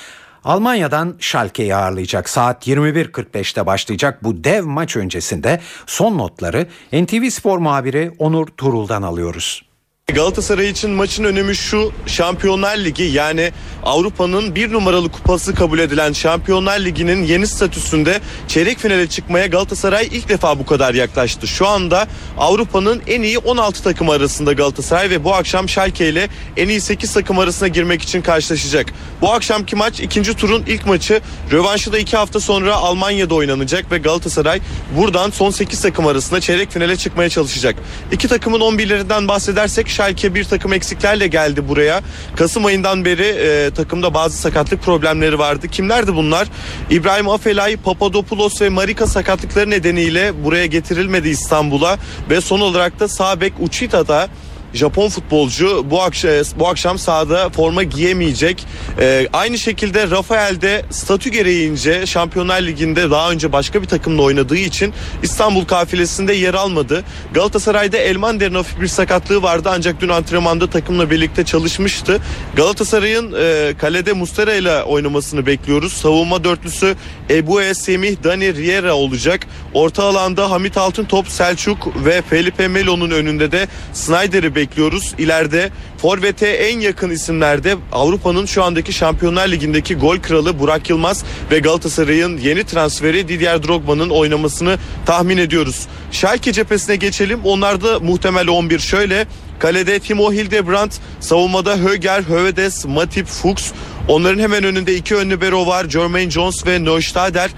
Almanya'dan 0.43 1.15
Schalke'yi 1.19 1.75
ağırlayacak. 1.75 2.29
Saat 2.29 2.67
21.45'te 2.67 3.65
başlayacak 3.65 4.23
bu 4.23 4.43
dev 4.43 4.65
maç 4.65 4.95
öncesinde 4.95 5.61
son 5.85 6.17
notları 6.17 6.67
NTV 6.93 7.29
Spor 7.29 7.57
muhabiri 7.57 8.11
Onur 8.19 8.47
Turul'dan 8.47 9.01
alıyoruz. 9.01 9.66
Galatasaray 10.13 10.69
için 10.69 10.91
maçın 10.91 11.23
önemi 11.23 11.55
şu 11.55 11.91
Şampiyonlar 12.05 12.77
Ligi 12.77 13.03
yani 13.03 13.51
Avrupa'nın 13.83 14.55
bir 14.55 14.73
numaralı 14.73 15.11
kupası 15.11 15.55
kabul 15.55 15.79
edilen 15.79 16.13
Şampiyonlar 16.13 16.79
Ligi'nin 16.79 17.23
yeni 17.23 17.47
statüsünde 17.47 18.19
çeyrek 18.47 18.77
finale 18.79 19.07
çıkmaya 19.07 19.47
Galatasaray 19.47 20.07
ilk 20.11 20.29
defa 20.29 20.59
bu 20.59 20.65
kadar 20.65 20.93
yaklaştı. 20.93 21.47
Şu 21.47 21.67
anda 21.67 22.07
Avrupa'nın 22.37 23.01
en 23.07 23.21
iyi 23.21 23.37
16 23.37 23.83
takım 23.83 24.09
arasında 24.09 24.53
Galatasaray 24.53 25.09
ve 25.09 25.23
bu 25.23 25.33
akşam 25.33 25.69
Schalke 25.69 26.09
ile 26.09 26.27
en 26.57 26.67
iyi 26.67 26.81
8 26.81 27.13
takım 27.13 27.39
arasına 27.39 27.67
girmek 27.67 28.01
için 28.01 28.21
karşılaşacak. 28.21 28.93
Bu 29.21 29.33
akşamki 29.33 29.75
maç 29.75 29.99
ikinci 29.99 30.33
turun 30.33 30.63
ilk 30.67 30.85
maçı. 30.85 31.21
Rövanşı 31.51 31.91
da 31.93 31.97
2 31.97 32.17
hafta 32.17 32.39
sonra 32.39 32.75
Almanya'da 32.75 33.35
oynanacak 33.35 33.91
ve 33.91 33.97
Galatasaray 33.97 34.59
buradan 34.97 35.29
son 35.29 35.51
8 35.51 35.81
takım 35.81 36.07
arasında 36.07 36.41
çeyrek 36.41 36.71
finale 36.71 36.97
çıkmaya 36.97 37.29
çalışacak. 37.29 37.75
İki 38.11 38.27
takımın 38.27 38.59
11'lerinden 38.59 39.27
bahsedersek 39.27 39.96
Schalke 39.97 40.35
bir 40.35 40.43
takım 40.43 40.73
eksiklerle 40.73 41.27
geldi 41.27 41.67
buraya. 41.67 42.01
Kasım 42.35 42.65
ayından 42.65 43.05
beri 43.05 43.23
e, 43.23 43.71
takımda 43.71 44.13
bazı 44.13 44.37
sakatlık 44.37 44.83
problemleri 44.83 45.39
vardı. 45.39 45.67
Kimlerdi 45.67 46.15
bunlar? 46.15 46.47
İbrahim 46.89 47.29
Afelay, 47.29 47.77
Papadopoulos 47.77 48.61
ve 48.61 48.69
Marika 48.69 49.07
sakatlıkları 49.07 49.69
nedeniyle 49.69 50.43
buraya 50.43 50.65
getirilmedi 50.65 51.29
İstanbul'a 51.29 51.97
ve 52.29 52.41
son 52.41 52.59
olarak 52.59 52.99
da 52.99 53.07
sağ 53.07 53.41
bek 53.41 53.53
Uchita'da 53.59 54.27
Japon 54.73 55.09
futbolcu 55.09 55.85
bu 55.89 56.01
akşam 56.01 56.31
bu 56.59 56.67
akşam 56.67 56.99
sahada 56.99 57.49
forma 57.49 57.83
giyemeyecek. 57.83 58.65
Ee, 58.99 59.27
aynı 59.33 59.57
şekilde 59.57 60.09
Rafael 60.09 60.61
de 60.61 60.85
statü 60.89 61.29
gereğince 61.29 62.05
Şampiyonlar 62.05 62.61
Ligi'nde 62.61 63.11
daha 63.11 63.31
önce 63.31 63.51
başka 63.51 63.81
bir 63.81 63.87
takımla 63.87 64.21
oynadığı 64.21 64.57
için 64.57 64.93
İstanbul 65.23 65.65
kafilesinde 65.65 66.33
yer 66.33 66.53
almadı. 66.53 67.03
Galatasaray'da 67.33 67.97
Elmander'in 67.97 68.55
hafif 68.55 68.81
bir 68.81 68.87
sakatlığı 68.87 69.41
vardı 69.41 69.69
ancak 69.73 70.01
dün 70.01 70.09
antrenmanda 70.09 70.69
takımla 70.69 71.09
birlikte 71.09 71.45
çalışmıştı. 71.45 72.21
Galatasaray'ın 72.55 73.35
e, 73.39 73.73
kalede 73.77 74.13
Mustera 74.13 74.53
ile 74.53 74.83
oynamasını 74.83 75.45
bekliyoruz. 75.45 75.93
Savunma 75.93 76.43
dörtlüsü 76.43 76.95
Ebu 77.29 77.61
Semih, 77.73 78.15
Dani 78.23 78.55
Riera 78.55 78.93
olacak. 78.93 79.47
Orta 79.73 80.03
alanda 80.03 80.51
Hamit 80.51 80.77
Altıntop, 80.77 81.27
Selçuk 81.27 82.05
ve 82.05 82.21
Felipe 82.21 82.67
Melo'nun 82.67 83.11
önünde 83.11 83.51
de 83.51 83.67
Snyder'i 83.93 84.55
bekliyoruz. 84.57 85.13
İleride 85.17 85.69
Forvet'e 85.97 86.47
en 86.47 86.79
yakın 86.79 87.09
isimlerde 87.09 87.75
Avrupa'nın 87.91 88.45
şu 88.45 88.63
andaki 88.63 88.93
Şampiyonlar 88.93 89.47
Ligi'ndeki 89.47 89.95
gol 89.95 90.17
kralı 90.17 90.59
Burak 90.59 90.89
Yılmaz 90.89 91.23
ve 91.51 91.59
Galatasaray'ın 91.59 92.37
yeni 92.37 92.63
transferi 92.63 93.27
Didier 93.27 93.63
Drogba'nın 93.63 94.09
oynamasını 94.09 94.77
tahmin 95.05 95.37
ediyoruz. 95.37 95.87
Schalke 96.11 96.53
cephesine 96.53 96.95
geçelim. 96.95 97.39
Onlarda 97.43 97.99
muhtemel 97.99 98.47
11 98.47 98.79
şöyle. 98.79 99.27
Kalede 99.59 99.99
Timo 99.99 100.33
Hildebrand, 100.33 100.91
savunmada 101.19 101.77
Höger, 101.77 102.21
Hövedes, 102.21 102.85
Matip, 102.85 103.27
Fuchs. 103.27 103.71
Onların 104.07 104.39
hemen 104.39 104.63
önünde 104.63 104.95
iki 104.95 105.15
önlü 105.15 105.41
bero 105.41 105.67
var. 105.67 105.89
Jermaine 105.89 106.31
Jones 106.31 106.65
ve 106.65 106.83
Neustader. 106.83 107.51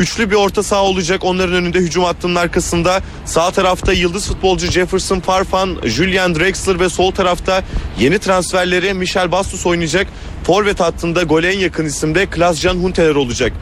Üçlü 0.00 0.30
bir 0.30 0.34
orta 0.34 0.62
saha 0.62 0.82
olacak 0.82 1.24
onların 1.24 1.54
önünde 1.54 1.78
hücum 1.78 2.04
hattının 2.04 2.34
arkasında. 2.34 3.02
Sağ 3.24 3.50
tarafta 3.50 3.92
yıldız 3.92 4.28
futbolcu 4.28 4.66
Jefferson 4.66 5.20
Farfan, 5.20 5.76
Julian 5.84 6.34
Drexler 6.34 6.80
ve 6.80 6.88
sol 6.88 7.10
tarafta 7.10 7.64
yeni 7.98 8.18
transferleri 8.18 8.94
Michel 8.94 9.32
Bastos 9.32 9.66
oynayacak. 9.66 10.06
Forvet 10.44 10.80
hattında 10.80 11.22
gole 11.22 11.52
en 11.52 11.58
yakın 11.58 11.84
isimde 11.84 12.26
Klaas-Jan 12.26 12.74
Huntelaar 12.74 13.14
olacak. 13.14 13.52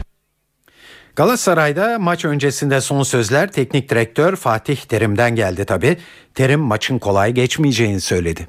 Galatasaray'da 1.15 1.99
maç 1.99 2.25
öncesinde 2.25 2.81
son 2.81 3.03
sözler 3.03 3.51
teknik 3.51 3.89
direktör 3.89 4.35
Fatih 4.35 4.77
Terim'den 4.77 5.35
geldi 5.35 5.65
tabi. 5.65 5.97
Terim 6.35 6.59
maçın 6.59 6.99
kolay 6.99 7.31
geçmeyeceğini 7.31 8.01
söyledi. 8.01 8.47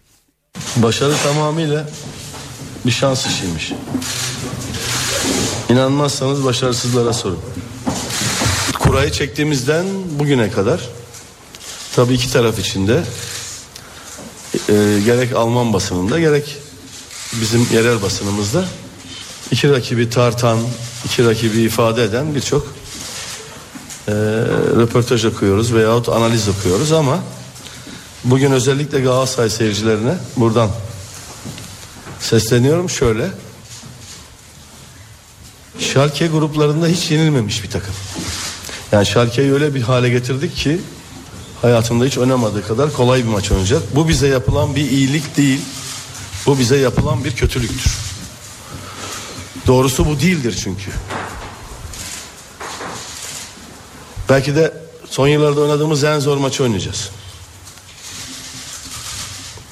Başarı 0.76 1.14
tamamıyla 1.24 1.88
bir 2.86 2.90
şans 2.90 3.26
işiymiş. 3.26 3.72
İnanmazsanız 5.68 6.44
başarısızlara 6.44 7.12
sorun. 7.12 7.38
Kurayı 8.90 9.12
çektiğimizden 9.12 9.86
bugüne 10.18 10.50
kadar 10.50 10.80
tabii 11.96 12.14
iki 12.14 12.32
taraf 12.32 12.58
içinde 12.58 13.02
e, 14.68 15.00
gerek 15.04 15.36
Alman 15.36 15.72
basınında 15.72 16.20
gerek 16.20 16.56
bizim 17.40 17.66
yerel 17.72 18.02
basınımızda 18.02 18.64
iki 19.50 19.70
rakibi 19.70 20.10
tartan, 20.10 20.58
iki 21.04 21.24
rakibi 21.24 21.60
ifade 21.60 22.04
eden 22.04 22.34
birçok 22.34 22.66
e, 24.08 24.12
röportaj 24.76 25.24
okuyoruz 25.24 25.74
veyahut 25.74 26.08
analiz 26.08 26.48
okuyoruz 26.48 26.92
ama 26.92 27.22
bugün 28.24 28.50
özellikle 28.50 29.00
Galatasaray 29.00 29.50
seyircilerine 29.50 30.14
buradan 30.36 30.70
sesleniyorum 32.20 32.90
şöyle. 32.90 33.30
Schalke 35.78 36.26
gruplarında 36.26 36.86
hiç 36.86 37.10
yenilmemiş 37.10 37.62
bir 37.62 37.70
takım. 37.70 37.94
Yani 38.92 39.06
Schalke'yi 39.06 39.52
öyle 39.52 39.74
bir 39.74 39.82
hale 39.82 40.08
getirdik 40.08 40.56
ki 40.56 40.80
hayatında 41.62 42.04
hiç 42.04 42.18
oynamadığı 42.18 42.66
kadar 42.66 42.92
kolay 42.92 43.24
bir 43.24 43.28
maç 43.28 43.50
oynayacak. 43.50 43.82
Bu 43.94 44.08
bize 44.08 44.28
yapılan 44.28 44.76
bir 44.76 44.90
iyilik 44.90 45.36
değil. 45.36 45.60
Bu 46.46 46.58
bize 46.58 46.76
yapılan 46.76 47.24
bir 47.24 47.36
kötülüktür. 47.36 47.92
Doğrusu 49.66 50.06
bu 50.06 50.20
değildir 50.20 50.60
çünkü. 50.64 50.90
Belki 54.28 54.56
de 54.56 54.74
son 55.10 55.28
yıllarda 55.28 55.60
oynadığımız 55.60 56.04
en 56.04 56.18
zor 56.18 56.36
maçı 56.36 56.62
oynayacağız. 56.62 57.10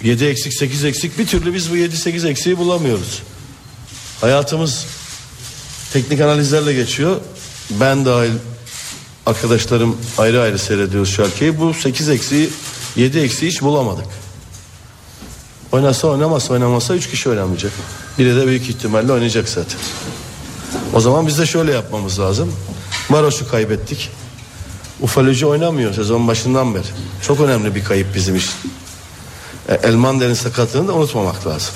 7 0.03 0.25
eksik 0.25 0.55
8 0.55 0.85
eksik 0.85 1.19
bir 1.19 1.27
türlü 1.27 1.55
biz 1.55 1.71
bu 1.71 1.77
7-8 1.77 2.29
eksiği 2.29 2.59
bulamıyoruz. 2.59 3.23
Hayatımız 4.21 4.87
teknik 5.93 6.21
analizlerle 6.21 6.73
geçiyor. 6.73 7.21
Ben 7.71 8.05
dahil 8.05 8.33
arkadaşlarım 9.29 9.97
ayrı 10.19 10.43
ayrı 10.43 10.59
seyrediyoruz 10.59 11.11
şarkıyı. 11.11 11.61
Bu 11.61 11.75
8 11.75 12.09
eksiği 12.09 12.51
7 12.97 13.19
eksiği 13.19 13.51
hiç 13.51 13.63
bulamadık. 13.63 14.07
Oynasa 15.73 16.09
oynamasa 16.09 16.55
oynamasa 16.55 16.95
3 16.95 17.11
kişi 17.11 17.29
oynamayacak. 17.29 17.73
Biri 18.19 18.37
de 18.37 18.47
büyük 18.47 18.69
ihtimalle 18.69 19.13
oynayacak 19.13 19.49
zaten. 19.49 19.79
O 20.95 21.01
zaman 21.01 21.27
biz 21.27 21.39
de 21.39 21.47
şöyle 21.47 21.73
yapmamız 21.73 22.21
lazım. 22.21 22.53
Varoş'u 23.11 23.51
kaybettik. 23.51 24.11
Ufaloji 25.01 25.47
oynamıyor 25.47 25.95
sezon 25.95 26.29
başından 26.29 26.75
beri. 26.75 26.87
Çok 27.23 27.41
önemli 27.41 27.75
bir 27.75 27.85
kayıp 27.85 28.15
bizim 28.15 28.37
için. 28.37 28.55
E, 29.69 29.75
Elmander'in 29.75 30.35
sakatlığını 30.35 30.89
da 30.89 30.93
unutmamak 30.93 31.47
lazım. 31.47 31.75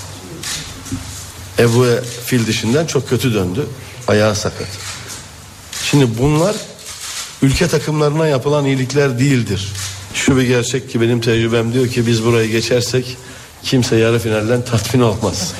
Ebu 1.59 1.86
fil 2.24 2.46
dişinden 2.46 2.86
çok 2.86 3.09
kötü 3.09 3.34
döndü. 3.34 3.66
Ayağı 4.09 4.36
sakat. 4.36 4.68
Şimdi 5.82 6.18
bunlar 6.18 6.57
ülke 7.43 7.68
takımlarına 7.68 8.26
yapılan 8.26 8.64
iyilikler 8.64 9.18
değildir. 9.18 9.72
Şu 10.14 10.36
bir 10.36 10.43
gerçek 10.43 10.90
ki 10.90 11.01
benim 11.01 11.20
tecrübem 11.20 11.72
diyor 11.72 11.88
ki 11.88 12.07
biz 12.07 12.24
burayı 12.24 12.51
geçersek 12.51 13.16
kimse 13.62 13.97
yarı 13.97 14.18
finalden 14.18 14.62
tatmin 14.62 15.01
olmaz. 15.01 15.55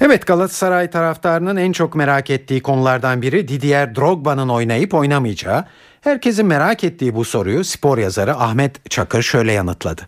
Evet 0.00 0.26
Galatasaray 0.26 0.90
taraftarının 0.90 1.56
en 1.56 1.72
çok 1.72 1.94
merak 1.94 2.30
ettiği 2.30 2.62
konulardan 2.62 3.22
biri 3.22 3.48
Didier 3.48 3.94
Drogba'nın 3.94 4.48
oynayıp 4.48 4.94
oynamayacağı. 4.94 5.64
Herkesin 6.00 6.46
merak 6.46 6.84
ettiği 6.84 7.14
bu 7.14 7.24
soruyu 7.24 7.64
spor 7.64 7.98
yazarı 7.98 8.36
Ahmet 8.36 8.90
Çakır 8.90 9.22
şöyle 9.22 9.52
yanıtladı. 9.52 10.02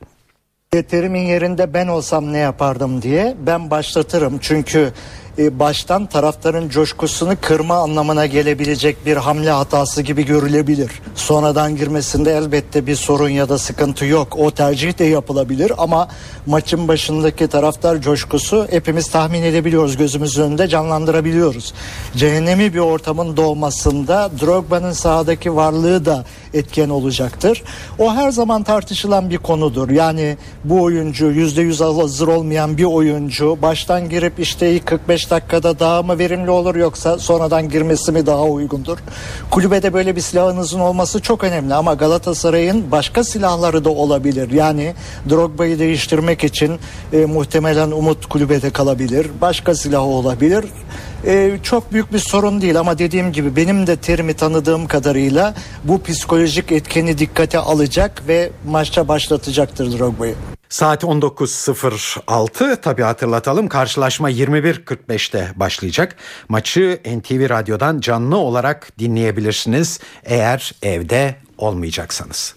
Terimin 0.83 1.27
yerinde 1.27 1.75
ben 1.75 1.89
olsam 1.89 2.33
ne 2.33 2.39
yapardım 2.39 3.03
diye 3.03 3.35
ben 3.47 3.71
başlatırım. 3.71 4.39
Çünkü 4.39 4.93
e, 5.39 5.59
baştan 5.59 6.07
taraftarın 6.07 6.68
coşkusunu 6.68 7.37
kırma 7.41 7.74
anlamına 7.74 8.26
gelebilecek 8.26 9.07
bir 9.07 9.16
hamle 9.16 9.51
hatası 9.51 10.03
gibi 10.03 10.26
görülebilir. 10.26 10.91
Sonradan 11.14 11.76
girmesinde 11.76 12.32
elbette 12.32 12.87
bir 12.87 12.97
sorun 12.97 13.28
ya 13.28 13.49
da 13.49 13.59
sıkıntı 13.59 14.05
yok. 14.05 14.39
O 14.39 14.51
tercih 14.51 14.99
de 14.99 15.05
yapılabilir 15.05 15.72
ama 15.78 16.09
maçın 16.47 16.89
başındaki 16.89 17.47
taraftar 17.47 18.01
coşkusu 18.01 18.66
hepimiz 18.70 19.11
tahmin 19.11 19.43
edebiliyoruz. 19.43 19.97
Gözümüzün 19.97 20.43
önünde 20.43 20.68
canlandırabiliyoruz. 20.68 21.74
Cehennemi 22.16 22.74
bir 22.74 22.78
ortamın 22.78 23.37
doğmasında 23.37 24.30
Drogba'nın 24.41 24.93
sahadaki 24.93 25.57
varlığı 25.57 26.05
da 26.05 26.24
etken 26.55 26.89
olacaktır. 26.89 27.62
O 27.99 28.14
her 28.14 28.30
zaman 28.30 28.62
tartışılan 28.62 29.30
bir 29.30 29.39
konudur. 29.39 29.91
Yani 29.91 30.37
bu 30.64 30.82
oyuncu 30.82 31.32
%100 31.32 32.01
hazır 32.01 32.28
olmayan 32.28 32.76
bir 32.76 32.85
oyuncu 32.85 33.59
baştan 33.62 34.09
girip 34.09 34.39
işte 34.39 34.78
45 34.78 35.24
dakikada 35.31 35.79
daha 35.79 36.03
mı 36.03 36.18
verimli 36.18 36.51
olur 36.51 36.75
yoksa 36.75 37.18
sonradan 37.18 37.68
girmesi 37.68 38.12
mi 38.12 38.27
daha 38.27 38.43
uygundur? 38.43 38.99
Kulübede 39.51 39.93
böyle 39.93 40.16
bir 40.16 40.20
silahınızın 40.20 40.81
olması 40.81 41.20
çok 41.20 41.45
önemli 41.45 41.75
ama 41.75 41.95
Galatasaray'ın 41.95 42.91
başka 42.91 43.25
silahları 43.25 43.85
da 43.85 43.91
olabilir. 43.91 44.51
Yani 44.51 44.95
Drogba'yı 45.31 45.79
değiştirmek 45.79 46.45
için 46.45 46.79
e, 47.12 47.25
muhtemelen 47.25 47.91
Umut 47.91 48.27
kulübede 48.27 48.70
kalabilir. 48.70 49.27
Başka 49.41 49.75
silahı 49.75 50.03
olabilir. 50.03 50.64
E, 51.27 51.59
çok 51.62 51.93
büyük 51.93 52.12
bir 52.12 52.18
sorun 52.18 52.61
değil 52.61 52.79
ama 52.81 52.99
dediğim 52.99 53.33
gibi 53.33 53.57
benim 53.57 53.87
de 53.87 53.97
terimi 53.97 54.35
tanıdığım 54.35 54.87
kadarıyla 54.87 55.55
bu 55.85 56.03
psikolojik 56.03 56.72
etkeni 56.72 57.18
dikkate 57.18 57.59
alacak 57.59 58.22
ve 58.29 58.51
maçta 58.66 59.09
başlatacaktır 59.09 59.99
Drogba'yı. 59.99 60.35
Saat 60.75 61.05
19.06 61.05 62.81
tabi 62.81 63.03
hatırlatalım 63.03 63.68
karşılaşma 63.68 64.31
21.45'te 64.31 65.53
başlayacak. 65.57 66.16
Maçı 66.49 67.01
NTV 67.05 67.51
Radyo'dan 67.51 68.01
canlı 68.01 68.37
olarak 68.37 68.99
dinleyebilirsiniz 68.99 70.01
eğer 70.25 70.72
evde 70.83 71.35
olmayacaksanız. 71.59 72.55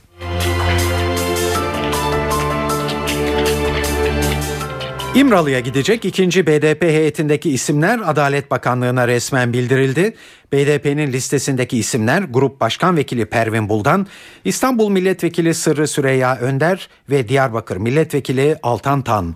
İmralı'ya 5.17 5.59
gidecek 5.59 6.05
ikinci 6.05 6.47
BDP 6.47 6.81
heyetindeki 6.81 7.51
isimler 7.51 7.99
Adalet 8.05 8.51
Bakanlığı'na 8.51 9.07
resmen 9.07 9.53
bildirildi. 9.53 10.13
BDP'nin 10.53 11.13
listesindeki 11.13 11.77
isimler 11.77 12.21
Grup 12.21 12.61
Başkan 12.61 12.97
Vekili 12.97 13.25
Pervin 13.25 13.69
Buldan, 13.69 14.07
İstanbul 14.45 14.89
Milletvekili 14.89 15.53
Sırrı 15.53 15.87
Süreyya 15.87 16.35
Önder 16.35 16.89
ve 17.09 17.29
Diyarbakır 17.29 17.77
Milletvekili 17.77 18.57
Altan 18.63 19.01
Tan. 19.01 19.35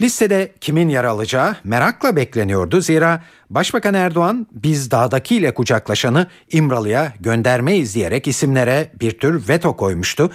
Listede 0.00 0.52
kimin 0.60 0.88
yer 0.88 1.04
alacağı 1.04 1.56
merakla 1.64 2.16
bekleniyordu. 2.16 2.80
Zira 2.80 3.22
Başbakan 3.50 3.94
Erdoğan 3.94 4.46
biz 4.52 4.90
dağdakiyle 4.90 5.54
kucaklaşanı 5.54 6.26
İmralı'ya 6.52 7.12
göndermeyiz 7.20 7.94
diyerek 7.94 8.28
isimlere 8.28 8.90
bir 9.00 9.18
tür 9.18 9.48
veto 9.48 9.76
koymuştu. 9.76 10.30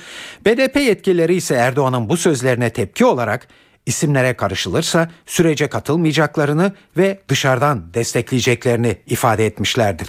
BDP 0.46 0.76
yetkilileri 0.76 1.36
ise 1.36 1.56
Erdoğan'ın 1.56 2.10
bu 2.10 2.18
sözlerine 2.18 2.70
tepki 2.70 3.06
olarak 3.06 3.48
isimlere 3.88 4.34
karışılırsa 4.34 5.10
sürece 5.26 5.68
katılmayacaklarını 5.68 6.74
ve 6.98 7.20
dışarıdan 7.28 7.94
destekleyeceklerini 7.94 8.98
ifade 9.08 9.46
etmişlerdir. 9.46 10.08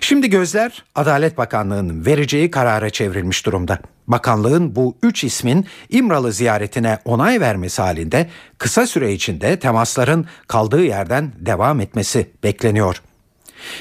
Şimdi 0.00 0.30
gözler 0.30 0.84
Adalet 0.94 1.38
Bakanlığı'nın 1.38 2.06
vereceği 2.06 2.50
karara 2.50 2.90
çevrilmiş 2.90 3.46
durumda. 3.46 3.78
Bakanlığın 4.08 4.76
bu 4.76 4.96
üç 5.02 5.24
ismin 5.24 5.66
İmralı 5.88 6.32
ziyaretine 6.32 6.98
onay 7.04 7.40
vermesi 7.40 7.82
halinde 7.82 8.30
kısa 8.58 8.86
süre 8.86 9.12
içinde 9.12 9.58
temasların 9.58 10.26
kaldığı 10.46 10.84
yerden 10.84 11.32
devam 11.38 11.80
etmesi 11.80 12.30
bekleniyor. 12.42 13.02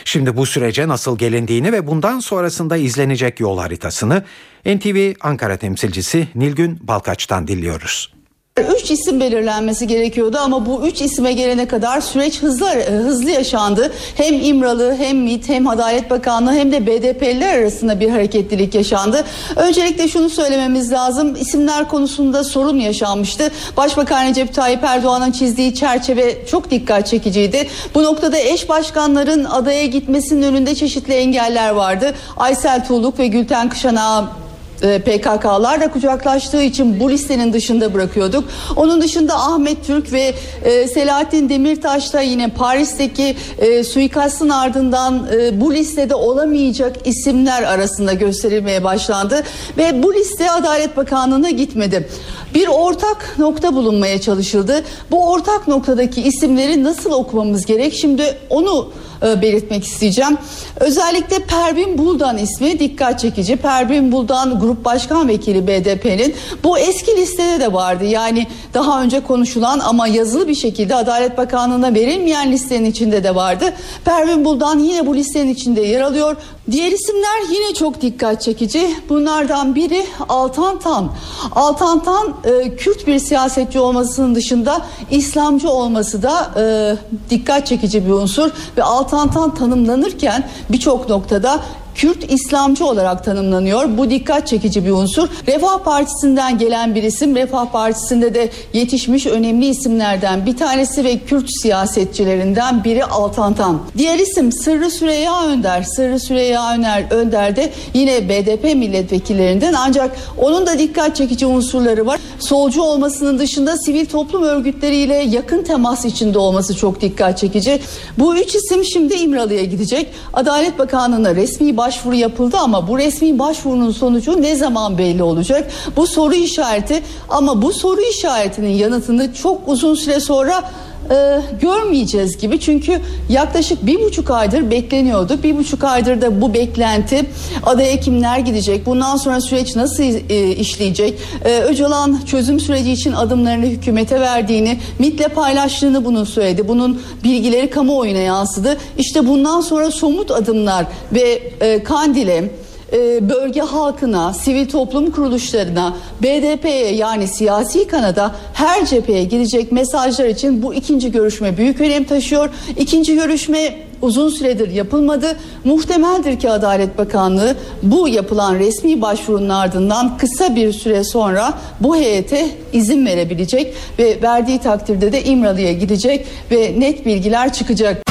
Şimdi 0.05 0.38
bu 0.38 0.45
sürece 0.45 0.88
nasıl 0.88 1.17
gelindiğini 1.17 1.71
ve 1.71 1.88
bundan 1.88 2.19
sonrasında 2.19 2.77
izlenecek 2.77 3.39
yol 3.39 3.59
haritasını 3.59 4.23
NTV 4.65 5.13
Ankara 5.21 5.57
temsilcisi 5.57 6.27
Nilgün 6.36 6.79
Balkaç'tan 6.82 7.47
dinliyoruz. 7.47 8.20
Üç 8.58 8.91
isim 8.91 9.20
belirlenmesi 9.20 9.88
gerekiyordu 9.88 10.38
ama 10.38 10.66
bu 10.66 10.88
üç 10.88 11.02
isime 11.02 11.34
gelene 11.34 11.68
kadar 11.68 12.02
süreç 12.02 12.41
hızlı 12.41 12.70
hızlı 12.84 13.30
yaşandı. 13.30 13.93
Hem 14.16 14.34
İmralı 14.43 14.95
hem 14.95 15.18
MİT 15.18 15.49
hem 15.49 15.68
Adalet 15.68 16.10
Bakanlığı 16.10 16.54
hem 16.54 16.72
de 16.72 16.88
BDP'liler 16.88 17.58
arasında 17.58 17.99
bir 17.99 18.10
hareketlilik 18.10 18.76
yaşandı. 18.76 19.24
Öncelikle 19.56 20.08
şunu 20.08 20.30
söylememiz 20.30 20.91
lazım. 20.91 21.36
İsimler 21.36 21.88
konusunda 21.88 22.43
sorun 22.43 22.78
yaşanmıştı. 22.78 23.52
Başbakan 23.78 24.26
Recep 24.26 24.54
Tayyip 24.54 24.84
Erdoğan'ın 24.84 25.32
çizdiği 25.32 25.76
çerçeve 25.76 26.45
çok 26.45 26.72
dikkat 26.72 27.08
çekiciydi. 27.08 27.68
Bu 27.95 28.04
noktada 28.04 28.38
eş 28.38 28.70
başkanların 28.70 29.45
adaya 29.45 29.86
gitmesinin 29.86 30.41
önünde 30.41 30.76
çeşitli 30.76 31.14
engeller 31.14 31.70
vardı. 31.70 32.14
Aysel 32.38 32.88
Tuğluk 32.88 33.20
ve 33.20 33.28
Gülten 33.28 33.70
Kışanak'a 33.70 34.41
PKK'larla 34.82 35.91
kucaklaştığı 35.91 36.61
için 36.61 36.99
bu 36.99 37.11
listenin 37.11 37.53
dışında 37.53 37.93
bırakıyorduk. 37.93 38.43
Onun 38.75 39.01
dışında 39.01 39.36
Ahmet 39.36 39.88
Türk 39.88 40.13
ve 40.13 40.34
e, 40.63 40.88
Selahattin 40.88 41.49
Demirtaş 41.49 42.13
da 42.13 42.21
yine 42.21 42.47
Paris'teki 42.47 43.36
e, 43.57 43.84
suikastın 43.84 44.49
ardından 44.49 45.27
e, 45.34 45.61
bu 45.61 45.73
listede 45.73 46.15
olamayacak 46.15 47.07
isimler 47.07 47.63
arasında 47.63 48.13
gösterilmeye 48.13 48.84
başlandı 48.84 49.43
ve 49.77 50.03
bu 50.03 50.13
liste 50.13 50.51
Adalet 50.51 50.97
Bakanlığı'na 50.97 51.49
gitmedi. 51.49 52.09
Bir 52.55 52.67
ortak 52.67 53.36
nokta 53.38 53.75
bulunmaya 53.75 54.21
çalışıldı. 54.21 54.84
Bu 55.11 55.29
ortak 55.29 55.67
noktadaki 55.67 56.21
isimleri 56.21 56.84
nasıl 56.84 57.11
okumamız 57.11 57.65
gerek? 57.65 57.93
Şimdi 57.93 58.38
onu 58.49 58.89
e, 59.23 59.41
belirtmek 59.41 59.86
isteyeceğim. 59.86 60.38
Özellikle 60.79 61.39
Pervin 61.39 61.97
Buldan 61.97 62.38
ismi 62.38 62.79
dikkat 62.79 63.19
çekici. 63.19 63.55
Pervin 63.55 64.11
Buldan 64.11 64.59
Grup 64.59 64.70
Başkan 64.86 65.28
Vekili 65.28 65.67
BDP'nin 65.67 66.36
bu 66.63 66.78
eski 66.78 67.17
listede 67.17 67.59
de 67.59 67.74
vardı. 67.74 68.05
Yani 68.05 68.47
daha 68.74 69.03
önce 69.03 69.19
konuşulan 69.19 69.80
ama 69.80 70.07
yazılı 70.07 70.47
bir 70.47 70.55
şekilde 70.55 70.95
Adalet 70.95 71.38
Bakanlığı'na 71.38 71.93
verilmeyen 71.93 72.51
listenin 72.51 72.86
içinde 72.86 73.24
de 73.24 73.36
vardı. 73.36 73.74
Pervin 74.05 74.45
Buldan 74.45 74.80
yine 74.80 75.07
bu 75.07 75.15
listenin 75.15 75.53
içinde 75.53 75.82
yer 75.82 76.01
alıyor. 76.01 76.36
Diğer 76.72 76.91
isimler 76.91 77.53
yine 77.53 77.74
çok 77.74 78.01
dikkat 78.01 78.41
çekici. 78.41 78.95
Bunlardan 79.09 79.76
biri 79.76 80.05
Altan 80.30 80.80
Tan. 80.80 81.11
Altan 81.51 82.03
Tan 82.03 82.34
e, 82.43 82.76
Kürt 82.76 83.07
bir 83.07 83.19
siyasetçi 83.19 83.80
olmasının 83.80 84.36
dışında 84.36 84.82
İslamcı 85.11 85.69
olması 85.69 86.24
da 86.24 86.51
e, 86.57 86.95
dikkat 87.30 87.67
çekici 87.67 88.05
bir 88.05 88.11
unsur 88.11 88.51
ve 88.78 88.84
Altan 88.84 89.32
Tan 89.32 89.55
tanımlanırken 89.55 90.49
birçok 90.69 91.09
noktada 91.09 91.59
Kürt 92.02 92.32
İslamcı 92.32 92.86
olarak 92.86 93.24
tanımlanıyor. 93.24 93.97
Bu 93.97 94.10
dikkat 94.10 94.47
çekici 94.47 94.86
bir 94.86 94.91
unsur. 94.91 95.28
Refah 95.47 95.78
Partisi'nden 95.80 96.58
gelen 96.58 96.95
bir 96.95 97.04
isim. 97.04 97.36
Refah 97.36 97.66
Partisi'nde 97.66 98.34
de 98.34 98.49
yetişmiş 98.74 99.26
önemli 99.26 99.68
isimlerden 99.68 100.45
bir 100.45 100.58
tanesi 100.58 101.04
ve 101.04 101.18
Kürt 101.18 101.49
siyasetçilerinden 101.62 102.84
biri 102.84 103.06
Altantan. 103.06 103.82
Diğer 103.97 104.20
isim 104.20 104.52
Sırrı 104.52 104.91
Süreyya 104.91 105.45
Önder. 105.45 105.84
Sırrı 105.84 106.20
Süreyya 106.20 106.74
Öner, 106.74 107.06
Önder 107.12 107.56
de 107.56 107.72
yine 107.93 108.30
BDP 108.30 108.64
milletvekillerinden 108.64 109.74
ancak 109.74 110.16
onun 110.38 110.68
da 110.68 110.80
dikkat 110.80 111.16
çekici 111.16 111.45
unsurları 111.45 112.06
var. 112.06 112.20
Solcu 112.39 112.82
olmasının 112.82 113.39
dışında 113.39 113.78
sivil 113.78 114.06
toplum 114.06 114.43
örgütleriyle 114.43 115.16
yakın 115.16 115.64
temas 115.64 116.06
içinde 116.06 116.39
olması 116.39 116.76
çok 116.76 117.02
dikkat 117.02 117.38
çekici. 117.38 117.80
Bu 118.20 118.38
üç 118.38 118.56
isim 118.56 118.86
şimdi 118.86 119.14
İmralı'ya 119.14 119.64
gidecek. 119.64 120.08
Adalet 120.34 120.80
Bakanlığı'na 120.80 121.36
resmi 121.36 121.78
başvuru 121.91 122.15
yapıldı 122.15 122.57
ama 122.57 122.87
bu 122.87 122.97
resmi 122.97 123.39
başvurunun 123.39 123.91
sonucu 123.91 124.41
ne 124.41 124.55
zaman 124.55 124.97
belli 124.97 125.23
olacak? 125.23 125.71
Bu 125.95 126.07
soru 126.07 126.33
işareti 126.33 127.03
ama 127.29 127.61
bu 127.61 127.73
soru 127.73 128.01
işaretinin 128.01 128.69
yanıtını 128.69 129.33
çok 129.33 129.67
uzun 129.67 129.95
süre 129.95 130.19
sonra 130.19 130.63
e, 131.12 131.41
görmeyeceğiz 131.62 132.38
gibi 132.38 132.59
çünkü 132.59 133.01
yaklaşık 133.30 133.86
bir 133.86 134.01
buçuk 134.01 134.32
aydır 134.32 134.72
bekleniyordu. 134.72 135.43
Bir 135.43 135.57
buçuk 135.57 135.84
aydır 135.84 136.22
da 136.22 136.41
bu 136.41 136.53
beklenti 136.53 137.26
adaya 137.64 137.99
kimler 137.99 138.39
gidecek 138.39 138.86
bundan 138.86 139.18
sonra 139.18 139.41
süreç 139.41 139.76
nasıl 139.76 140.03
e, 140.30 140.55
işleyecek 140.55 141.20
e, 141.45 141.59
Öcalan 141.59 142.20
çözüm 142.26 142.59
süreci 142.59 142.91
için 142.91 143.14
adımlarını 143.14 143.66
hükümete 143.66 144.22
verdiğini 144.22 144.80
MIT'le 144.99 145.36
paylaştığını 145.36 146.05
bunu 146.05 146.26
söyledi. 146.26 146.68
Bunun 146.68 147.01
bilgileri 147.24 147.70
kamuoyuna 147.70 148.20
yansıdı. 148.20 148.78
İşte 148.97 149.28
bundan 149.28 149.62
sonra 149.62 149.91
somut 149.91 150.32
adımlar 150.32 150.86
ve 151.14 151.41
e, 151.62 151.84
Kandil'e 151.84 152.51
e, 152.93 153.29
bölge 153.29 153.61
halkına, 153.61 154.33
sivil 154.33 154.69
toplum 154.69 155.11
kuruluşlarına, 155.11 155.93
BDP'ye 156.23 156.95
yani 156.95 157.27
siyasi 157.27 157.87
kanada 157.87 158.35
her 158.53 158.85
cepheye 158.85 159.23
gidecek 159.23 159.71
mesajlar 159.71 160.25
için 160.25 160.63
bu 160.63 160.73
ikinci 160.73 161.11
görüşme 161.11 161.57
büyük 161.57 161.81
önem 161.81 162.03
taşıyor. 162.03 162.49
İkinci 162.77 163.15
görüşme 163.15 163.75
uzun 164.01 164.29
süredir 164.29 164.71
yapılmadı. 164.71 165.37
Muhtemeldir 165.63 166.39
ki 166.39 166.49
Adalet 166.49 166.97
Bakanlığı 166.97 167.55
bu 167.83 168.07
yapılan 168.07 168.55
resmi 168.55 169.01
başvurunun 169.01 169.49
ardından 169.49 170.17
kısa 170.17 170.55
bir 170.55 170.73
süre 170.73 171.03
sonra 171.03 171.53
bu 171.79 171.95
heyete 171.95 172.49
izin 172.73 173.05
verebilecek 173.05 173.73
ve 173.99 174.21
verdiği 174.21 174.59
takdirde 174.59 175.11
de 175.11 175.23
İmralı'ya 175.23 175.73
gidecek 175.73 176.25
ve 176.51 176.79
net 176.79 177.05
bilgiler 177.05 177.53
çıkacak. 177.53 178.11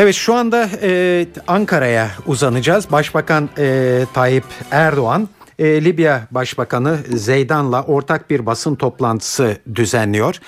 Evet 0.00 0.14
şu 0.14 0.34
anda 0.34 0.68
e, 0.82 1.26
Ankara'ya 1.46 2.10
uzanacağız. 2.26 2.92
Başbakan 2.92 3.48
e, 3.58 4.06
Tayyip 4.14 4.44
Erdoğan 4.70 5.28
e, 5.58 5.84
Libya 5.84 6.22
Başbakanı 6.30 6.98
Zeydan'la 7.08 7.82
ortak 7.82 8.30
bir 8.30 8.46
basın 8.46 8.74
toplantısı 8.74 9.56
düzenliyor 9.74 10.40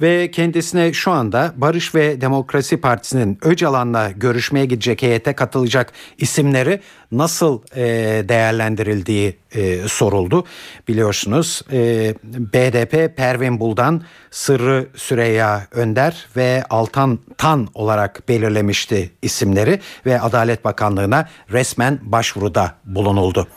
ve 0.00 0.30
kendisine 0.30 0.92
şu 0.92 1.10
anda 1.10 1.52
Barış 1.56 1.94
ve 1.94 2.20
Demokrasi 2.20 2.76
Partisi'nin 2.76 3.38
Öcalan'la 3.42 4.10
görüşmeye 4.10 4.66
gidecek 4.66 5.02
heyete 5.02 5.32
katılacak 5.32 5.92
isimleri 6.18 6.80
nasıl 7.12 7.60
e, 7.76 7.84
değerlendirildiği 8.28 9.36
e, 9.54 9.88
soruldu. 9.88 10.44
Biliyorsunuz 10.88 11.62
e, 11.72 12.14
BDP 12.24 13.16
Pervin 13.16 13.60
Buldan, 13.60 14.02
Sırrı 14.30 14.88
Süreyya 14.94 15.66
Önder 15.70 16.26
ve 16.36 16.64
Altan 16.70 17.18
Tan 17.38 17.68
olarak 17.74 18.28
belirlemişti 18.28 19.10
isimleri 19.22 19.80
ve 20.06 20.20
Adalet 20.20 20.64
Bakanlığı'na 20.64 21.28
resmen 21.52 21.98
başvuruda 22.02 22.74
bulunuldu. 22.84 23.48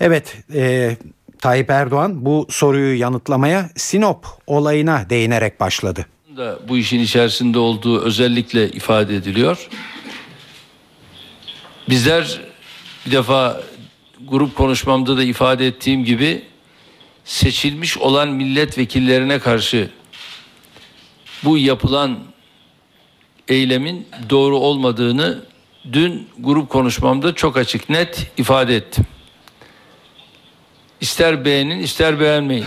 Evet, 0.00 0.36
e, 0.54 0.96
Tayyip 1.44 1.70
Erdoğan 1.70 2.24
bu 2.24 2.46
soruyu 2.50 2.98
yanıtlamaya 3.00 3.70
Sinop 3.76 4.26
olayına 4.46 5.10
değinerek 5.10 5.60
başladı. 5.60 6.06
Bu 6.68 6.76
işin 6.76 7.00
içerisinde 7.00 7.58
olduğu 7.58 8.00
özellikle 8.00 8.70
ifade 8.70 9.16
ediliyor. 9.16 9.68
Bizler 11.88 12.40
bir 13.06 13.12
defa 13.12 13.60
grup 14.28 14.56
konuşmamda 14.56 15.16
da 15.16 15.22
ifade 15.22 15.66
ettiğim 15.66 16.04
gibi 16.04 16.42
seçilmiş 17.24 17.98
olan 17.98 18.28
milletvekillerine 18.28 19.38
karşı 19.38 19.90
bu 21.44 21.58
yapılan 21.58 22.18
eylemin 23.48 24.06
doğru 24.30 24.56
olmadığını 24.56 25.44
dün 25.92 26.28
grup 26.38 26.70
konuşmamda 26.70 27.34
çok 27.34 27.56
açık 27.56 27.88
net 27.88 28.30
ifade 28.36 28.76
ettim. 28.76 29.06
İster 31.04 31.44
beğenin 31.44 31.78
ister 31.78 32.20
beğenmeyin. 32.20 32.66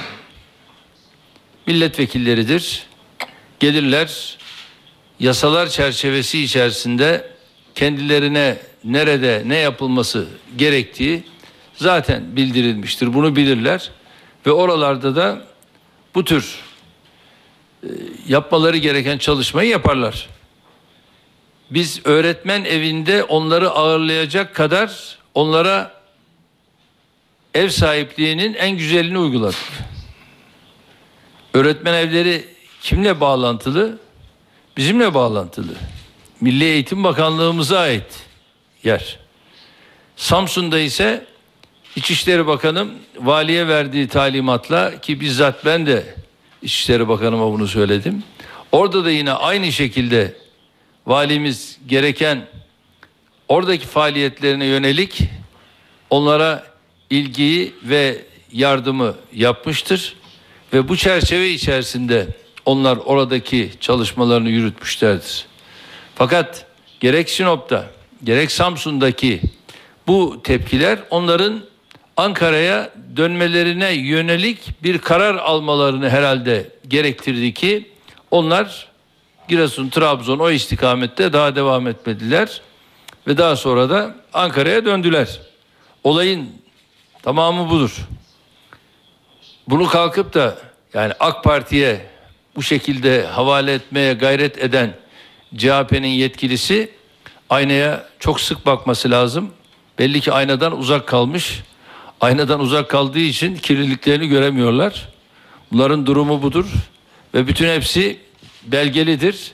Milletvekilleridir. 1.68 2.84
Gelirler 3.60 4.38
yasalar 5.20 5.68
çerçevesi 5.68 6.44
içerisinde 6.44 7.32
kendilerine 7.76 8.58
nerede 8.84 9.44
ne 9.46 9.58
yapılması 9.58 10.28
gerektiği 10.58 11.24
zaten 11.76 12.36
bildirilmiştir. 12.36 13.14
Bunu 13.14 13.36
bilirler 13.36 13.92
ve 14.46 14.52
oralarda 14.52 15.16
da 15.16 15.42
bu 16.16 16.24
tür 16.24 16.56
e, 17.84 17.88
yapmaları 18.28 18.78
gereken 18.78 19.18
çalışmayı 19.18 19.70
yaparlar. 19.70 20.30
Biz 21.72 22.02
öğretmen 22.06 22.66
evinde 22.66 23.24
onları 23.24 23.70
ağırlayacak 23.70 24.56
kadar 24.56 25.18
onlara 25.34 25.97
ev 27.58 27.70
sahipliğinin 27.70 28.54
en 28.54 28.78
güzelini 28.78 29.18
uyguladık. 29.18 29.58
Öğretmen 31.54 31.94
evleri 31.94 32.46
kimle 32.82 33.22
bağlantılı? 33.22 34.00
Bizimle 34.78 35.14
bağlantılı. 35.14 35.74
Milli 36.42 36.64
Eğitim 36.64 37.04
Bakanlığımıza 37.04 37.80
ait 37.80 38.24
yer. 38.84 39.20
Samsun'da 40.16 40.80
ise 40.80 41.26
İçişleri 41.96 42.48
Bakanım 42.48 42.92
valiye 43.20 43.68
verdiği 43.68 44.08
talimatla 44.08 45.02
ki 45.02 45.20
bizzat 45.22 45.66
ben 45.66 45.86
de 45.86 46.16
İçişleri 46.62 47.08
Bakanıma 47.08 47.52
bunu 47.52 47.68
söyledim. 47.68 48.24
Orada 48.72 49.06
da 49.06 49.12
yine 49.12 49.32
aynı 49.32 49.72
şekilde 49.72 50.38
valimiz 51.06 51.78
gereken 51.88 52.48
oradaki 53.48 53.88
faaliyetlerine 53.88 54.66
yönelik 54.66 55.22
onlara 56.10 56.77
ilgiyi 57.10 57.74
ve 57.84 58.26
yardımı 58.52 59.16
yapmıştır 59.34 60.16
ve 60.74 60.88
bu 60.88 60.98
çerçeve 60.98 61.50
içerisinde 61.50 62.28
onlar 62.66 62.98
oradaki 62.98 63.72
çalışmalarını 63.80 64.50
yürütmüşlerdir. 64.50 65.46
Fakat 66.16 66.66
gerek 67.00 67.30
Sinop'ta 67.30 67.90
gerek 68.24 68.52
Samsun'daki 68.52 69.42
bu 70.08 70.42
tepkiler 70.44 71.00
onların 71.10 71.62
Ankara'ya 72.18 72.94
dönmelerine 73.18 73.94
yönelik 73.94 74.84
bir 74.84 74.98
karar 74.98 75.36
almalarını 75.36 76.10
herhalde 76.10 76.70
gerektirdi 76.88 77.54
ki 77.54 77.92
onlar 78.32 78.88
Giresun, 79.48 79.90
Trabzon 79.90 80.40
o 80.40 80.52
istikamette 80.52 81.34
daha 81.34 81.56
devam 81.56 81.88
etmediler. 81.88 82.62
Ve 83.28 83.38
daha 83.38 83.56
sonra 83.56 83.90
da 83.90 84.16
Ankara'ya 84.34 84.86
döndüler. 84.86 85.40
Olayın 86.04 86.50
tamamı 87.28 87.70
budur. 87.70 87.98
Bunu 89.68 89.88
kalkıp 89.88 90.34
da 90.34 90.58
yani 90.94 91.14
AK 91.20 91.44
Parti'ye 91.44 92.06
bu 92.56 92.64
şekilde 92.64 93.26
havale 93.26 93.74
etmeye 93.74 94.14
gayret 94.14 94.64
eden 94.64 94.94
CHP'nin 95.58 96.08
yetkilisi 96.08 96.92
aynaya 97.50 98.06
çok 98.20 98.42
sık 98.42 98.66
bakması 98.66 99.12
lazım. 99.12 99.52
Belli 100.00 100.22
ki 100.22 100.32
aynadan 100.32 100.80
uzak 100.80 101.08
kalmış. 101.08 101.60
Aynadan 102.22 102.60
uzak 102.60 102.90
kaldığı 102.90 103.20
için 103.20 103.56
kirliliklerini 103.56 104.28
göremiyorlar. 104.28 105.10
Bunların 105.72 106.06
durumu 106.06 106.42
budur 106.42 106.66
ve 107.34 107.48
bütün 107.48 107.68
hepsi 107.68 108.20
belgelidir. 108.64 109.52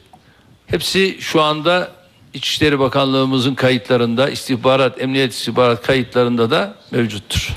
Hepsi 0.68 1.18
şu 1.20 1.42
anda 1.42 1.92
İçişleri 2.34 2.80
Bakanlığımızın 2.80 3.56
kayıtlarında, 3.56 4.30
istihbarat, 4.30 5.02
emniyet 5.02 5.34
istihbarat 5.34 5.82
kayıtlarında 5.82 6.52
da 6.52 6.76
mevcuttur. 6.92 7.50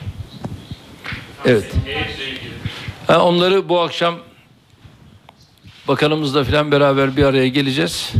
Evet. 1.44 1.72
Ha, 3.06 3.24
onları 3.24 3.68
bu 3.68 3.80
akşam 3.80 4.18
bakanımızla 5.88 6.44
filan 6.44 6.72
beraber 6.72 7.16
bir 7.16 7.24
araya 7.24 7.48
geleceğiz. 7.48 8.12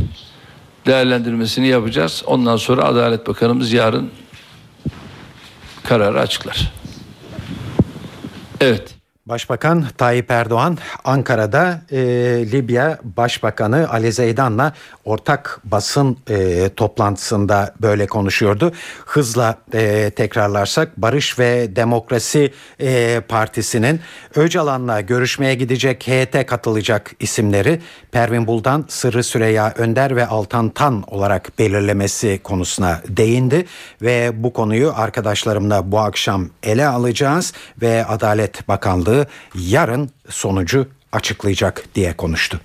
Değerlendirmesini 0.85 1.67
yapacağız. 1.67 2.23
Ondan 2.25 2.57
sonra 2.57 2.83
Adalet 2.83 3.27
Bakanımız 3.27 3.73
yarın 3.73 4.11
kararı 5.83 6.19
açıklar. 6.19 6.71
Evet. 8.61 8.97
Başbakan 9.25 9.85
Tayyip 9.97 10.31
Erdoğan 10.31 10.77
Ankara'da 11.03 11.81
e, 11.91 11.97
Libya 12.51 12.99
Başbakanı 13.03 13.89
Ali 13.89 14.11
Zeydan'la 14.11 14.73
ortak 15.07 15.59
basın 15.63 16.17
e, 16.29 16.69
toplantısında 16.75 17.73
böyle 17.81 18.07
konuşuyordu. 18.07 18.71
Hızla 19.05 19.57
e, 19.73 20.09
tekrarlarsak 20.15 20.97
Barış 20.97 21.39
ve 21.39 21.75
Demokrasi 21.75 22.53
e, 22.81 23.21
Partisi'nin 23.27 23.99
Öcalan'la 24.35 25.01
görüşmeye 25.01 25.55
gidecek 25.55 26.07
heyete 26.07 26.45
katılacak 26.45 27.11
isimleri 27.19 27.81
Pervin 28.11 28.47
Buldan, 28.47 28.85
Sırrı 28.87 29.23
Süreyya 29.23 29.73
Önder 29.77 30.15
ve 30.15 30.27
Altan 30.27 30.69
Tan 30.69 31.03
olarak 31.07 31.59
belirlemesi 31.59 32.39
konusuna 32.43 33.01
değindi 33.07 33.65
ve 34.01 34.31
bu 34.43 34.53
konuyu 34.53 34.93
arkadaşlarımla 34.95 35.91
bu 35.91 35.99
akşam 35.99 36.49
ele 36.63 36.87
alacağız 36.87 37.53
ve 37.81 38.05
Adalet 38.05 38.67
Bakanlığı 38.67 39.27
yarın 39.55 40.09
sonucu 40.29 40.87
açıklayacak 41.11 41.83
diye 41.95 42.13
konuştu. 42.13 42.61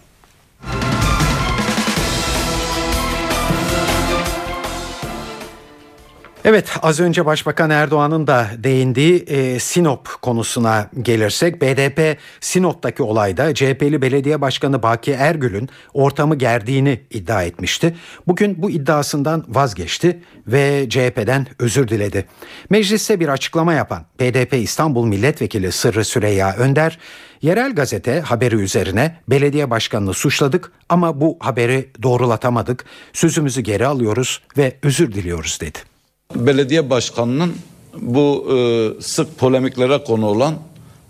Evet 6.44 6.70
az 6.82 7.00
önce 7.00 7.26
Başbakan 7.26 7.70
Erdoğan'ın 7.70 8.26
da 8.26 8.46
değindiği 8.58 9.18
e, 9.18 9.58
Sinop 9.58 10.22
konusuna 10.22 10.90
gelirsek 11.02 11.62
BDP 11.62 12.18
Sinop'taki 12.40 13.02
olayda 13.02 13.54
CHP'li 13.54 14.02
belediye 14.02 14.40
başkanı 14.40 14.82
Baki 14.82 15.12
Ergül'ün 15.12 15.68
ortamı 15.94 16.36
gerdiğini 16.36 17.00
iddia 17.10 17.42
etmişti. 17.42 17.96
Bugün 18.26 18.62
bu 18.62 18.70
iddiasından 18.70 19.44
vazgeçti 19.48 20.22
ve 20.46 20.86
CHP'den 20.88 21.46
özür 21.58 21.88
diledi. 21.88 22.26
Mecliste 22.70 23.20
bir 23.20 23.28
açıklama 23.28 23.72
yapan 23.72 24.04
BDP 24.20 24.52
İstanbul 24.52 25.06
Milletvekili 25.06 25.72
Sırrı 25.72 26.04
Süreyya 26.04 26.56
Önder 26.56 26.98
Yerel 27.42 27.74
gazete 27.74 28.20
haberi 28.20 28.56
üzerine 28.56 29.16
belediye 29.28 29.70
başkanını 29.70 30.14
suçladık 30.14 30.72
ama 30.88 31.20
bu 31.20 31.36
haberi 31.40 31.90
doğrulatamadık. 32.02 32.84
Sözümüzü 33.12 33.60
geri 33.60 33.86
alıyoruz 33.86 34.42
ve 34.56 34.76
özür 34.82 35.12
diliyoruz 35.12 35.58
dedi 35.60 35.91
belediye 36.34 36.90
başkanının 36.90 37.52
bu 38.00 38.46
e, 38.52 38.56
sık 39.02 39.38
polemiklere 39.38 40.04
konu 40.04 40.26
olan 40.26 40.54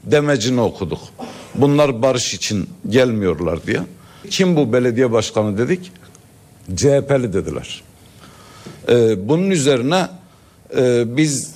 demecini 0.05 0.61
okuduk. 0.61 0.99
Bunlar 1.55 2.03
barış 2.03 2.35
için 2.35 2.69
gelmiyorlar 2.89 3.67
diye. 3.67 3.81
Kim 4.31 4.57
bu 4.57 4.73
belediye 4.73 5.13
başkanı 5.13 5.59
dedik? 5.59 5.93
CHP'li 6.77 7.33
dediler. 7.33 7.83
E, 8.89 9.29
bunun 9.29 9.51
üzerine 9.51 10.09
e, 10.77 11.17
biz 11.17 11.55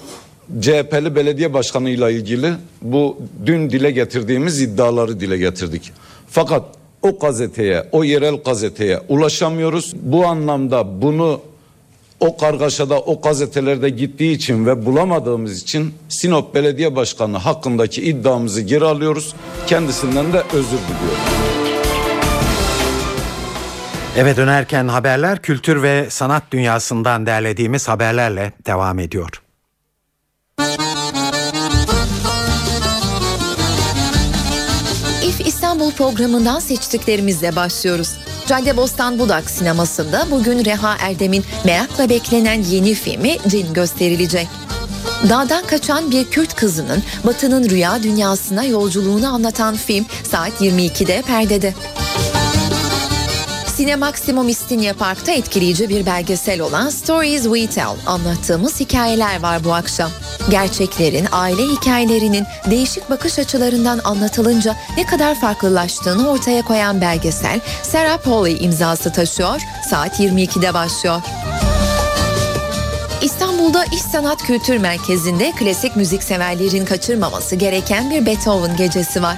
CHP'li 0.61 1.15
belediye 1.15 1.55
başkanıyla 1.55 2.11
ilgili 2.11 2.53
bu 2.83 3.19
dün 3.47 3.71
dile 3.71 3.91
getirdiğimiz 3.91 4.61
iddiaları 4.63 5.21
dile 5.21 5.37
getirdik. 5.37 5.93
Fakat 6.29 6.65
o 7.03 7.19
gazeteye, 7.19 7.89
o 7.93 8.05
yerel 8.05 8.37
gazeteye 8.37 9.01
ulaşamıyoruz. 9.09 9.93
Bu 10.03 10.27
anlamda 10.27 11.03
bunu 11.03 11.41
o 12.21 12.37
kargaşada 12.37 13.01
o 13.01 13.21
gazetelerde 13.21 13.89
gittiği 13.89 14.33
için 14.33 14.67
ve 14.67 14.87
bulamadığımız 14.87 15.63
için 15.63 15.95
Sinop 16.09 16.55
Belediye 16.55 16.97
Başkanı 16.97 17.39
hakkındaki 17.39 18.03
iddiamızı 18.03 18.61
geri 18.61 18.85
alıyoruz. 18.85 19.35
Kendisinden 19.67 20.33
de 20.33 20.43
özür 20.53 20.79
diliyorum. 20.79 21.47
Eve 24.17 24.37
dönerken 24.37 24.89
haberler 24.89 25.43
kültür 25.43 25.83
ve 25.83 26.11
sanat 26.11 26.43
dünyasından 26.51 27.27
derlediğimiz 27.27 27.89
haberlerle 27.89 28.53
devam 28.67 28.99
ediyor. 28.99 29.43
İF 35.23 35.47
İstanbul 35.47 35.93
programından 35.93 36.59
seçtiklerimizle 36.59 37.57
başlıyoruz. 37.57 38.15
Caddebostan 38.47 39.19
Budak 39.19 39.51
sinemasında 39.51 40.27
bugün 40.31 40.65
Reha 40.65 40.97
Erdem'in 41.01 41.45
merakla 41.65 42.09
beklenen 42.09 42.63
yeni 42.63 42.95
filmi 42.95 43.37
Cin 43.49 43.75
gösterilecek. 43.75 44.49
Dağdan 45.29 45.67
kaçan 45.67 46.11
bir 46.11 46.25
Kürt 46.25 46.55
kızının 46.55 47.03
Batı'nın 47.25 47.71
rüya 47.71 48.03
dünyasına 48.03 48.65
yolculuğunu 48.65 49.35
anlatan 49.35 49.77
film 49.77 50.07
saat 50.23 50.61
22'de 50.61 51.23
perdede. 51.23 51.75
Sine 53.67 53.97
Maximum 53.97 54.49
İstinye 54.49 54.93
Park'ta 54.93 55.33
etkileyici 55.33 55.89
bir 55.89 56.07
belgesel 56.07 56.61
olan 56.61 56.91
Stories 56.91 57.43
We 57.43 57.67
Tell 57.67 57.97
anlattığımız 58.07 58.81
hikayeler 58.81 59.43
var 59.43 59.65
bu 59.65 59.75
akşam. 59.75 60.11
Gerçeklerin, 60.51 61.27
aile 61.33 61.63
hikayelerinin 61.63 62.45
değişik 62.71 63.11
bakış 63.11 63.39
açılarından 63.39 64.01
anlatılınca 64.05 64.77
ne 64.97 65.07
kadar 65.07 65.41
farklılaştığını 65.41 66.31
ortaya 66.31 66.63
koyan 66.63 67.01
belgesel 67.01 67.61
Sarah 67.83 68.19
Polley 68.19 68.65
imzası 68.65 69.13
taşıyor, 69.13 69.61
saat 69.91 70.21
22'de 70.21 70.75
başlıyor. 70.75 71.21
İstanbul'da 73.23 73.85
İş 73.85 74.03
Sanat 74.03 74.43
Kültür 74.43 74.77
Merkezi'nde 74.77 75.53
klasik 75.53 75.97
müzik 75.97 76.23
severlerin 76.23 76.85
kaçırmaması 76.85 77.57
gereken 77.57 78.11
bir 78.11 78.27
Beethoven 78.27 78.77
gecesi 78.77 79.23
var. 79.23 79.37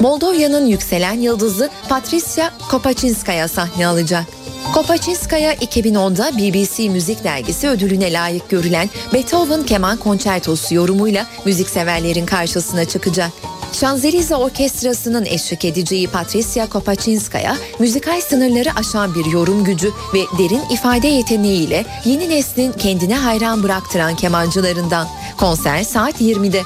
Moldova'nın 0.00 0.66
yükselen 0.66 1.20
yıldızı 1.20 1.70
Patricia 1.88 2.50
Kopaczynskaya 2.70 3.48
sahne 3.48 3.86
alacak. 3.86 4.39
Kopaczynskaya 4.74 5.54
2010'da 5.54 6.38
BBC 6.38 6.88
Müzik 6.88 7.24
Dergisi 7.24 7.68
ödülüne 7.68 8.12
layık 8.12 8.48
görülen 8.48 8.90
Beethoven 9.12 9.62
Keman 9.62 9.96
Konçertosu 9.96 10.74
yorumuyla 10.74 11.26
müzikseverlerin 11.44 12.26
karşısına 12.26 12.84
çıkacak. 12.84 13.30
Şanzelize 13.72 14.36
Orkestrası'nın 14.36 15.24
eşlik 15.24 15.64
edeceği 15.64 16.08
Patricia 16.08 16.66
Kopaczynskaya, 16.68 17.56
müzikal 17.78 18.20
sınırları 18.20 18.70
aşan 18.76 19.14
bir 19.14 19.24
yorum 19.24 19.64
gücü 19.64 19.92
ve 20.14 20.20
derin 20.38 20.62
ifade 20.70 21.08
yeteneğiyle 21.08 21.84
yeni 22.04 22.28
neslin 22.28 22.72
kendine 22.72 23.16
hayran 23.16 23.62
bıraktıran 23.62 24.16
kemancılarından. 24.16 25.08
Konser 25.36 25.82
saat 25.82 26.20
20'de. 26.20 26.62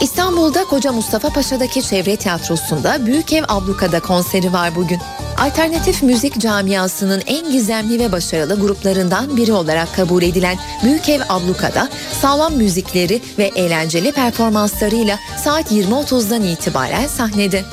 İstanbul'da 0.00 0.64
Koca 0.64 0.92
Mustafa 0.92 1.28
Paşa'daki 1.28 1.82
Çevre 1.82 2.16
Tiyatrosu'nda 2.16 3.06
Büyük 3.06 3.32
Ev 3.32 3.44
Abluka'da 3.48 4.00
konseri 4.00 4.52
var 4.52 4.76
bugün. 4.76 4.98
Alternatif 5.40 6.02
müzik 6.02 6.38
camiasının 6.40 7.22
en 7.26 7.52
gizemli 7.52 7.98
ve 7.98 8.12
başarılı 8.12 8.60
gruplarından 8.60 9.36
biri 9.36 9.52
olarak 9.52 9.94
kabul 9.94 10.22
edilen 10.22 10.56
Büyük 10.82 11.08
Ev 11.08 11.20
Abluka'da 11.28 11.88
sağlam 12.22 12.54
müzikleri 12.54 13.22
ve 13.38 13.44
eğlenceli 13.44 14.12
performanslarıyla 14.12 15.18
saat 15.44 15.72
20.30'dan 15.72 16.42
itibaren 16.42 17.06
sahnede. 17.06 17.64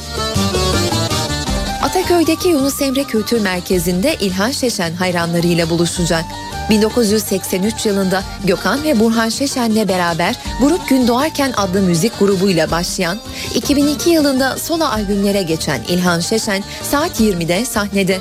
Ataköy'deki 1.84 2.49
Yunus 2.49 2.82
Emre 2.82 3.03
Kültür 3.03 3.41
Merkezi'nde 3.41 4.16
İlhan 4.20 4.51
Şeşen 4.51 4.93
hayranlarıyla 4.93 5.70
buluşacak. 5.70 6.26
1983 6.70 7.86
yılında 7.86 8.24
Gökhan 8.43 8.84
ve 8.84 8.99
Burhan 8.99 9.30
Şeşen'le 9.30 9.88
beraber 9.88 10.36
Grup 10.61 10.89
Gün 10.89 11.07
Doğarken 11.07 11.53
adlı 11.57 11.82
müzik 11.82 12.20
grubuyla 12.20 12.72
başlayan, 12.72 13.18
2002 13.55 14.09
yılında 14.09 14.57
solo 14.57 14.84
albümlere 14.84 15.41
geçen 15.41 15.82
İlhan 15.88 16.20
Şeşen 16.20 16.63
saat 16.84 17.22
20'de 17.22 17.66
sahnede. 17.66 18.20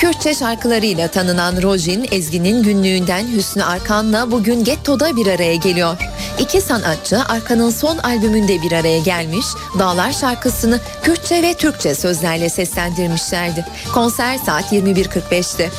Kürtçe 0.00 0.34
şarkılarıyla 0.34 1.08
tanınan 1.08 1.62
Rojin, 1.62 2.08
Ezgi'nin 2.10 2.62
günlüğünden 2.62 3.26
Hüsnü 3.36 3.64
Arkan'la 3.64 4.30
bugün 4.30 4.64
Getto'da 4.64 5.16
bir 5.16 5.26
araya 5.26 5.54
geliyor. 5.54 5.96
İki 6.38 6.60
sanatçı 6.60 7.18
Arka'nın 7.28 7.70
son 7.70 7.98
albümünde 7.98 8.62
bir 8.62 8.72
araya 8.72 8.98
gelmiş, 8.98 9.46
Dağlar 9.78 10.12
şarkısını 10.12 10.80
Kürtçe 11.02 11.42
ve 11.42 11.54
Türkçe 11.54 11.94
sözlerle 11.94 12.48
seslendirmişlerdi. 12.48 13.66
Konser 13.94 14.38
saat 14.38 14.72
21.45'te. 14.72 15.70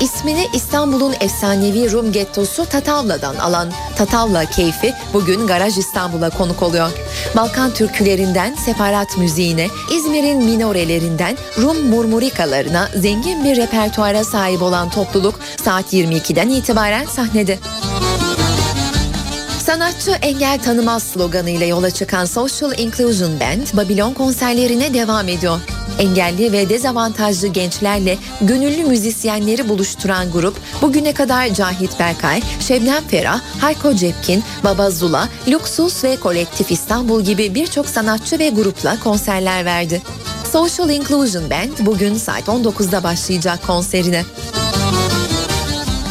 İsmini 0.00 0.46
İstanbul'un 0.54 1.14
efsanevi 1.20 1.92
Rum 1.92 2.12
gettosu 2.12 2.66
Tatavla'dan 2.66 3.36
alan 3.36 3.72
Tatavla 3.96 4.44
Keyfi 4.44 4.94
bugün 5.12 5.46
Garaj 5.46 5.78
İstanbul'a 5.78 6.30
konuk 6.30 6.62
oluyor. 6.62 6.90
Balkan 7.36 7.74
türkülerinden 7.74 8.54
separat 8.54 9.18
müziğine, 9.18 9.66
İzmir'in 9.92 10.44
minorelerinden 10.44 11.36
Rum 11.58 11.86
murmurikalarına 11.86 12.88
zengin 12.96 13.44
bir 13.44 13.56
repertuara 13.56 14.24
sahip 14.24 14.62
olan 14.62 14.90
topluluk 14.90 15.40
saat 15.64 15.92
22'den 15.92 16.48
itibaren 16.48 17.06
sahnede. 17.06 17.58
Sanatçı 19.58 20.10
engel 20.10 20.58
tanımaz 20.62 21.02
sloganıyla 21.02 21.66
yola 21.66 21.90
çıkan 21.90 22.24
Social 22.24 22.78
Inclusion 22.78 23.40
Band 23.40 23.66
Babilon 23.76 24.14
konserlerine 24.14 24.94
devam 24.94 25.28
ediyor. 25.28 25.77
Engelli 25.98 26.52
ve 26.52 26.68
dezavantajlı 26.68 27.48
gençlerle 27.48 28.18
gönüllü 28.40 28.84
müzisyenleri 28.84 29.68
buluşturan 29.68 30.30
grup 30.30 30.56
bugüne 30.82 31.12
kadar 31.12 31.54
Cahit 31.54 31.98
Berkay, 31.98 32.42
Şebnem 32.60 33.04
Ferah, 33.08 33.40
Hayko 33.60 33.94
Cepkin, 33.94 34.44
Baba 34.64 34.90
Zula, 34.90 35.28
Luxus 35.48 36.04
ve 36.04 36.16
Kolektif 36.16 36.70
İstanbul 36.70 37.22
gibi 37.22 37.54
birçok 37.54 37.88
sanatçı 37.88 38.38
ve 38.38 38.48
grupla 38.48 39.00
konserler 39.00 39.64
verdi. 39.64 40.02
Social 40.52 40.90
Inclusion 40.90 41.50
Band 41.50 41.86
bugün 41.86 42.14
saat 42.14 42.48
19'da 42.48 43.02
başlayacak 43.02 43.66
konserine. 43.66 44.24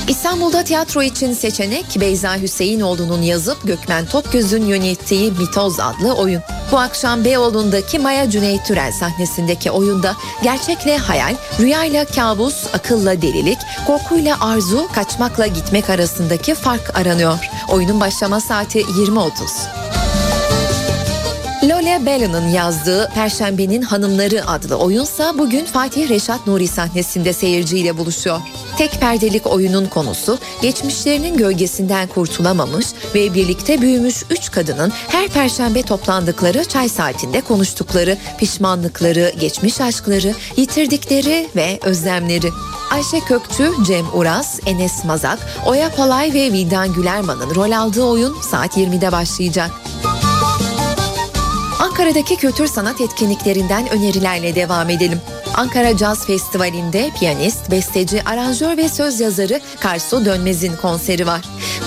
İstanbul'da 0.07 0.63
tiyatro 0.63 1.03
için 1.03 1.33
seçenek 1.33 1.85
Beyza 1.99 2.37
Hüseyinoğlu'nun 2.37 3.21
yazıp 3.21 3.57
Gökmen 3.63 4.05
Topgöz'ün 4.05 4.65
yönettiği 4.65 5.31
Mitoz 5.31 5.79
adlı 5.79 6.13
oyun. 6.13 6.41
Bu 6.71 6.77
akşam 6.77 7.25
Beyoğlu'ndaki 7.25 7.99
Maya 7.99 8.29
Cüneyt 8.29 8.65
Türel 8.65 8.91
sahnesindeki 8.91 9.71
oyunda 9.71 10.15
gerçekle 10.43 10.97
hayal, 10.97 11.35
rüyayla 11.59 12.05
kabus, 12.05 12.65
akılla 12.73 13.21
delilik, 13.21 13.57
korkuyla 13.87 14.37
arzu, 14.41 14.87
kaçmakla 14.95 15.47
gitmek 15.47 15.89
arasındaki 15.89 16.55
fark 16.55 16.97
aranıyor. 16.99 17.39
Oyunun 17.69 17.99
başlama 17.99 18.39
saati 18.39 18.81
20.30. 18.81 19.31
Lole 21.63 22.05
Bella'nın 22.05 22.47
yazdığı 22.47 23.09
Perşembenin 23.13 23.81
Hanımları 23.81 24.47
adlı 24.47 24.75
oyunsa 24.75 25.37
bugün 25.37 25.65
Fatih 25.65 26.09
Reşat 26.09 26.47
Nuri 26.47 26.67
sahnesinde 26.67 27.33
seyirciyle 27.33 27.97
buluşuyor. 27.97 28.39
Tek 28.77 28.91
perdelik 28.91 29.47
oyunun 29.47 29.85
konusu 29.85 30.37
geçmişlerinin 30.61 31.37
gölgesinden 31.37 32.07
kurtulamamış 32.07 32.85
ve 33.15 33.33
birlikte 33.33 33.81
büyümüş 33.81 34.23
üç 34.29 34.51
kadının 34.51 34.91
her 35.07 35.27
perşembe 35.27 35.81
toplandıkları 35.81 36.65
çay 36.65 36.89
saatinde 36.89 37.41
konuştukları 37.41 38.17
pişmanlıkları, 38.37 39.33
geçmiş 39.39 39.81
aşkları, 39.81 40.33
yitirdikleri 40.57 41.47
ve 41.55 41.79
özlemleri. 41.83 42.49
Ayşe 42.91 43.19
Kökçü, 43.19 43.71
Cem 43.87 44.05
Uras, 44.13 44.59
Enes 44.65 45.05
Mazak, 45.05 45.39
Oya 45.65 45.95
Palay 45.95 46.33
ve 46.33 46.51
Vildan 46.51 46.93
Gülerman'ın 46.93 47.55
rol 47.55 47.71
aldığı 47.71 48.03
oyun 48.03 48.41
saat 48.41 48.77
20'de 48.77 49.11
başlayacak. 49.11 49.71
Ankara'daki 51.79 52.35
kültür 52.35 52.67
sanat 52.67 53.01
etkinliklerinden 53.01 53.89
önerilerle 53.89 54.55
devam 54.55 54.89
edelim. 54.89 55.21
Ankara 55.57 55.97
Caz 55.97 56.25
Festivali'nde 56.25 57.11
piyanist, 57.19 57.71
besteci, 57.71 58.23
aranjör 58.23 58.77
ve 58.77 58.89
söz 58.89 59.19
yazarı 59.19 59.59
Karsu 59.79 60.25
Dönmez'in 60.25 60.75
konseri 60.75 61.27
var. 61.27 61.41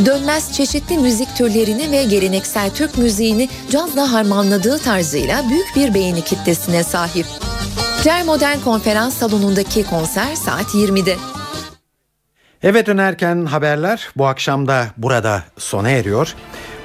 Dönmez 0.06 0.52
çeşitli 0.52 0.98
müzik 0.98 1.36
türlerini 1.36 1.90
ve 1.90 2.04
geleneksel 2.04 2.70
Türk 2.70 2.98
müziğini 2.98 3.48
cazla 3.70 4.12
harmanladığı 4.12 4.78
tarzıyla 4.78 5.44
büyük 5.50 5.76
bir 5.76 5.94
beğeni 5.94 6.24
kitlesine 6.24 6.84
sahip. 6.84 7.26
Cer 8.02 8.24
Modern 8.24 8.60
Konferans 8.60 9.14
Salonu'ndaki 9.14 9.84
konser 9.84 10.34
saat 10.34 10.74
20'de. 10.74 11.16
Eve 12.62 12.86
dönerken 12.86 13.46
haberler 13.46 14.08
bu 14.16 14.26
akşam 14.26 14.68
da 14.68 14.86
burada 14.96 15.44
sona 15.58 15.90
eriyor. 15.90 16.34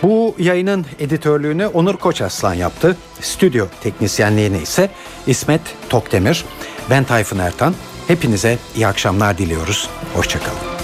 Bu 0.03 0.35
yayının 0.39 0.85
editörlüğünü 0.99 1.67
Onur 1.67 1.97
Koçaslan 1.97 2.53
yaptı. 2.53 2.97
Stüdyo 3.21 3.65
teknisyenliğini 3.83 4.57
ise 4.57 4.89
İsmet 5.27 5.61
Tokdemir. 5.89 6.45
Ben 6.89 7.03
Tayfun 7.03 7.39
Ertan. 7.39 7.75
Hepinize 8.07 8.57
iyi 8.75 8.87
akşamlar 8.87 9.37
diliyoruz. 9.37 9.89
Hoşçakalın. 10.13 10.74